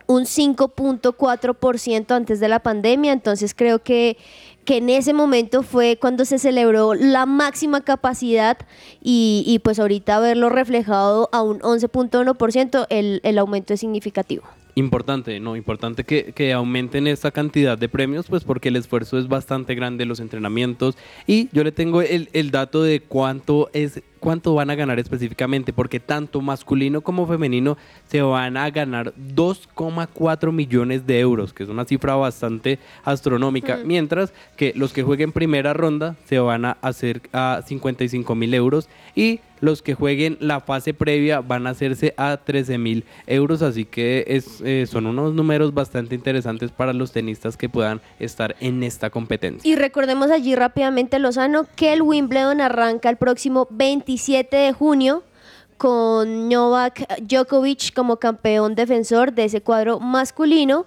un 0.07 0.23
5.4% 0.23 2.11
antes 2.11 2.39
de 2.39 2.47
la 2.47 2.59
pandemia, 2.59 3.13
entonces 3.13 3.53
creo 3.55 3.79
que, 3.79 4.17
que 4.63 4.77
en 4.77 4.89
ese 4.89 5.13
momento 5.13 5.63
fue 5.63 5.97
cuando 5.99 6.25
se 6.25 6.39
celebró 6.39 6.93
la 6.93 7.25
máxima 7.25 7.81
capacidad 7.81 8.57
y, 9.01 9.43
y 9.45 9.59
pues 9.59 9.79
ahorita 9.79 10.19
verlo 10.19 10.49
reflejado 10.49 11.29
a 11.31 11.41
un 11.41 11.59
11.1%, 11.59 12.87
el, 12.89 13.21
el 13.23 13.37
aumento 13.37 13.73
es 13.73 13.79
significativo. 13.79 14.43
Importante, 14.77 15.39
no, 15.39 15.55
importante 15.55 16.03
que, 16.03 16.33
que, 16.33 16.51
aumenten 16.51 17.07
esta 17.07 17.31
cantidad 17.31 17.77
de 17.77 17.87
premios, 17.87 18.25
pues 18.27 18.43
porque 18.43 18.67
el 18.67 18.75
esfuerzo 18.75 19.17
es 19.17 19.29
bastante 19.29 19.73
grande, 19.73 20.03
los 20.03 20.19
entrenamientos. 20.19 20.97
Y 21.25 21.47
yo 21.53 21.63
le 21.63 21.71
tengo 21.71 22.01
el, 22.01 22.27
el 22.33 22.51
dato 22.51 22.83
de 22.83 22.99
cuánto 22.99 23.69
es 23.71 24.01
cuánto 24.25 24.55
van 24.55 24.71
a 24.71 24.75
ganar 24.75 24.97
específicamente, 24.97 25.71
porque 25.71 25.99
tanto 25.99 26.41
masculino 26.41 27.01
como 27.01 27.27
femenino 27.27 27.77
se 28.07 28.23
van 28.23 28.57
a 28.57 28.67
ganar 28.71 29.13
2,4 29.13 30.51
millones 30.51 31.05
de 31.05 31.19
euros, 31.19 31.53
que 31.53 31.61
es 31.61 31.69
una 31.69 31.85
cifra 31.85 32.15
bastante 32.15 32.79
astronómica, 33.03 33.81
mientras 33.85 34.33
que 34.57 34.73
los 34.75 34.93
que 34.93 35.03
jueguen 35.03 35.31
primera 35.31 35.73
ronda 35.73 36.15
se 36.25 36.39
van 36.39 36.65
a 36.65 36.71
hacer 36.81 37.21
a 37.33 37.61
55 37.67 38.33
mil 38.33 38.55
euros 38.55 38.89
y 39.13 39.41
los 39.61 39.81
que 39.81 39.93
jueguen 39.93 40.37
la 40.39 40.59
fase 40.59 40.93
previa 40.93 41.41
van 41.41 41.67
a 41.67 41.71
hacerse 41.71 42.13
a 42.17 42.37
13 42.37 42.77
mil 42.77 43.05
euros, 43.27 43.61
así 43.61 43.85
que 43.85 44.25
es, 44.27 44.61
eh, 44.61 44.85
son 44.87 45.05
unos 45.05 45.33
números 45.33 45.73
bastante 45.73 46.15
interesantes 46.15 46.71
para 46.71 46.93
los 46.93 47.11
tenistas 47.11 47.57
que 47.57 47.69
puedan 47.69 48.01
estar 48.19 48.55
en 48.59 48.83
esta 48.83 49.09
competencia. 49.09 49.69
Y 49.69 49.75
recordemos 49.75 50.31
allí 50.31 50.55
rápidamente, 50.55 51.19
Lozano, 51.19 51.65
que 51.75 51.93
el 51.93 52.01
Wimbledon 52.01 52.61
arranca 52.61 53.09
el 53.09 53.17
próximo 53.17 53.67
27 54.15 54.55
de 54.55 54.71
junio 54.71 55.23
con 55.77 56.47
Novak 56.47 57.05
Djokovic 57.21 57.93
como 57.93 58.15
campeón 58.15 58.73
defensor 58.73 59.33
de 59.33 59.43
ese 59.43 59.59
cuadro 59.59 59.99
masculino 59.99 60.85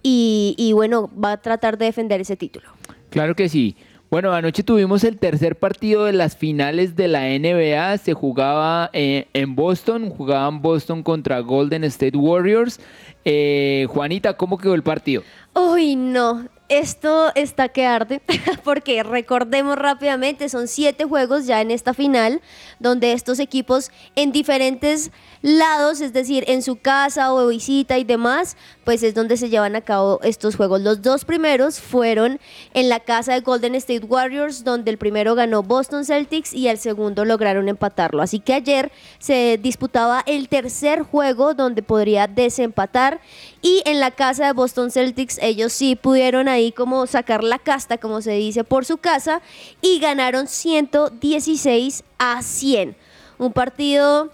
y, 0.00 0.70
bueno, 0.74 1.10
va 1.12 1.32
a 1.32 1.36
tratar 1.38 1.76
de 1.76 1.86
defender 1.86 2.20
ese 2.20 2.36
título. 2.36 2.68
Claro 3.10 3.34
que 3.34 3.48
sí. 3.48 3.74
Bueno, 4.10 4.32
anoche 4.32 4.62
tuvimos 4.62 5.02
el 5.02 5.18
tercer 5.18 5.56
partido 5.56 6.04
de 6.04 6.12
las 6.12 6.36
finales 6.36 6.94
de 6.94 7.08
la 7.08 7.24
NBA. 7.28 7.98
Se 7.98 8.14
jugaba 8.14 8.90
eh, 8.92 9.26
en 9.34 9.56
Boston, 9.56 10.08
jugaban 10.08 10.62
Boston 10.62 11.02
contra 11.02 11.40
Golden 11.40 11.82
State 11.82 12.16
Warriors. 12.16 12.80
Eh, 13.24 13.86
Juanita, 13.90 14.34
¿cómo 14.34 14.56
quedó 14.56 14.74
el 14.74 14.84
partido? 14.84 15.24
Uy, 15.58 15.96
no 15.96 16.48
esto 16.68 17.32
está 17.34 17.70
que 17.70 17.86
arde, 17.86 18.20
porque 18.64 19.02
recordemos 19.02 19.76
rápidamente, 19.76 20.48
son 20.48 20.68
siete 20.68 21.04
juegos 21.04 21.46
ya 21.46 21.60
en 21.60 21.70
esta 21.70 21.94
final, 21.94 22.42
donde 22.78 23.12
estos 23.12 23.38
equipos 23.38 23.90
en 24.16 24.32
diferentes 24.32 25.10
lados, 25.40 26.00
es 26.00 26.12
decir, 26.12 26.44
en 26.48 26.62
su 26.62 26.76
casa 26.76 27.32
o 27.32 27.48
visita 27.48 27.96
y 27.98 28.04
demás, 28.04 28.56
pues 28.84 29.02
es 29.02 29.14
donde 29.14 29.36
se 29.36 29.48
llevan 29.48 29.76
a 29.76 29.80
cabo 29.80 30.20
estos 30.22 30.56
juegos. 30.56 30.80
Los 30.82 31.00
dos 31.00 31.24
primeros 31.24 31.80
fueron 31.80 32.38
en 32.74 32.88
la 32.88 33.00
casa 33.00 33.32
de 33.32 33.40
Golden 33.40 33.74
State 33.76 34.04
Warriors, 34.04 34.64
donde 34.64 34.90
el 34.90 34.98
primero 34.98 35.34
ganó 35.34 35.62
Boston 35.62 36.04
Celtics 36.04 36.52
y 36.52 36.68
el 36.68 36.78
segundo 36.78 37.24
lograron 37.24 37.68
empatarlo. 37.68 38.22
Así 38.22 38.40
que 38.40 38.54
ayer 38.54 38.92
se 39.18 39.58
disputaba 39.62 40.22
el 40.26 40.48
tercer 40.48 41.02
juego 41.02 41.54
donde 41.54 41.82
podría 41.82 42.26
desempatar 42.26 43.20
y 43.62 43.82
en 43.86 44.00
la 44.00 44.10
casa 44.10 44.46
de 44.46 44.52
Boston 44.52 44.90
Celtics 44.90 45.38
ellos 45.48 45.72
sí 45.72 45.96
pudieron 45.96 46.48
ahí 46.48 46.72
como 46.72 47.06
sacar 47.06 47.42
la 47.42 47.58
casta, 47.58 47.98
como 47.98 48.22
se 48.22 48.32
dice, 48.32 48.64
por 48.64 48.84
su 48.84 48.98
casa 48.98 49.42
y 49.80 49.98
ganaron 49.98 50.46
116 50.46 52.04
a 52.18 52.42
100. 52.42 52.96
Un 53.38 53.52
partido 53.52 54.30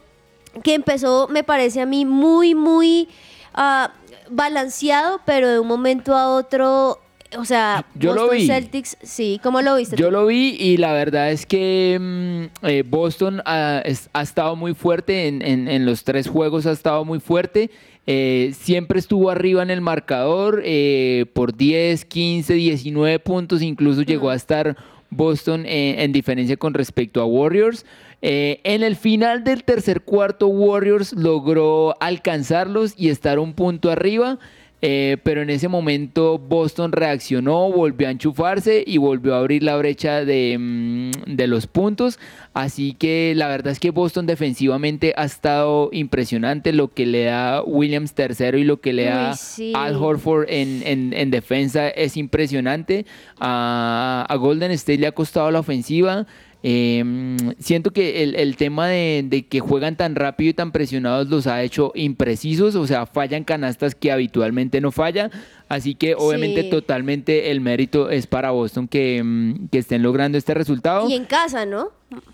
que 0.63 0.75
empezó, 0.75 1.29
me 1.29 1.43
parece 1.43 1.81
a 1.81 1.87
mí, 1.87 2.05
muy, 2.05 2.55
muy 2.55 3.09
uh, 3.57 3.89
balanceado, 4.31 5.21
pero 5.25 5.49
de 5.49 5.59
un 5.59 5.67
momento 5.67 6.17
a 6.17 6.29
otro 6.29 7.01
o 7.37 7.45
sea, 7.45 7.85
yo 7.95 8.11
Boston 8.11 8.27
lo 8.27 8.33
vi. 8.33 8.47
Celtics, 8.47 8.97
sí, 9.03 9.41
¿cómo 9.43 9.61
lo 9.61 9.77
viste? 9.77 9.97
Yo 9.97 10.11
lo 10.11 10.27
vi 10.27 10.57
y 10.59 10.77
la 10.77 10.93
verdad 10.93 11.31
es 11.31 11.47
que 11.47 11.99
mm, 12.01 12.67
eh, 12.67 12.85
Boston 12.87 13.43
ha, 13.45 13.83
ha, 14.13 14.23
estado 14.23 14.57
muy 14.57 14.75
fuerte 14.75 15.27
en, 15.27 15.43
en, 15.43 15.69
en, 15.69 15.87
los 15.87 16.05
tres 16.05 16.29
juegos, 16.29 16.67
ha 16.67 16.73
estado 16.73 17.05
muy 17.05 17.21
fuerte. 17.21 17.71
Eh, 18.07 18.53
siempre 18.59 18.99
estuvo 18.99 19.31
arriba 19.31 19.63
en 19.63 19.71
el 19.71 19.81
marcador 19.81 20.63
eh, 20.65 21.27
por 21.33 21.57
10, 21.57 22.05
15, 22.05 22.55
19 22.55 23.19
puntos, 23.21 23.63
incluso 23.63 24.03
llegó 24.03 24.31
a 24.31 24.35
estar 24.35 24.77
Boston 25.11 25.65
eh, 25.67 25.97
en 26.03 26.13
diferencia 26.13 26.57
con 26.57 26.75
respecto 26.75 27.21
a 27.21 27.27
Warriors. 27.27 27.87
Eh, 28.23 28.61
en 28.65 28.83
el 28.83 28.97
final 28.97 29.45
del 29.45 29.65
tercer 29.65 30.03
cuarto, 30.03 30.49
Warriors 30.49 31.13
logró 31.13 31.95
alcanzarlos 32.01 32.95
y 32.97 33.11
estar 33.11 33.39
un 33.39 33.53
punto 33.53 33.91
arriba. 33.91 34.39
Eh, 34.87 35.17
pero 35.23 35.41
en 35.41 35.49
ese 35.49 35.67
momento 35.67 36.37
Boston 36.37 36.93
reaccionó, 36.93 37.73
volvió 37.73 38.07
a 38.07 38.11
enchufarse 38.11 38.85
y 38.87 38.99
volvió 38.99 39.35
a 39.35 39.39
abrir 39.39 39.63
la 39.63 39.79
brecha 39.79 40.27
de, 40.27 40.59
mm, 40.61 41.35
de 41.35 41.47
los 41.47 41.67
puntos. 41.67 42.19
Así 42.53 42.93
que 42.93 43.33
la 43.35 43.49
verdad 43.49 43.73
es 43.73 43.81
que 43.81 43.89
Boston 43.89 44.27
defensivamente 44.27 45.15
ha 45.17 45.25
estado 45.25 45.89
impresionante. 45.91 46.75
Lo 46.75 46.93
que 46.93 47.07
le 47.07 47.25
da 47.25 47.63
Williams 47.63 48.13
tercero 48.13 48.59
y 48.59 48.65
lo 48.65 48.83
que 48.83 48.93
le 48.93 49.05
da 49.05 49.35
Al 49.73 49.97
Horford 49.97 50.51
en, 50.51 51.15
en, 51.15 51.31
defensa 51.31 51.89
es 51.89 52.19
impresionante. 52.19 53.07
A, 53.41 54.27
a 54.29 54.37
Golden 54.37 54.71
State 54.73 54.99
le 54.99 55.07
ha 55.07 55.13
costado 55.13 55.51
la 55.51 55.61
ofensiva. 55.61 56.27
Em, 56.67 57.37
siento 57.59 57.91
que 57.91 58.23
el, 58.23 58.57
tema 58.57 58.89
de, 58.89 59.47
que 59.51 59.61
juegan 59.61 59.97
tan 59.97 60.15
rápido 60.15 60.49
y 60.49 60.55
tan 60.55 60.73
presionados 60.73 61.29
los 61.29 61.47
ha 61.47 61.63
hecho 61.63 61.93
imprecisos, 61.95 62.75
o 62.75 62.87
sea, 62.87 63.05
fallan 63.05 63.45
canastas 63.45 63.95
que 63.95 64.11
habitualmente 64.11 64.81
no 64.81 64.91
fallan. 64.91 65.31
Así 65.69 65.95
que 65.95 66.15
obviamente 66.15 66.65
totalmente 66.65 67.51
el 67.51 67.61
mérito 67.61 68.09
es 68.09 68.27
para 68.27 68.51
Boston 68.51 68.89
que, 68.89 69.19
em, 69.19 69.69
que, 69.69 69.77
estén 69.77 70.03
logrando 70.03 70.39
este 70.39 70.55
resultado. 70.55 71.07
Y 71.07 71.13
en 71.13 71.27
casa, 71.27 71.67
¿no? 71.67 71.91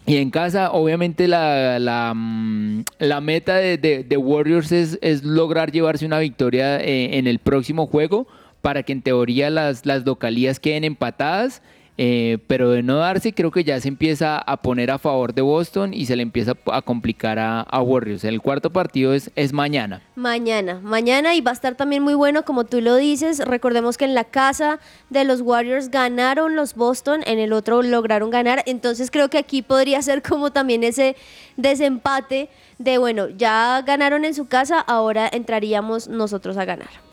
Y 0.07 0.19
en 0.19 0.31
casa, 0.31 0.71
obviamente 0.71 1.27
la, 1.27 1.81
la, 1.81 2.15
mm, 2.15 2.85
meta 3.23 3.57
de, 3.57 4.17
Warriors 4.17 4.71
es, 4.71 4.97
es, 5.03 5.25
lograr 5.25 5.73
llevarse 5.73 6.07
una 6.07 6.21
victoria 6.21 6.81
eh, 6.81 7.19
en 7.19 7.27
el 7.27 7.41
próximo 7.41 7.89
juego 7.89 8.29
para 8.63 8.85
que 8.85 8.93
en 8.93 9.03
teoría 9.03 9.51
las, 9.51 9.87
las 9.87 10.07
localías 10.07 10.61
queden 10.61 10.85
empatadas 10.85 11.63
eh, 12.03 12.39
pero 12.47 12.71
de 12.71 12.83
no 12.83 12.97
darse, 12.97 13.35
creo 13.35 13.51
que 13.51 13.63
ya 13.63 13.79
se 13.79 13.87
empieza 13.89 14.39
a 14.39 14.63
poner 14.63 14.91
a 14.91 14.99
favor 14.99 15.35
de 15.35 15.43
Boston 15.43 15.93
y 15.93 16.07
se 16.07 16.17
le 16.17 16.23
empieza 16.23 16.55
a 16.73 16.81
complicar 16.81 17.39
a, 17.39 17.83
Warriors. 17.83 18.25
El 18.25 18.41
cuarto 18.41 18.71
partido 18.71 19.13
es, 19.13 19.31
es 19.37 19.53
mañana. 19.53 20.01
Mañana, 20.17 20.81
mañana 20.83 21.35
y 21.35 21.43
va 21.43 21.51
a 21.51 21.53
estar 21.53 21.75
también 21.75 22.03
muy 22.03 22.15
bueno, 22.15 22.47
como 22.47 22.65
tú 22.65 22.81
lo 22.81 22.97
dices. 22.97 23.41
Recordemos 23.41 23.99
que 23.99 24.07
en 24.07 24.15
la 24.15 24.25
casa 24.25 24.81
de 25.11 25.25
los 25.25 25.43
Warriors 25.43 25.91
ganaron 25.91 26.57
los 26.57 26.75
Boston, 26.75 27.21
en 27.27 27.39
el 27.39 27.53
otro 27.53 27.83
lograron 27.83 28.31
ganar. 28.31 28.63
Entonces 28.65 29.11
creo 29.11 29.29
que 29.29 29.37
aquí 29.37 29.61
podría 29.61 30.01
ser 30.01 30.23
como 30.23 30.53
también 30.53 30.85
ese 30.85 31.17
desempate 31.59 32.49
de, 32.79 32.97
bueno, 32.97 33.29
ya 33.29 33.83
ganaron 33.87 34.25
en 34.25 34.33
su 34.33 34.47
casa, 34.47 34.81
ahora 34.81 35.29
entraríamos 35.31 36.09
nosotros 36.09 36.57
a 36.57 36.65
ganar. 36.65 37.10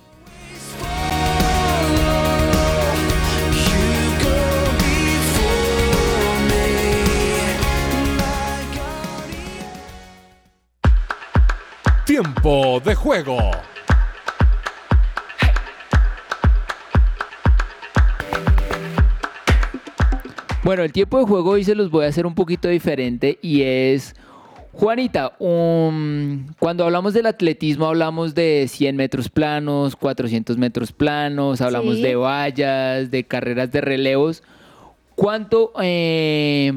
Tiempo 12.08 12.80
de 12.86 12.96
juego. 12.96 13.38
Bueno, 20.64 20.84
el 20.84 20.94
tiempo 20.94 21.20
de 21.20 21.26
juego 21.26 21.50
hoy 21.50 21.66
se 21.66 21.76
los 21.76 21.92
voy 21.92 22.06
a 22.06 22.08
hacer 22.08 22.26
un 22.26 22.34
poquito 22.34 22.70
diferente 22.70 23.38
y 23.42 23.64
es... 23.64 24.16
Juanita, 24.72 25.34
um, 25.40 26.48
cuando 26.60 26.86
hablamos 26.86 27.14
del 27.14 27.26
atletismo 27.26 27.88
hablamos 27.88 28.34
de 28.34 28.68
100 28.70 28.96
metros 28.96 29.28
planos, 29.28 29.98
400 29.98 30.58
metros 30.58 30.94
planos, 30.94 31.60
hablamos 31.60 32.02
de 32.02 32.16
vallas, 32.16 33.12
de 33.12 33.26
carreras 33.26 33.70
de 33.74 33.82
relevos. 33.82 34.44
¿Cuánto, 35.16 35.74
eh, 35.82 36.72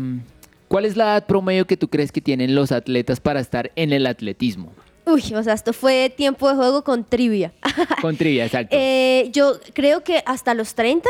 ¿Cuál 0.67 0.87
es 0.87 0.97
la 0.97 1.05
edad 1.05 1.27
promedio 1.27 1.69
que 1.69 1.77
tú 1.77 1.89
crees 1.89 2.11
que 2.11 2.21
tienen 2.21 2.57
los 2.57 2.73
atletas 2.73 3.21
para 3.21 3.39
estar 3.39 3.71
en 3.77 3.93
el 3.93 4.07
atletismo? 4.07 4.73
Uy, 5.13 5.35
o 5.35 5.43
sea, 5.43 5.55
esto 5.55 5.73
fue 5.73 6.13
tiempo 6.15 6.49
de 6.49 6.57
juego 6.57 6.85
con 6.85 7.05
trivia. 7.05 7.53
Con 8.01 8.17
trivia, 8.17 8.45
exacto. 8.45 8.77
Eh, 8.79 9.29
yo 9.33 9.59
creo 9.73 10.03
que 10.03 10.23
hasta 10.25 10.55
los 10.55 10.75
30. 10.75 11.09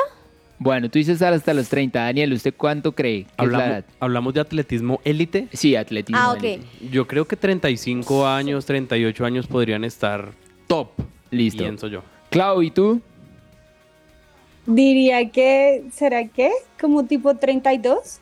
Bueno, 0.59 0.91
tú 0.91 0.99
dices 0.99 1.23
hasta 1.23 1.55
los 1.55 1.69
30. 1.69 1.99
Daniel, 1.99 2.33
¿usted 2.33 2.55
cuánto 2.55 2.93
cree? 2.93 3.27
hablamos, 3.37 3.85
¿Hablamos 3.99 4.35
de 4.35 4.41
atletismo 4.41 5.01
élite? 5.05 5.49
Sí, 5.53 5.75
atletismo 5.75 6.21
ah, 6.21 6.33
ok. 6.33 6.61
Yo 6.91 7.07
creo 7.07 7.27
que 7.27 7.37
35 7.37 8.27
años, 8.27 8.67
38 8.67 9.25
años 9.25 9.47
podrían 9.47 9.85
estar 9.85 10.33
top. 10.67 10.91
Listo. 11.31 11.63
Pienso 11.63 11.87
yo. 11.87 12.03
Clau, 12.31 12.63
¿y 12.63 12.71
tú? 12.71 13.01
Diría 14.67 15.31
que, 15.31 15.85
¿será 15.93 16.29
qué? 16.29 16.51
¿Como 16.79 17.05
tipo 17.07 17.35
32? 17.37 18.21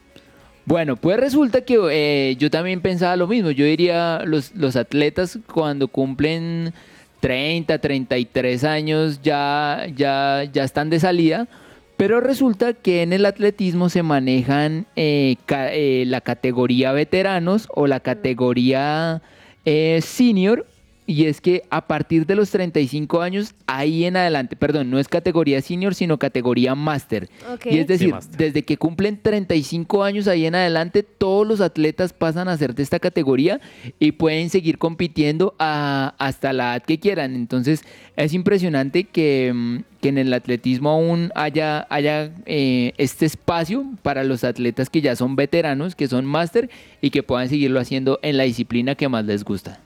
Bueno, 0.68 0.96
pues 0.96 1.18
resulta 1.18 1.62
que 1.62 1.78
eh, 1.90 2.36
yo 2.36 2.50
también 2.50 2.82
pensaba 2.82 3.16
lo 3.16 3.26
mismo. 3.26 3.50
Yo 3.52 3.64
diría, 3.64 4.20
los, 4.26 4.54
los 4.54 4.76
atletas 4.76 5.38
cuando 5.50 5.88
cumplen 5.88 6.74
30, 7.20 7.78
33 7.78 8.64
años 8.64 9.22
ya, 9.22 9.86
ya, 9.96 10.44
ya 10.52 10.64
están 10.64 10.90
de 10.90 11.00
salida. 11.00 11.48
Pero 11.96 12.20
resulta 12.20 12.74
que 12.74 13.00
en 13.00 13.14
el 13.14 13.24
atletismo 13.24 13.88
se 13.88 14.02
manejan 14.02 14.84
eh, 14.94 15.36
eh, 15.48 16.04
la 16.06 16.20
categoría 16.20 16.92
veteranos 16.92 17.66
o 17.74 17.86
la 17.86 18.00
categoría 18.00 19.22
senior 19.64 20.66
y 21.09 21.24
es 21.24 21.40
que 21.40 21.62
a 21.70 21.86
partir 21.86 22.26
de 22.26 22.36
los 22.36 22.50
35 22.50 23.22
años, 23.22 23.54
ahí 23.66 24.04
en 24.04 24.18
adelante, 24.18 24.56
perdón, 24.56 24.90
no 24.90 24.98
es 24.98 25.09
categoría 25.09 25.62
senior, 25.62 25.94
sino 25.94 26.18
categoría 26.18 26.74
máster. 26.74 27.30
Y 27.64 27.78
es 27.78 27.86
decir, 27.86 28.14
desde 28.36 28.62
que 28.62 28.76
cumplen 28.76 29.18
35 29.18 30.04
años 30.04 30.28
ahí 30.28 30.44
en 30.44 30.54
adelante, 30.54 31.02
todos 31.02 31.46
los 31.46 31.62
atletas 31.62 32.12
pasan 32.12 32.46
a 32.48 32.59
ser 32.59 32.74
de 32.74 32.82
esta 32.82 32.98
categoría 32.98 33.59
y 33.98 34.12
pueden 34.12 34.50
seguir 34.50 34.76
compitiendo 34.76 35.54
hasta 35.59 36.52
la 36.52 36.74
edad 36.74 36.82
que 36.82 37.00
quieran. 37.00 37.36
Entonces, 37.36 37.84
es 38.16 38.34
impresionante 38.34 39.04
que, 39.04 39.50
mm, 39.54 39.78
en 40.02 40.18
el 40.18 40.34
atletismo 40.34 40.90
aún 40.90 41.32
haya, 41.34 41.86
haya 41.88 42.32
eh, 42.44 42.92
este 42.98 43.24
espacio 43.24 43.86
para 44.02 44.24
los 44.24 44.44
atletas 44.44 44.90
que 44.90 45.00
ya 45.00 45.16
son 45.16 45.36
veteranos, 45.36 45.94
que 45.94 46.06
son 46.06 46.26
máster 46.26 46.68
y 47.00 47.09
que 47.09 47.22
puedan 47.22 47.48
seguirlo 47.48 47.80
haciendo 47.80 48.18
en 48.20 48.36
la 48.36 48.44
disciplina 48.44 48.94
que 48.94 49.09
más 49.09 49.24
les 49.24 49.42
gusta. 49.42 49.80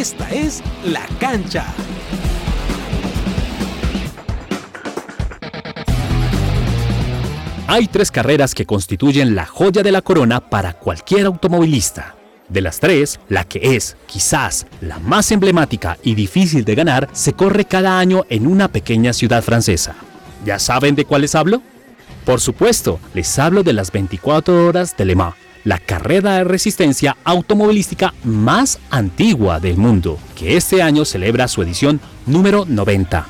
Esta 0.00 0.30
es 0.30 0.62
La 0.82 1.06
Cancha. 1.18 1.62
Hay 7.66 7.86
tres 7.86 8.10
carreras 8.10 8.54
que 8.54 8.64
constituyen 8.64 9.34
la 9.34 9.44
joya 9.44 9.82
de 9.82 9.92
la 9.92 10.00
corona 10.00 10.40
para 10.40 10.72
cualquier 10.72 11.26
automovilista. 11.26 12.14
De 12.48 12.62
las 12.62 12.80
tres, 12.80 13.20
la 13.28 13.44
que 13.44 13.76
es, 13.76 13.98
quizás, 14.06 14.66
la 14.80 14.98
más 15.00 15.32
emblemática 15.32 15.98
y 16.02 16.14
difícil 16.14 16.64
de 16.64 16.76
ganar, 16.76 17.10
se 17.12 17.34
corre 17.34 17.66
cada 17.66 17.98
año 17.98 18.24
en 18.30 18.46
una 18.46 18.68
pequeña 18.68 19.12
ciudad 19.12 19.42
francesa. 19.42 19.96
¿Ya 20.46 20.58
saben 20.58 20.94
de 20.94 21.04
cuáles 21.04 21.34
hablo? 21.34 21.60
Por 22.24 22.40
supuesto, 22.40 23.00
les 23.12 23.38
hablo 23.38 23.62
de 23.62 23.74
las 23.74 23.92
24 23.92 24.66
horas 24.66 24.96
de 24.96 25.04
Le 25.04 25.14
Mans 25.14 25.49
la 25.64 25.78
carrera 25.78 26.36
de 26.36 26.44
resistencia 26.44 27.16
automovilística 27.24 28.14
más 28.24 28.78
antigua 28.90 29.60
del 29.60 29.76
mundo, 29.76 30.18
que 30.34 30.56
este 30.56 30.82
año 30.82 31.04
celebra 31.04 31.48
su 31.48 31.62
edición 31.62 32.00
número 32.26 32.64
90. 32.66 33.26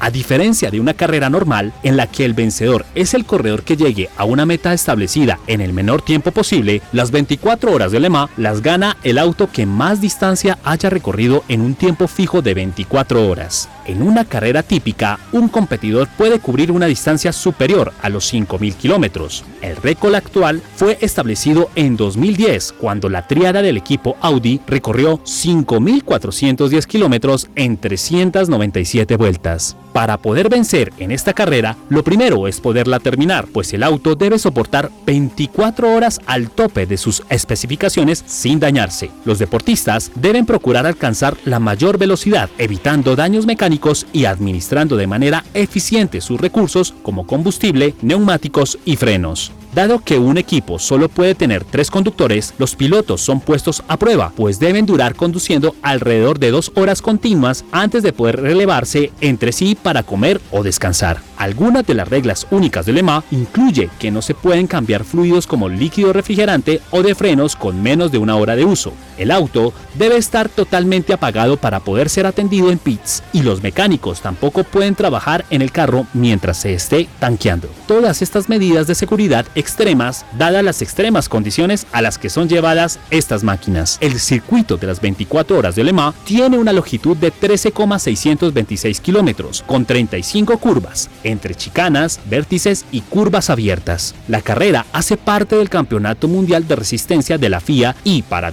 A 0.00 0.10
diferencia 0.10 0.70
de 0.70 0.80
una 0.80 0.94
carrera 0.94 1.30
normal 1.30 1.72
en 1.82 1.96
la 1.96 2.06
que 2.06 2.24
el 2.24 2.34
vencedor 2.34 2.84
es 2.94 3.14
el 3.14 3.24
corredor 3.24 3.62
que 3.62 3.76
llegue 3.76 4.10
a 4.16 4.24
una 4.24 4.44
meta 4.44 4.74
establecida 4.74 5.38
en 5.46 5.60
el 5.60 5.72
menor 5.72 6.02
tiempo 6.02 6.30
posible, 6.30 6.82
las 6.92 7.10
24 7.10 7.72
horas 7.72 7.90
de 7.90 8.00
Le 8.00 8.10
las 8.36 8.60
gana 8.60 8.98
el 9.02 9.18
auto 9.18 9.50
que 9.50 9.64
más 9.64 10.00
distancia 10.00 10.58
haya 10.62 10.90
recorrido 10.90 11.42
en 11.48 11.62
un 11.62 11.74
tiempo 11.74 12.06
fijo 12.06 12.42
de 12.42 12.52
24 12.52 13.26
horas. 13.26 13.70
En 13.86 14.00
una 14.00 14.24
carrera 14.24 14.62
típica, 14.62 15.18
un 15.32 15.48
competidor 15.48 16.08
puede 16.16 16.38
cubrir 16.38 16.72
una 16.72 16.86
distancia 16.86 17.32
superior 17.32 17.92
a 18.00 18.08
los 18.08 18.32
5.000 18.32 18.74
kilómetros. 18.76 19.44
El 19.60 19.76
récord 19.76 20.14
actual 20.14 20.62
fue 20.76 20.96
establecido 21.02 21.68
en 21.74 21.96
2010, 21.96 22.72
cuando 22.72 23.10
la 23.10 23.26
triada 23.26 23.60
del 23.60 23.76
equipo 23.76 24.16
Audi 24.22 24.60
recorrió 24.66 25.18
5.410 25.18 26.86
kilómetros 26.86 27.48
en 27.56 27.76
397 27.76 29.16
vueltas. 29.16 29.76
Para 29.92 30.16
poder 30.18 30.48
vencer 30.48 30.92
en 30.98 31.12
esta 31.12 31.34
carrera, 31.34 31.76
lo 31.88 32.02
primero 32.02 32.48
es 32.48 32.60
poderla 32.60 32.98
terminar, 32.98 33.46
pues 33.52 33.72
el 33.74 33.84
auto 33.84 34.16
debe 34.16 34.40
soportar 34.40 34.90
24 35.06 35.94
horas 35.94 36.20
al 36.26 36.50
tope 36.50 36.86
de 36.86 36.96
sus 36.96 37.22
especificaciones 37.28 38.24
sin 38.26 38.58
dañarse. 38.58 39.10
Los 39.24 39.38
deportistas 39.38 40.10
deben 40.16 40.46
procurar 40.46 40.84
alcanzar 40.84 41.36
la 41.44 41.60
mayor 41.60 41.96
velocidad, 41.96 42.50
evitando 42.58 43.14
daños 43.14 43.46
mecánicos 43.46 43.73
y 44.12 44.24
administrando 44.24 44.96
de 44.96 45.06
manera 45.06 45.44
eficiente 45.54 46.20
sus 46.20 46.40
recursos 46.40 46.94
como 47.02 47.26
combustible, 47.26 47.94
neumáticos 48.02 48.78
y 48.84 48.96
frenos. 48.96 49.52
Dado 49.74 49.98
que 49.98 50.20
un 50.20 50.38
equipo 50.38 50.78
solo 50.78 51.08
puede 51.08 51.34
tener 51.34 51.64
tres 51.64 51.90
conductores, 51.90 52.54
los 52.58 52.76
pilotos 52.76 53.20
son 53.20 53.40
puestos 53.40 53.82
a 53.88 53.96
prueba, 53.96 54.32
pues 54.36 54.60
deben 54.60 54.86
durar 54.86 55.16
conduciendo 55.16 55.74
alrededor 55.82 56.38
de 56.38 56.52
dos 56.52 56.70
horas 56.76 57.02
continuas 57.02 57.64
antes 57.72 58.04
de 58.04 58.12
poder 58.12 58.40
relevarse 58.40 59.10
entre 59.20 59.50
sí 59.50 59.74
para 59.74 60.04
comer 60.04 60.40
o 60.52 60.62
descansar. 60.62 61.20
Algunas 61.36 61.84
de 61.84 61.94
las 61.94 62.06
reglas 62.06 62.46
únicas 62.52 62.86
del 62.86 62.98
EMA 62.98 63.24
incluye 63.32 63.90
que 63.98 64.12
no 64.12 64.22
se 64.22 64.34
pueden 64.34 64.68
cambiar 64.68 65.02
fluidos 65.02 65.48
como 65.48 65.68
líquido 65.68 66.12
refrigerante 66.12 66.80
o 66.92 67.02
de 67.02 67.16
frenos 67.16 67.56
con 67.56 67.82
menos 67.82 68.12
de 68.12 68.18
una 68.18 68.36
hora 68.36 68.54
de 68.54 68.64
uso. 68.64 68.92
El 69.18 69.30
auto 69.30 69.72
debe 69.94 70.16
estar 70.16 70.48
totalmente 70.48 71.12
apagado 71.12 71.56
para 71.56 71.80
poder 71.80 72.08
ser 72.08 72.26
atendido 72.26 72.70
en 72.70 72.78
pits 72.78 73.22
y 73.32 73.42
los 73.42 73.62
mecánicos 73.62 74.20
tampoco 74.20 74.64
pueden 74.64 74.94
trabajar 74.94 75.44
en 75.50 75.62
el 75.62 75.72
carro 75.72 76.06
mientras 76.12 76.58
se 76.58 76.74
esté 76.74 77.08
tanqueando. 77.18 77.68
Todas 77.86 78.22
estas 78.22 78.48
medidas 78.48 78.86
de 78.86 78.94
seguridad 78.94 79.46
extremas, 79.54 80.24
dadas 80.38 80.64
las 80.64 80.82
extremas 80.82 81.28
condiciones 81.28 81.86
a 81.92 82.02
las 82.02 82.18
que 82.18 82.30
son 82.30 82.48
llevadas 82.48 82.98
estas 83.10 83.44
máquinas. 83.44 83.98
El 84.00 84.18
circuito 84.18 84.76
de 84.76 84.86
las 84.86 85.00
24 85.00 85.58
horas 85.58 85.76
de 85.76 85.84
Le 85.84 85.92
Mans 85.92 86.16
tiene 86.24 86.58
una 86.58 86.72
longitud 86.72 87.16
de 87.16 87.30
13,626 87.30 89.00
kilómetros, 89.00 89.62
con 89.66 89.84
35 89.84 90.58
curvas, 90.58 91.10
entre 91.22 91.54
chicanas, 91.54 92.20
vértices 92.26 92.84
y 92.90 93.00
curvas 93.02 93.50
abiertas. 93.50 94.14
La 94.28 94.42
carrera 94.42 94.86
hace 94.92 95.16
parte 95.16 95.56
del 95.56 95.68
Campeonato 95.68 96.28
Mundial 96.28 96.66
de 96.66 96.76
Resistencia 96.76 97.38
de 97.38 97.48
la 97.48 97.60
FIA 97.60 97.96
y 98.04 98.22
para 98.22 98.52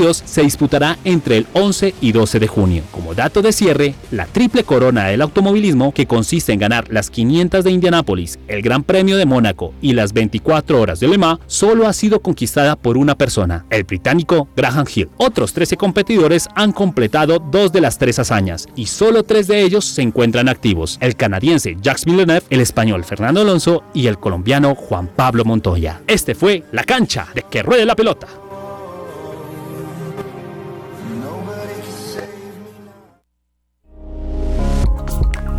2022 0.00 0.22
se 0.24 0.42
disputará 0.42 0.98
entre 1.04 1.38
el 1.38 1.46
11 1.52 1.94
y 2.00 2.12
12 2.12 2.40
de 2.40 2.46
junio. 2.46 2.82
Como 2.90 3.14
dato 3.14 3.42
de 3.42 3.52
cierre, 3.52 3.94
la 4.10 4.26
triple 4.26 4.64
corona 4.64 5.06
del 5.06 5.22
automovilismo, 5.22 5.92
que 5.92 6.06
consiste 6.06 6.52
en 6.52 6.58
ganar 6.58 6.86
las 6.90 7.10
500 7.10 7.64
de 7.64 7.70
Indianápolis, 7.70 8.38
el 8.48 8.62
Gran 8.62 8.82
Premio 8.82 9.16
de 9.16 9.26
Mónaco 9.26 9.74
y 9.80 9.92
las 9.92 10.12
24 10.12 10.80
horas 10.80 11.00
de 11.00 11.08
Le 11.08 11.18
Mans, 11.18 11.40
solo 11.46 11.86
ha 11.86 11.92
sido 11.92 12.20
conquistada 12.20 12.76
por 12.76 12.96
una 12.96 13.14
persona, 13.14 13.66
el 13.70 13.84
británico 13.84 14.48
Graham 14.56 14.86
Hill. 14.92 15.08
Otros 15.16 15.52
13 15.52 15.76
competidores 15.76 16.48
han 16.54 16.72
completado 16.72 17.38
dos 17.38 17.72
de 17.72 17.80
las 17.80 17.98
tres 17.98 18.18
hazañas 18.18 18.66
y 18.76 18.86
solo 18.86 19.22
tres 19.22 19.46
de 19.46 19.62
ellos 19.62 19.84
se 19.84 20.02
encuentran 20.02 20.48
activos, 20.48 20.98
el 21.00 21.16
canadiense 21.16 21.76
Jacques 21.80 22.04
Villeneuve, 22.04 22.46
el 22.50 22.60
español 22.60 23.04
Fernando 23.04 23.40
Alonso 23.40 23.84
y 23.94 24.06
el 24.06 24.18
colombiano 24.18 24.74
Juan 24.74 25.08
Pablo 25.08 25.44
Montoya. 25.44 26.00
Este 26.06 26.34
fue 26.34 26.64
La 26.72 26.84
Cancha 26.84 27.28
de 27.34 27.44
que 27.50 27.62
ruede 27.62 27.84
la 27.84 27.96
pelota. 27.96 28.26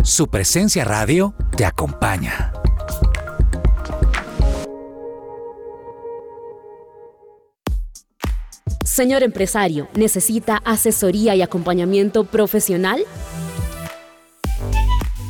Su 0.06 0.28
presencia 0.28 0.86
radio 0.86 1.34
te 1.58 1.66
acompaña. 1.66 2.54
Señor 8.84 9.24
empresario, 9.24 9.88
¿necesita 9.96 10.58
asesoría 10.58 11.34
y 11.36 11.42
acompañamiento 11.42 12.24
profesional? 12.24 13.04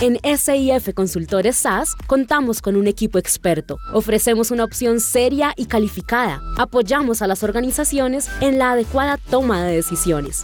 En 0.02 0.20
SIF 0.38 0.94
Consultores 0.94 1.56
SAS 1.56 1.96
contamos 2.06 2.62
con 2.62 2.76
un 2.76 2.88
equipo 2.88 3.18
experto. 3.18 3.78
Ofrecemos 3.94 4.52
una 4.52 4.66
opción 4.66 5.00
seria 5.00 5.54
y 5.56 5.68
calificada. 5.68 6.42
Apoyamos 6.58 7.22
a 7.22 7.28
las 7.28 7.44
organizaciones 7.44 8.30
en 8.42 8.60
la 8.60 8.74
adecuada 8.74 9.20
toma 9.30 9.64
de 9.64 9.74
decisiones. 9.74 10.44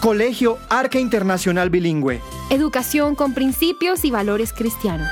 Colegio 0.00 0.58
Arca 0.68 1.00
Internacional 1.00 1.70
Bilingüe. 1.70 2.20
Educación 2.50 3.16
con 3.16 3.34
principios 3.34 4.04
y 4.04 4.10
valores 4.10 4.52
cristianos. 4.52 5.08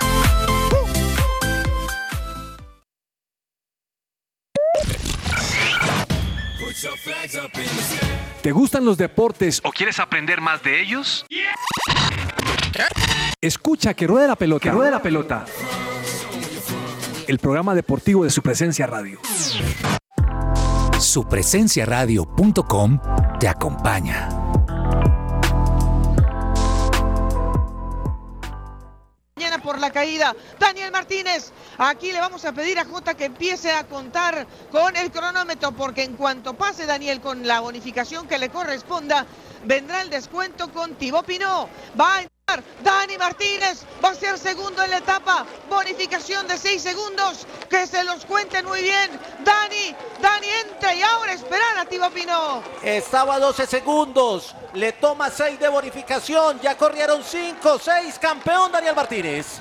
¿Te 8.43 8.53
gustan 8.53 8.85
los 8.85 8.97
deportes 8.97 9.61
o 9.65 9.73
quieres 9.73 9.99
aprender 9.99 10.41
más 10.41 10.63
de 10.63 10.81
ellos? 10.81 11.27
Escucha 13.41 13.95
que 13.95 14.07
ruede 14.07 14.29
la 14.29 14.37
pelota. 14.37 14.63
Que 14.63 14.71
ruede 14.71 14.93
la 14.93 15.03
pelota. 15.03 15.47
El 17.27 17.39
programa 17.39 17.75
deportivo 17.75 18.23
de 18.23 18.31
su 18.31 18.41
presencia 18.41 18.87
radio. 18.87 19.19
Supresenciaradio.com 21.01 23.01
te 23.41 23.49
acompaña. 23.49 24.29
Por 29.67 29.81
la 29.81 29.91
caída, 29.91 30.35
Daniel 30.61 30.93
Martínez. 30.93 31.51
Aquí 31.77 32.13
le 32.13 32.21
vamos 32.21 32.45
a 32.45 32.53
pedir 32.53 32.79
a 32.79 32.85
Jota 32.85 33.15
que 33.15 33.25
empiece 33.25 33.73
a 33.73 33.85
contar 33.89 34.47
con 34.71 34.97
el 34.97 35.11
cronómetro, 35.11 35.73
porque 35.73 36.05
en 36.05 36.17
cuanto 36.17 36.55
pase 36.55 36.87
Daniel 36.87 37.21
con 37.21 37.45
la 37.49 37.59
bonificación 37.59 38.29
que 38.29 38.39
le 38.39 38.49
corresponda, 38.49 39.27
vendrá 39.65 40.03
el 40.03 40.11
descuento 40.11 40.73
con 40.73 40.95
a 42.15 42.23
entrar 42.23 42.36
Dani 42.81 43.19
Martínez, 43.19 43.85
va 44.03 44.11
a 44.11 44.15
ser 44.15 44.39
segundo 44.39 44.81
en 44.81 44.91
la 44.91 44.99
etapa. 44.99 45.45
Bonificación 45.69 46.47
de 46.47 46.57
6 46.57 46.81
segundos, 46.81 47.45
que 47.69 47.89
se 47.89 48.05
los 48.05 48.25
cuenten 48.25 48.65
muy 48.65 48.83
bien. 48.83 49.21
Dani, 49.41 49.97
Dani 50.21 50.47
entra 50.65 50.95
y 50.95 51.03
ahora 51.03 51.33
esperar 51.33 51.77
a 51.77 51.85
Thibaut 51.87 52.15
Pinot. 52.15 52.63
Estaba 52.85 53.35
a 53.35 53.39
12 53.41 53.67
segundos, 53.67 54.55
le 54.75 54.93
toma 54.93 55.29
6 55.29 55.59
de 55.59 55.69
bonificación, 55.69 56.61
ya 56.61 56.77
corrieron 56.77 57.25
5, 57.25 57.81
6, 57.81 58.19
campeón 58.21 58.71
Daniel 58.71 58.95
Martínez. 58.95 59.61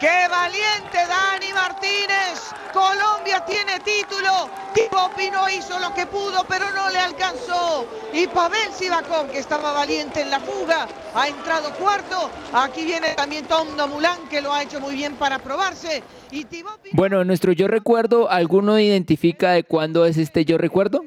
¡Qué 0.00 0.28
valiente 0.28 1.06
Dani 1.06 1.52
Martínez! 1.52 2.52
Colombia 2.72 3.44
tiene 3.44 3.80
título. 3.80 4.48
Tipo 4.72 5.10
Pino 5.16 5.48
hizo 5.48 5.76
lo 5.80 5.92
que 5.92 6.06
pudo, 6.06 6.44
pero 6.44 6.70
no 6.70 6.88
le 6.90 7.00
alcanzó. 7.00 7.84
Y 8.12 8.28
Pavel 8.28 8.72
Sivakov, 8.72 9.28
que 9.30 9.38
estaba 9.38 9.72
valiente 9.72 10.20
en 10.20 10.30
la 10.30 10.38
fuga, 10.38 10.86
ha 11.18 11.28
entrado 11.28 11.70
cuarto. 11.74 12.30
Aquí 12.52 12.84
viene 12.84 13.08
también 13.16 13.44
Tom 13.46 13.68
Domulán, 13.76 14.18
que 14.30 14.40
lo 14.40 14.52
ha 14.52 14.62
hecho 14.62 14.80
muy 14.80 14.94
bien 14.94 15.14
para 15.14 15.38
probarse. 15.38 16.02
Y 16.30 16.44
Thibaut 16.44 16.80
Bueno, 16.92 17.24
nuestro 17.24 17.52
yo 17.52 17.68
recuerdo, 17.68 18.30
¿alguno 18.30 18.78
identifica 18.78 19.52
de 19.52 19.64
cuándo 19.64 20.04
es 20.06 20.16
este 20.16 20.44
yo 20.44 20.58
recuerdo? 20.58 21.04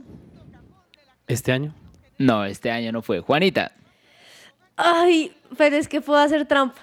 ¿Este 1.27 1.51
año? 1.51 1.73
No, 2.17 2.45
este 2.45 2.71
año 2.71 2.91
no 2.91 3.01
fue. 3.01 3.21
Juanita. 3.21 3.71
Ay, 4.75 5.31
pero 5.57 5.75
es 5.75 5.87
que 5.87 6.01
puedo 6.01 6.19
hacer 6.19 6.45
trampa. 6.47 6.79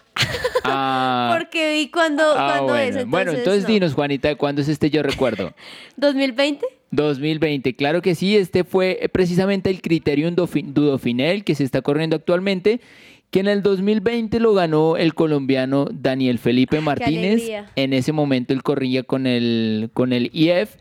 Ah, 0.65 1.35
Porque 1.39 1.73
vi 1.73 1.91
cuando, 1.91 2.23
ah, 2.37 2.47
cuando 2.55 2.65
bueno. 2.73 2.77
es. 2.83 2.87
Entonces, 2.97 3.11
bueno, 3.11 3.33
entonces 3.33 3.63
no. 3.65 3.69
dinos, 3.69 3.95
Juanita, 3.95 4.29
¿de 4.29 4.37
cuándo 4.37 4.63
es 4.63 4.69
este 4.69 4.91
yo 4.91 5.03
recuerdo? 5.03 5.53
¿2020? 6.01 6.61
2020, 6.91 7.77
claro 7.77 8.01
que 8.01 8.15
sí, 8.15 8.35
este 8.37 8.65
fue 8.65 9.11
precisamente 9.13 9.69
el 9.69 9.83
Criterium 9.83 10.35
Dofi- 10.35 10.65
Dudauphiné, 10.65 11.33
el 11.33 11.45
que 11.45 11.55
se 11.55 11.63
está 11.65 11.83
corriendo 11.83 12.17
actualmente, 12.17 12.81
que 13.31 13.41
en 13.41 13.49
el 13.49 13.63
2020 13.63 14.41
lo 14.41 14.55
ganó 14.55 14.97
el 14.97 15.15
colombiano 15.15 15.87
Daniel 15.93 16.39
Felipe 16.39 16.81
Martínez. 16.81 17.51
En 17.77 17.93
ese 17.93 18.13
momento 18.13 18.55
él 18.55 18.63
corría 18.63 19.03
con 19.03 19.27
el, 19.27 19.91
con 19.93 20.13
el 20.13 20.31
IF. 20.33 20.77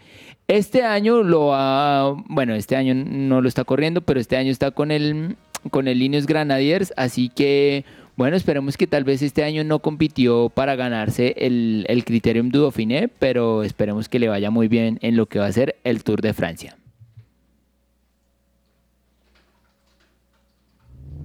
Este 0.47 0.83
año 0.83 1.23
lo 1.23 1.53
ha, 1.53 2.15
bueno, 2.27 2.55
este 2.55 2.77
año 2.77 2.93
no 2.95 3.41
lo 3.41 3.49
está 3.49 3.65
corriendo, 3.65 4.01
pero 4.01 4.19
este 4.19 4.37
año 4.37 4.49
está 4.49 4.71
con 4.71 4.91
el, 4.91 5.35
con 5.71 5.89
el 5.89 5.99
Linus 5.99 6.25
Granadiers, 6.25 6.93
así 6.95 7.27
que 7.27 7.83
bueno, 8.15 8.35
esperemos 8.35 8.77
que 8.77 8.87
tal 8.87 9.03
vez 9.03 9.21
este 9.21 9.43
año 9.43 9.63
no 9.63 9.79
compitió 9.79 10.49
para 10.49 10.75
ganarse 10.75 11.35
el, 11.37 11.85
el 11.87 12.03
Criterium 12.05 12.49
du 12.49 12.61
Dauphiné, 12.61 13.09
pero 13.09 13.61
esperemos 13.61 14.09
que 14.09 14.19
le 14.19 14.29
vaya 14.29 14.49
muy 14.49 14.69
bien 14.69 14.97
en 15.01 15.17
lo 15.17 15.27
que 15.27 15.37
va 15.37 15.45
a 15.47 15.51
ser 15.51 15.75
el 15.83 16.03
Tour 16.03 16.21
de 16.21 16.33
Francia. 16.33 16.77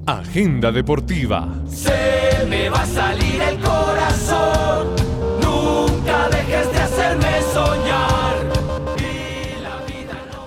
Agenda 0.07 0.73
Deportiva. 0.73 1.49
Se 1.69 2.45
me 2.49 2.69
va 2.69 2.83
a 2.83 2.87
salir 2.87 3.41
el 3.41 3.57
corazón. 3.61 4.89
Nunca 5.41 6.29
dejes 6.29 6.73
de 6.73 6.79
hacerme 6.79 7.43
soñar. 7.53 8.37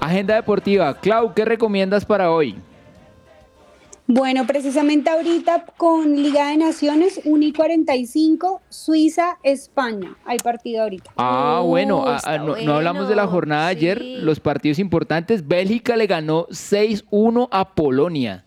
Agenda 0.02 0.36
deportiva. 0.36 0.94
Clau, 1.00 1.34
¿qué 1.34 1.46
recomiendas 1.46 2.04
para 2.06 2.32
hoy? 2.32 2.58
Bueno, 4.08 4.46
precisamente 4.46 5.10
ahorita 5.10 5.66
con 5.78 6.16
Liga 6.16 6.50
de 6.50 6.58
Naciones, 6.58 7.22
1 7.24 7.44
y 7.46 7.54
45, 7.54 8.62
Suiza, 8.70 9.38
España. 9.42 10.16
Hay 10.26 10.38
partido 10.40 10.84
ahorita. 10.84 11.12
Ah, 11.16 11.62
bueno, 11.66 12.02
Oh, 12.02 12.08
ah, 12.10 12.18
está 12.18 12.34
ah, 12.34 12.38
no, 12.38 12.56
no 12.58 12.76
hablamos 12.76 13.08
de 13.10 13.16
la 13.16 13.26
jornada 13.26 13.66
de 13.68 13.72
ayer, 13.72 14.02
los 14.02 14.40
partidos 14.40 14.80
importantes. 14.80 15.48
Bélgica 15.48 15.96
le 15.96 16.06
ganó 16.08 16.46
6-1 16.50 17.48
a 17.52 17.74
Polonia. 17.74 18.45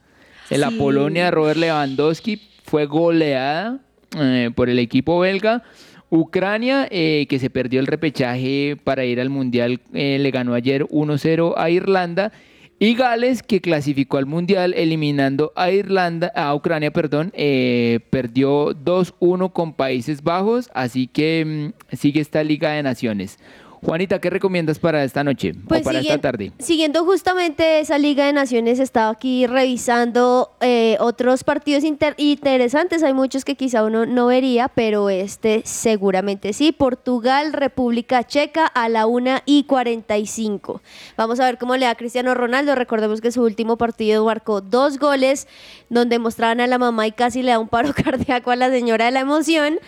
En 0.51 0.61
la 0.61 0.70
Sí. 0.70 0.76
Polonia 0.78 1.30
Robert 1.30 1.59
Lewandowski 1.59 2.40
fue 2.64 2.86
goleada 2.86 3.80
eh, 4.18 4.51
por 4.55 4.68
el 4.68 4.78
equipo 4.78 5.18
belga. 5.20 5.62
Ucrania, 6.11 6.88
eh, 6.90 7.26
que 7.28 7.38
se 7.38 7.51
perdió 7.51 7.80
el 7.80 7.86
repechaje 7.86 8.76
para 8.82 9.05
ir 9.05 9.20
al 9.20 9.28
Mundial, 9.28 9.80
eh, 9.92 10.18
le 10.18 10.30
ganó 10.30 10.55
ayer 10.55 10.86
1-0 10.90 11.55
a 11.57 11.68
Irlanda. 11.70 12.32
Y 12.80 12.94
Gales, 12.94 13.42
que 13.42 13.61
clasificó 13.61 14.18
al 14.18 14.26
Mundial 14.26 14.72
eliminando 14.74 15.53
a 15.57 15.72
Irlanda, 15.72 16.32
a 16.34 16.55
Ucrania, 16.55 16.92
perdón, 16.92 17.32
eh, 17.34 17.99
perdió 18.11 18.72
2-1 18.72 19.53
con 19.53 19.72
Países 19.72 20.22
Bajos, 20.22 20.70
así 20.74 21.09
que 21.09 21.72
mm, 21.92 21.96
sigue 21.96 22.20
esta 22.20 22.44
Liga 22.44 22.70
de 22.70 22.84
Naciones. 22.84 23.38
Juanita, 23.83 24.20
¿qué 24.20 24.29
recomiendas 24.31 24.79
para 24.79 25.05
esta 25.05 25.22
noche 25.24 25.55
Pues 25.68 25.81
o 25.81 25.85
para 25.85 26.01
siguen- 26.01 26.11
esta 26.16 26.20
tarde? 26.20 26.53
Siguiendo 26.59 27.05
justamente 27.05 27.79
esa 27.81 27.97
Liga 27.99 28.26
de 28.26 28.33
Naciones, 28.33 28.79
estaba 28.81 29.11
aquí 29.11 29.47
revisando 29.47 30.51
eh, 30.61 30.97
otros 31.01 31.45
partidos 31.45 31.85
inter- 31.85 32.14
interesantes. 32.16 33.03
Hay 33.03 33.14
muchos 33.14 33.45
que 33.45 33.55
quizá 33.55 33.85
uno 33.85 34.05
no 34.07 34.26
vería, 34.26 34.68
pero 34.68 35.11
este 35.11 35.62
seguramente 35.64 36.53
sí. 36.53 36.72
Portugal, 36.72 37.53
República 37.53 38.24
Checa 38.24 38.66
a 38.66 38.89
la 38.89 39.07
1 39.07 39.39
y 39.47 39.64
45. 39.64 40.83
Vamos 41.16 41.39
a 41.41 41.45
ver 41.47 41.59
cómo 41.59 41.76
le 41.76 41.87
da 41.87 41.95
Cristiano 41.95 42.35
Ronaldo. 42.35 42.74
Recordemos 42.74 43.20
que 43.20 43.31
su 43.33 43.43
último 43.43 43.76
partido 43.79 44.24
marcó 44.24 44.61
dos 44.61 44.99
goles, 44.99 45.47
donde 45.89 46.18
mostraban 46.18 46.61
a 46.61 46.66
la 46.66 46.79
mamá 46.79 47.07
y 47.07 47.12
casi 47.12 47.43
le 47.43 47.53
da 47.53 47.59
un 47.59 47.68
paro 47.68 47.93
cardíaco 48.05 48.51
a 48.51 48.57
la 48.57 48.70
señora 48.70 49.05
de 49.07 49.12
la 49.12 49.20
emoción. 49.20 49.79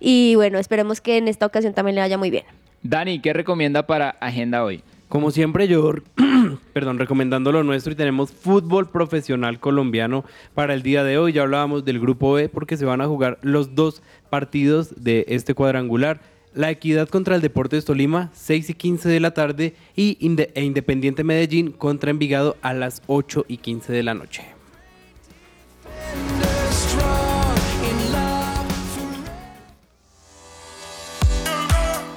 Y 0.00 0.34
bueno, 0.36 0.58
esperemos 0.58 1.00
que 1.00 1.16
en 1.16 1.28
esta 1.28 1.46
ocasión 1.46 1.72
también 1.74 1.94
le 1.94 2.02
vaya 2.02 2.18
muy 2.18 2.30
bien. 2.30 2.44
Dani, 2.82 3.20
¿qué 3.20 3.32
recomienda 3.32 3.86
para 3.86 4.10
agenda 4.10 4.64
hoy? 4.64 4.82
Como 5.08 5.30
siempre, 5.30 5.66
yo, 5.68 5.94
perdón, 6.72 6.98
recomendando 6.98 7.50
lo 7.50 7.64
nuestro 7.64 7.92
y 7.92 7.96
tenemos 7.96 8.30
fútbol 8.30 8.90
profesional 8.90 9.58
colombiano 9.58 10.24
para 10.54 10.74
el 10.74 10.82
día 10.82 11.02
de 11.02 11.18
hoy. 11.18 11.32
Ya 11.32 11.42
hablábamos 11.42 11.84
del 11.84 11.98
grupo 11.98 12.34
B 12.34 12.48
porque 12.48 12.76
se 12.76 12.84
van 12.84 13.00
a 13.00 13.06
jugar 13.06 13.38
los 13.42 13.74
dos 13.74 14.02
partidos 14.28 14.94
de 15.02 15.24
este 15.28 15.54
cuadrangular. 15.54 16.20
La 16.54 16.70
Equidad 16.70 17.08
contra 17.08 17.36
el 17.36 17.40
Deportes 17.40 17.84
Tolima, 17.84 18.30
6 18.34 18.70
y 18.70 18.74
15 18.74 19.08
de 19.08 19.20
la 19.20 19.32
tarde, 19.32 19.74
y 19.96 20.18
e 20.54 20.62
Independiente 20.62 21.24
Medellín 21.24 21.72
contra 21.72 22.10
Envigado 22.10 22.56
a 22.62 22.74
las 22.74 23.02
8 23.06 23.44
y 23.48 23.58
15 23.58 23.92
de 23.92 24.02
la 24.02 24.14
noche. 24.14 24.44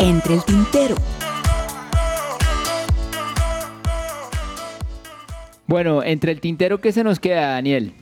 Entre 0.02 0.34
el 0.36 0.44
tintero. 0.44 0.96
Bueno, 5.68 6.04
entre 6.04 6.32
el 6.32 6.42
tintero, 6.42 6.82
¿qué 6.82 6.92
se 6.92 7.04
nos 7.04 7.20
queda, 7.20 7.52
Daniel? 7.52 7.94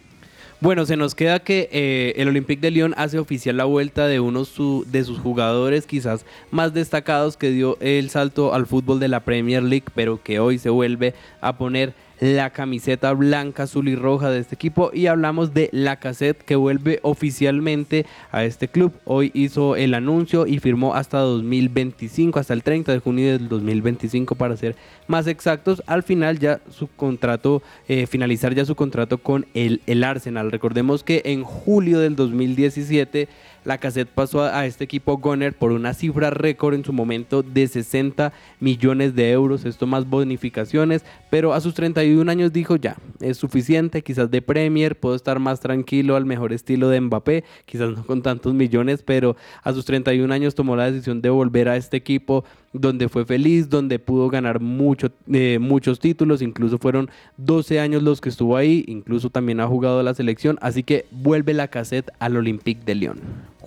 Bueno, 0.62 0.86
se 0.86 0.98
nos 0.98 1.16
queda 1.16 1.40
que 1.40 1.70
eh, 1.72 2.14
el 2.18 2.28
Olympique 2.28 2.60
de 2.62 2.72
Lyon 2.72 2.94
hace 2.98 3.18
oficial 3.20 3.56
la 3.58 3.64
vuelta 3.66 4.08
de 4.08 4.20
uno 4.20 4.44
su- 4.44 4.86
de 4.92 5.04
sus 5.06 5.20
jugadores 5.20 5.86
quizás 5.86 6.26
más 6.52 6.74
destacados 6.74 7.38
que 7.38 7.52
dio 7.52 7.78
el 7.80 8.10
salto 8.10 8.54
al 8.54 8.66
fútbol 8.66 9.00
de 9.00 9.08
la 9.08 9.22
Premier 9.22 9.64
League, 9.64 9.86
pero 9.96 10.22
que 10.22 10.40
hoy 10.40 10.58
se 10.58 10.70
vuelve 10.70 11.14
a 11.40 11.58
poner 11.58 11.94
la 12.20 12.50
camiseta 12.50 13.14
blanca, 13.14 13.64
azul 13.64 13.88
y 13.88 13.96
roja 13.96 14.30
de 14.30 14.40
este 14.40 14.56
equipo 14.56 14.92
y 14.94 15.08
hablamos 15.08 15.54
de 15.54 15.70
la 15.72 15.98
cassette 15.98 16.42
que 16.44 16.56
vuelve 16.56 17.00
oficialmente 17.02 18.06
a 18.32 18.44
este 18.44 18.68
club. 18.68 18.94
Hoy 19.06 19.32
hizo 19.34 19.76
el 19.76 19.94
anuncio 19.94 20.46
y 20.46 20.60
firmó 20.60 20.96
hasta 20.96 21.20
2025, 21.20 22.40
hasta 22.40 22.54
el 22.54 22.64
30 22.64 22.92
de 22.92 23.00
junio 23.00 23.32
del 23.32 23.48
2025 23.48 24.36
para 24.36 24.58
ser 24.58 24.76
más 25.08 25.28
exactos. 25.28 25.82
Al 25.88 26.04
final 26.04 26.40
ya 26.40 26.60
su 26.70 26.88
contrato, 26.88 27.62
eh, 27.88 28.06
finalizar 28.08 28.54
ya 28.54 28.66
su 28.66 28.76
contrato 28.76 29.18
con 29.18 29.46
el, 29.54 29.82
el 29.88 30.04
Arsenal. 30.04 30.52
Recordemos 30.52 31.04
que 31.04 31.22
en 31.26 31.44
julio 31.44 32.00
del 32.00 32.16
2017 32.16 33.28
la 33.66 33.78
cassette 33.78 34.10
pasó 34.10 34.44
a, 34.44 34.66
este 34.66 34.84
equipo 34.84 35.18
Gunner 35.18 35.54
por 35.54 35.72
una 35.72 35.94
cifra 35.94 36.30
récord 36.30 36.74
en 36.74 36.86
su 36.86 36.94
momento 36.94 37.44
de 37.44 37.68
60 37.68 38.32
millones 38.60 39.16
de 39.16 39.32
euros, 39.32 39.66
esto 39.66 39.86
más 39.86 40.10
bonificaciones, 40.10 41.04
pero 41.30 41.54
a 41.54 41.62
sus 41.62 41.74
31 41.74 42.00
años 42.30 42.52
dijo 42.52 42.76
ya, 42.76 42.98
es 43.20 43.38
suficiente, 43.38 44.02
quizás 44.02 44.30
de 44.32 44.42
Premier, 44.42 45.00
puedo 45.00 45.16
estar 45.16 45.40
más 45.40 45.60
tranquilo 45.60 46.16
al 46.16 46.26
mejor 46.26 46.54
estilo 46.54 46.90
de 46.90 47.00
Mbappé, 47.02 47.44
quizás 47.66 47.92
no 47.92 48.06
con 48.06 48.22
tantos 48.22 48.54
millones, 48.54 49.04
pero 49.04 49.36
a 49.64 49.74
sus 49.74 49.86
31 49.86 50.34
años 50.34 50.56
tomó 50.56 50.76
la 50.76 50.92
decisión 50.92 51.22
de 51.22 51.30
volver 51.30 51.70
a 51.70 51.78
este 51.78 51.98
equipo 51.98 52.44
donde 52.74 53.10
fue 53.10 53.26
feliz, 53.26 53.70
donde 53.70 54.00
pudo 54.00 54.30
ganar 54.30 54.60
mucho, 54.60 55.10
eh, 55.32 55.58
muchos 55.60 56.00
títulos, 56.00 56.42
incluso 56.42 56.78
fueron 56.78 57.10
12 57.38 57.80
años 57.80 58.04
los 58.04 58.22
que 58.22 58.30
estuvo 58.30 58.58
ahí, 58.58 58.84
incluso 58.88 59.30
también 59.30 59.60
ha 59.60 59.68
jugado 59.68 60.04
la 60.04 60.14
selección, 60.14 60.58
así 60.62 60.84
que 60.84 61.06
vuelve 61.12 61.54
la 61.54 61.68
cassette 61.68 62.12
al 62.20 62.38
Olympique 62.38 62.84
de 62.86 62.96
Lyon. 62.96 63.20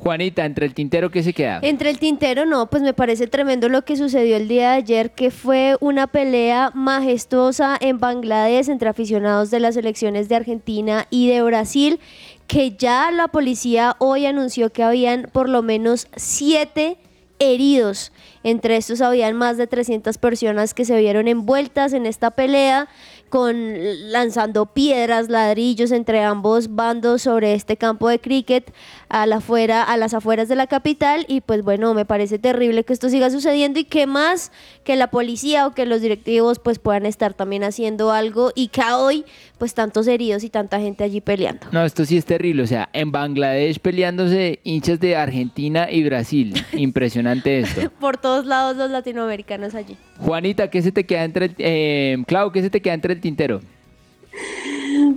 Juanita, 0.03 0.45
entre 0.45 0.67
el 0.67 0.75
tintero, 0.75 1.13
¿qué 1.13 1.23
se 1.23 1.33
queda? 1.33 1.61
Entre 1.63 1.89
el 1.89 1.99
tintero, 2.01 2.45
no, 2.45 2.67
pues 2.67 2.83
me 2.83 2.93
parece 2.93 3.29
tremendo 3.29 3.69
lo 3.69 3.85
que 3.85 3.97
sucedió 3.97 4.37
el 4.37 4.49
día 4.49 4.71
de 4.71 4.77
ayer, 4.77 5.11
que 5.13 5.31
fue 5.31 5.77
una 5.81 6.09
pelea 6.09 6.73
majestuosa 6.75 7.77
en 7.81 8.01
Bangladesh 8.01 8.69
entre 8.69 8.89
aficionados 8.89 9.53
de 9.53 9.61
las 9.61 9.75
selecciones 9.75 10.29
de 10.29 10.35
Argentina 10.35 11.07
y 11.09 11.29
de 11.29 11.43
Brasil, 11.43 12.01
que 12.49 12.73
ya 12.73 13.13
la 13.13 13.29
policía 13.29 13.95
hoy 13.99 14.27
anunció 14.27 14.73
que 14.73 14.83
habían 14.83 15.29
por 15.33 15.49
lo 15.49 15.63
menos 15.63 16.09
siete 16.17 16.99
heridos. 17.39 18.13
Entre 18.43 18.77
estos 18.77 19.01
habían 19.01 19.37
más 19.37 19.57
de 19.57 19.69
300 19.69 20.19
personas 20.19 20.75
que 20.75 20.85
se 20.85 20.99
vieron 20.99 21.29
envueltas 21.29 21.93
en 21.93 22.07
esta 22.07 22.33
pelea 22.33 22.89
con 23.33 24.12
lanzando 24.12 24.66
piedras, 24.66 25.30
ladrillos 25.30 25.91
entre 25.91 26.22
ambos 26.22 26.74
bandos 26.74 27.22
sobre 27.22 27.55
este 27.55 27.78
campo 27.78 28.11
de 28.11 28.18
cricket 28.18 28.70
a, 29.09 29.24
la 29.24 29.43
a 29.87 29.97
las 29.97 30.12
afueras 30.12 30.51
de 30.51 30.55
la 30.55 30.66
capital. 30.66 31.24
Y 31.28 31.41
pues 31.41 31.64
bueno, 31.64 31.95
me 31.95 32.05
parece 32.05 32.39
terrible 32.39 32.85
que 32.85 32.93
esto 32.93 33.09
siga 33.09 33.30
sucediendo 33.30 33.80
y 33.80 33.85
que 33.85 34.07
más 34.07 34.53
que 34.85 34.97
la 34.97 35.11
policía 35.11 35.66
o 35.66 35.72
que 35.72 35.87
los 35.87 36.03
directivos 36.03 36.59
pues 36.59 36.78
puedan 36.78 37.07
estar 37.07 37.33
también 37.33 37.64
haciendo 37.64 38.12
algo 38.12 38.53
y 38.55 38.68
que 38.68 38.83
hoy 38.93 39.24
pues 39.63 39.75
tantos 39.75 40.09
heridos 40.09 40.43
y 40.43 40.51
tanta 40.51 40.81
gente 40.81 41.05
allí 41.05 41.21
peleando. 41.21 41.69
No, 41.71 41.85
esto 41.85 42.05
sí 42.05 42.17
es 42.17 42.25
terrible. 42.25 42.65
O 42.65 42.67
sea, 42.67 42.89
en 42.93 43.13
Bangladesh 43.13 43.79
peleándose 43.79 44.59
hinchas 44.65 44.99
de 44.99 45.15
Argentina 45.15 45.89
y 45.89 46.03
Brasil. 46.03 46.53
Impresionante 46.73 47.61
esto. 47.61 47.89
Por 48.01 48.17
todos 48.17 48.45
lados 48.45 48.77
los 48.77 48.91
latinoamericanos 48.91 49.77
allí. 49.77 49.97
Juanita, 50.19 50.69
¿qué 50.69 50.83
se 50.83 50.91
te 50.91 51.07
queda 51.07 51.23
entre 51.23 51.45
el, 51.45 51.55
eh, 51.59 52.25
Clau, 52.27 52.51
¿qué 52.51 52.61
se 52.61 52.71
te 52.71 52.83
queda 52.83 52.95
entre 52.95 53.15
el 53.15 53.21
tintero? 53.21 53.61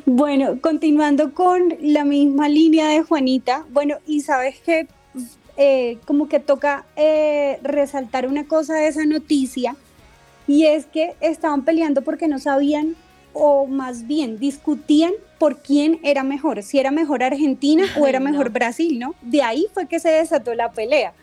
Bueno, 0.06 0.62
continuando 0.62 1.34
con 1.34 1.74
la 1.82 2.06
misma 2.06 2.48
línea 2.48 2.90
de 2.90 3.02
Juanita, 3.02 3.66
bueno, 3.72 3.96
y 4.06 4.22
sabes 4.22 4.60
que 4.60 4.86
eh, 5.58 5.98
como 6.06 6.30
que 6.30 6.40
toca 6.40 6.86
eh, 6.96 7.58
resaltar 7.64 8.28
una 8.28 8.46
cosa 8.46 8.76
de 8.76 8.90
esa 8.90 9.06
noticia, 9.06 9.76
y 10.46 10.66
es 10.68 10.86
que 10.86 11.16
estaban 11.20 11.66
peleando 11.66 12.04
porque 12.04 12.28
no 12.28 12.38
sabían, 12.38 12.96
o 13.36 13.68
más 13.68 14.08
bien 14.08 14.40
discutían 14.40 15.14
por 15.38 15.60
quién 15.60 16.00
era 16.04 16.24
mejor, 16.24 16.64
si 16.64 16.80
era 16.80 16.90
mejor 16.90 17.22
Argentina 17.22 17.84
o 18.00 18.08
era 18.08 18.20
mejor 18.20 18.50
Brasil, 18.50 18.98
¿no? 18.98 19.14
De 19.22 19.44
ahí 19.44 19.68
fue 19.74 19.88
que 19.88 20.00
se 20.00 20.10
desató 20.10 20.56
la 20.56 20.72
pelea. 20.72 21.14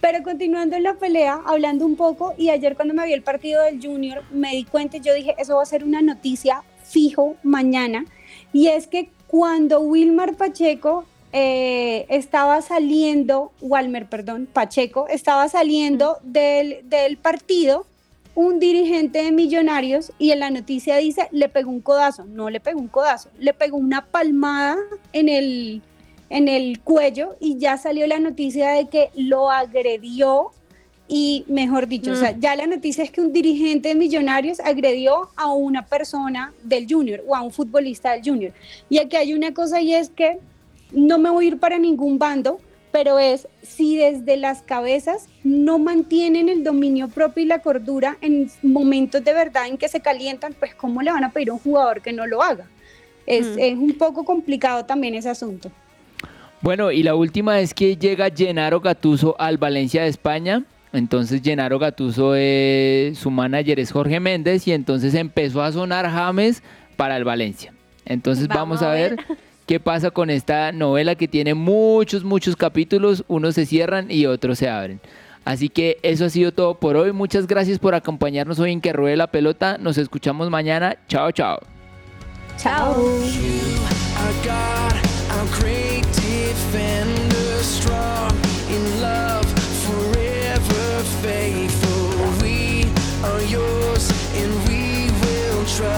Pero 0.00 0.24
continuando 0.24 0.74
en 0.74 0.82
la 0.82 0.94
pelea, 0.94 1.40
hablando 1.46 1.86
un 1.86 1.94
poco, 1.94 2.34
y 2.36 2.50
ayer 2.50 2.74
cuando 2.74 2.92
me 2.92 3.06
vi 3.06 3.12
el 3.12 3.22
partido 3.22 3.62
del 3.62 3.80
Junior, 3.80 4.24
me 4.32 4.50
di 4.50 4.64
cuenta 4.64 4.96
y 4.96 5.00
yo 5.00 5.14
dije, 5.14 5.36
eso 5.38 5.56
va 5.56 5.62
a 5.62 5.66
ser 5.66 5.84
una 5.84 6.02
noticia 6.02 6.64
fijo 6.82 7.36
mañana. 7.44 8.04
Y 8.52 8.66
es 8.66 8.88
que 8.88 9.10
cuando 9.28 9.80
Wilmar 9.80 10.34
Pacheco 10.34 11.04
eh, 11.32 12.04
estaba 12.08 12.60
saliendo, 12.62 13.52
Walmer, 13.60 14.06
perdón, 14.06 14.48
Pacheco, 14.52 15.06
estaba 15.08 15.48
saliendo 15.48 16.18
del, 16.24 16.80
del 16.84 17.16
partido, 17.16 17.86
un 18.34 18.58
dirigente 18.58 19.22
de 19.22 19.32
Millonarios, 19.32 20.12
y 20.18 20.30
en 20.30 20.40
la 20.40 20.50
noticia 20.50 20.96
dice, 20.96 21.28
le 21.32 21.48
pegó 21.48 21.70
un 21.70 21.80
codazo. 21.80 22.24
No 22.24 22.48
le 22.50 22.60
pegó 22.60 22.80
un 22.80 22.88
codazo, 22.88 23.28
le 23.38 23.52
pegó 23.52 23.76
una 23.76 24.06
palmada 24.06 24.76
en 25.12 25.28
el, 25.28 25.82
en 26.30 26.48
el 26.48 26.80
cuello 26.80 27.36
y 27.40 27.58
ya 27.58 27.76
salió 27.76 28.06
la 28.06 28.18
noticia 28.18 28.70
de 28.70 28.88
que 28.88 29.10
lo 29.14 29.50
agredió 29.50 30.50
y 31.08 31.44
mejor 31.46 31.88
dicho, 31.88 32.12
o 32.12 32.16
sea, 32.16 32.32
Mm. 32.32 32.40
ya 32.40 32.56
la 32.56 32.66
noticia 32.66 33.04
es 33.04 33.10
que 33.10 33.20
un 33.20 33.34
dirigente 33.34 33.88
de 33.90 33.94
Millonarios 33.94 34.60
agredió 34.60 35.28
a 35.36 35.52
una 35.52 35.84
persona 35.84 36.54
del 36.62 36.86
Junior 36.88 37.22
o 37.26 37.36
a 37.36 37.42
un 37.42 37.50
futbolista 37.52 38.12
del 38.12 38.22
Junior. 38.24 38.52
Y 38.88 38.96
aquí 38.98 39.16
hay 39.16 39.34
una 39.34 39.52
cosa 39.52 39.82
y 39.82 39.92
es 39.94 40.08
que 40.08 40.38
no 40.90 41.18
me 41.18 41.28
voy 41.28 41.44
a 41.44 41.48
ir 41.48 41.58
para 41.58 41.78
ningún 41.78 42.18
bando, 42.18 42.60
pero 42.92 43.18
es 43.18 43.48
si 43.62 43.96
desde 43.96 44.36
las 44.36 44.62
cabezas 44.62 45.26
no 45.42 45.78
mantienen 45.78 46.48
el 46.48 46.62
dominio 46.62 47.08
propio 47.08 47.42
y 47.42 47.46
la 47.46 47.60
cordura 47.60 48.18
en 48.20 48.50
momentos 48.62 49.24
de 49.24 49.32
verdad 49.32 49.66
en 49.66 49.78
que 49.78 49.88
se 49.88 50.00
calientan, 50.00 50.54
pues 50.58 50.74
cómo 50.74 51.02
le 51.02 51.10
van 51.10 51.24
a 51.24 51.30
pedir 51.32 51.50
a 51.50 51.54
un 51.54 51.58
jugador 51.58 52.02
que 52.02 52.12
no 52.12 52.26
lo 52.26 52.42
haga. 52.42 52.66
Es, 53.26 53.46
Mm. 53.46 53.58
es 53.58 53.78
un 53.78 53.92
poco 53.94 54.24
complicado 54.24 54.84
también 54.84 55.14
ese 55.14 55.30
asunto. 55.30 55.70
Bueno, 56.60 56.92
y 56.92 57.02
la 57.02 57.14
última 57.14 57.58
es 57.60 57.74
que 57.74 57.96
llega 57.96 58.28
Gennaro 58.30 58.80
Gattuso 58.80 59.34
al 59.38 59.58
Valencia 59.58 60.02
de 60.02 60.08
España. 60.08 60.64
Entonces 60.92 61.40
Gennaro 61.42 61.78
Gattuso, 61.78 62.34
eh, 62.36 63.12
su 63.16 63.30
manager 63.30 63.80
es 63.80 63.90
Jorge 63.90 64.20
Méndez 64.20 64.68
y 64.68 64.72
entonces 64.72 65.14
empezó 65.14 65.62
a 65.62 65.72
sonar 65.72 66.08
James 66.10 66.62
para 66.96 67.16
el 67.16 67.24
Valencia. 67.24 67.72
Entonces 68.04 68.46
vamos, 68.48 68.80
Vamos 68.80 68.82
a 68.82 68.90
a 68.90 68.94
ver 68.94 69.16
ver 69.16 69.38
qué 69.66 69.80
pasa 69.80 70.10
con 70.10 70.30
esta 70.30 70.72
novela 70.72 71.14
que 71.14 71.28
tiene 71.28 71.54
muchos, 71.54 72.24
muchos 72.24 72.56
capítulos, 72.56 73.24
unos 73.28 73.54
se 73.54 73.66
cierran 73.66 74.10
y 74.10 74.26
otros 74.26 74.58
se 74.58 74.68
abren. 74.68 75.00
Así 75.44 75.68
que 75.68 75.98
eso 76.02 76.24
ha 76.24 76.30
sido 76.30 76.52
todo 76.52 76.74
por 76.74 76.96
hoy. 76.96 77.12
Muchas 77.12 77.46
gracias 77.46 77.78
por 77.78 77.94
acompañarnos 77.94 78.58
hoy 78.60 78.72
en 78.72 78.80
Que 78.80 78.92
Ruede 78.92 79.16
la 79.16 79.26
Pelota. 79.26 79.76
Nos 79.78 79.98
escuchamos 79.98 80.50
mañana. 80.50 80.96
Chao, 81.08 81.32
chao. 81.32 81.58
Chao. 82.58 82.96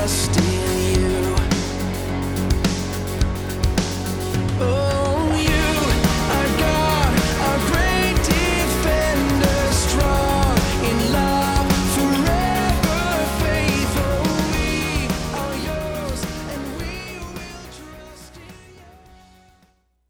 trust 0.04 0.36
in 0.38 0.78
you. 0.78 0.83
Oh. 4.60 5.23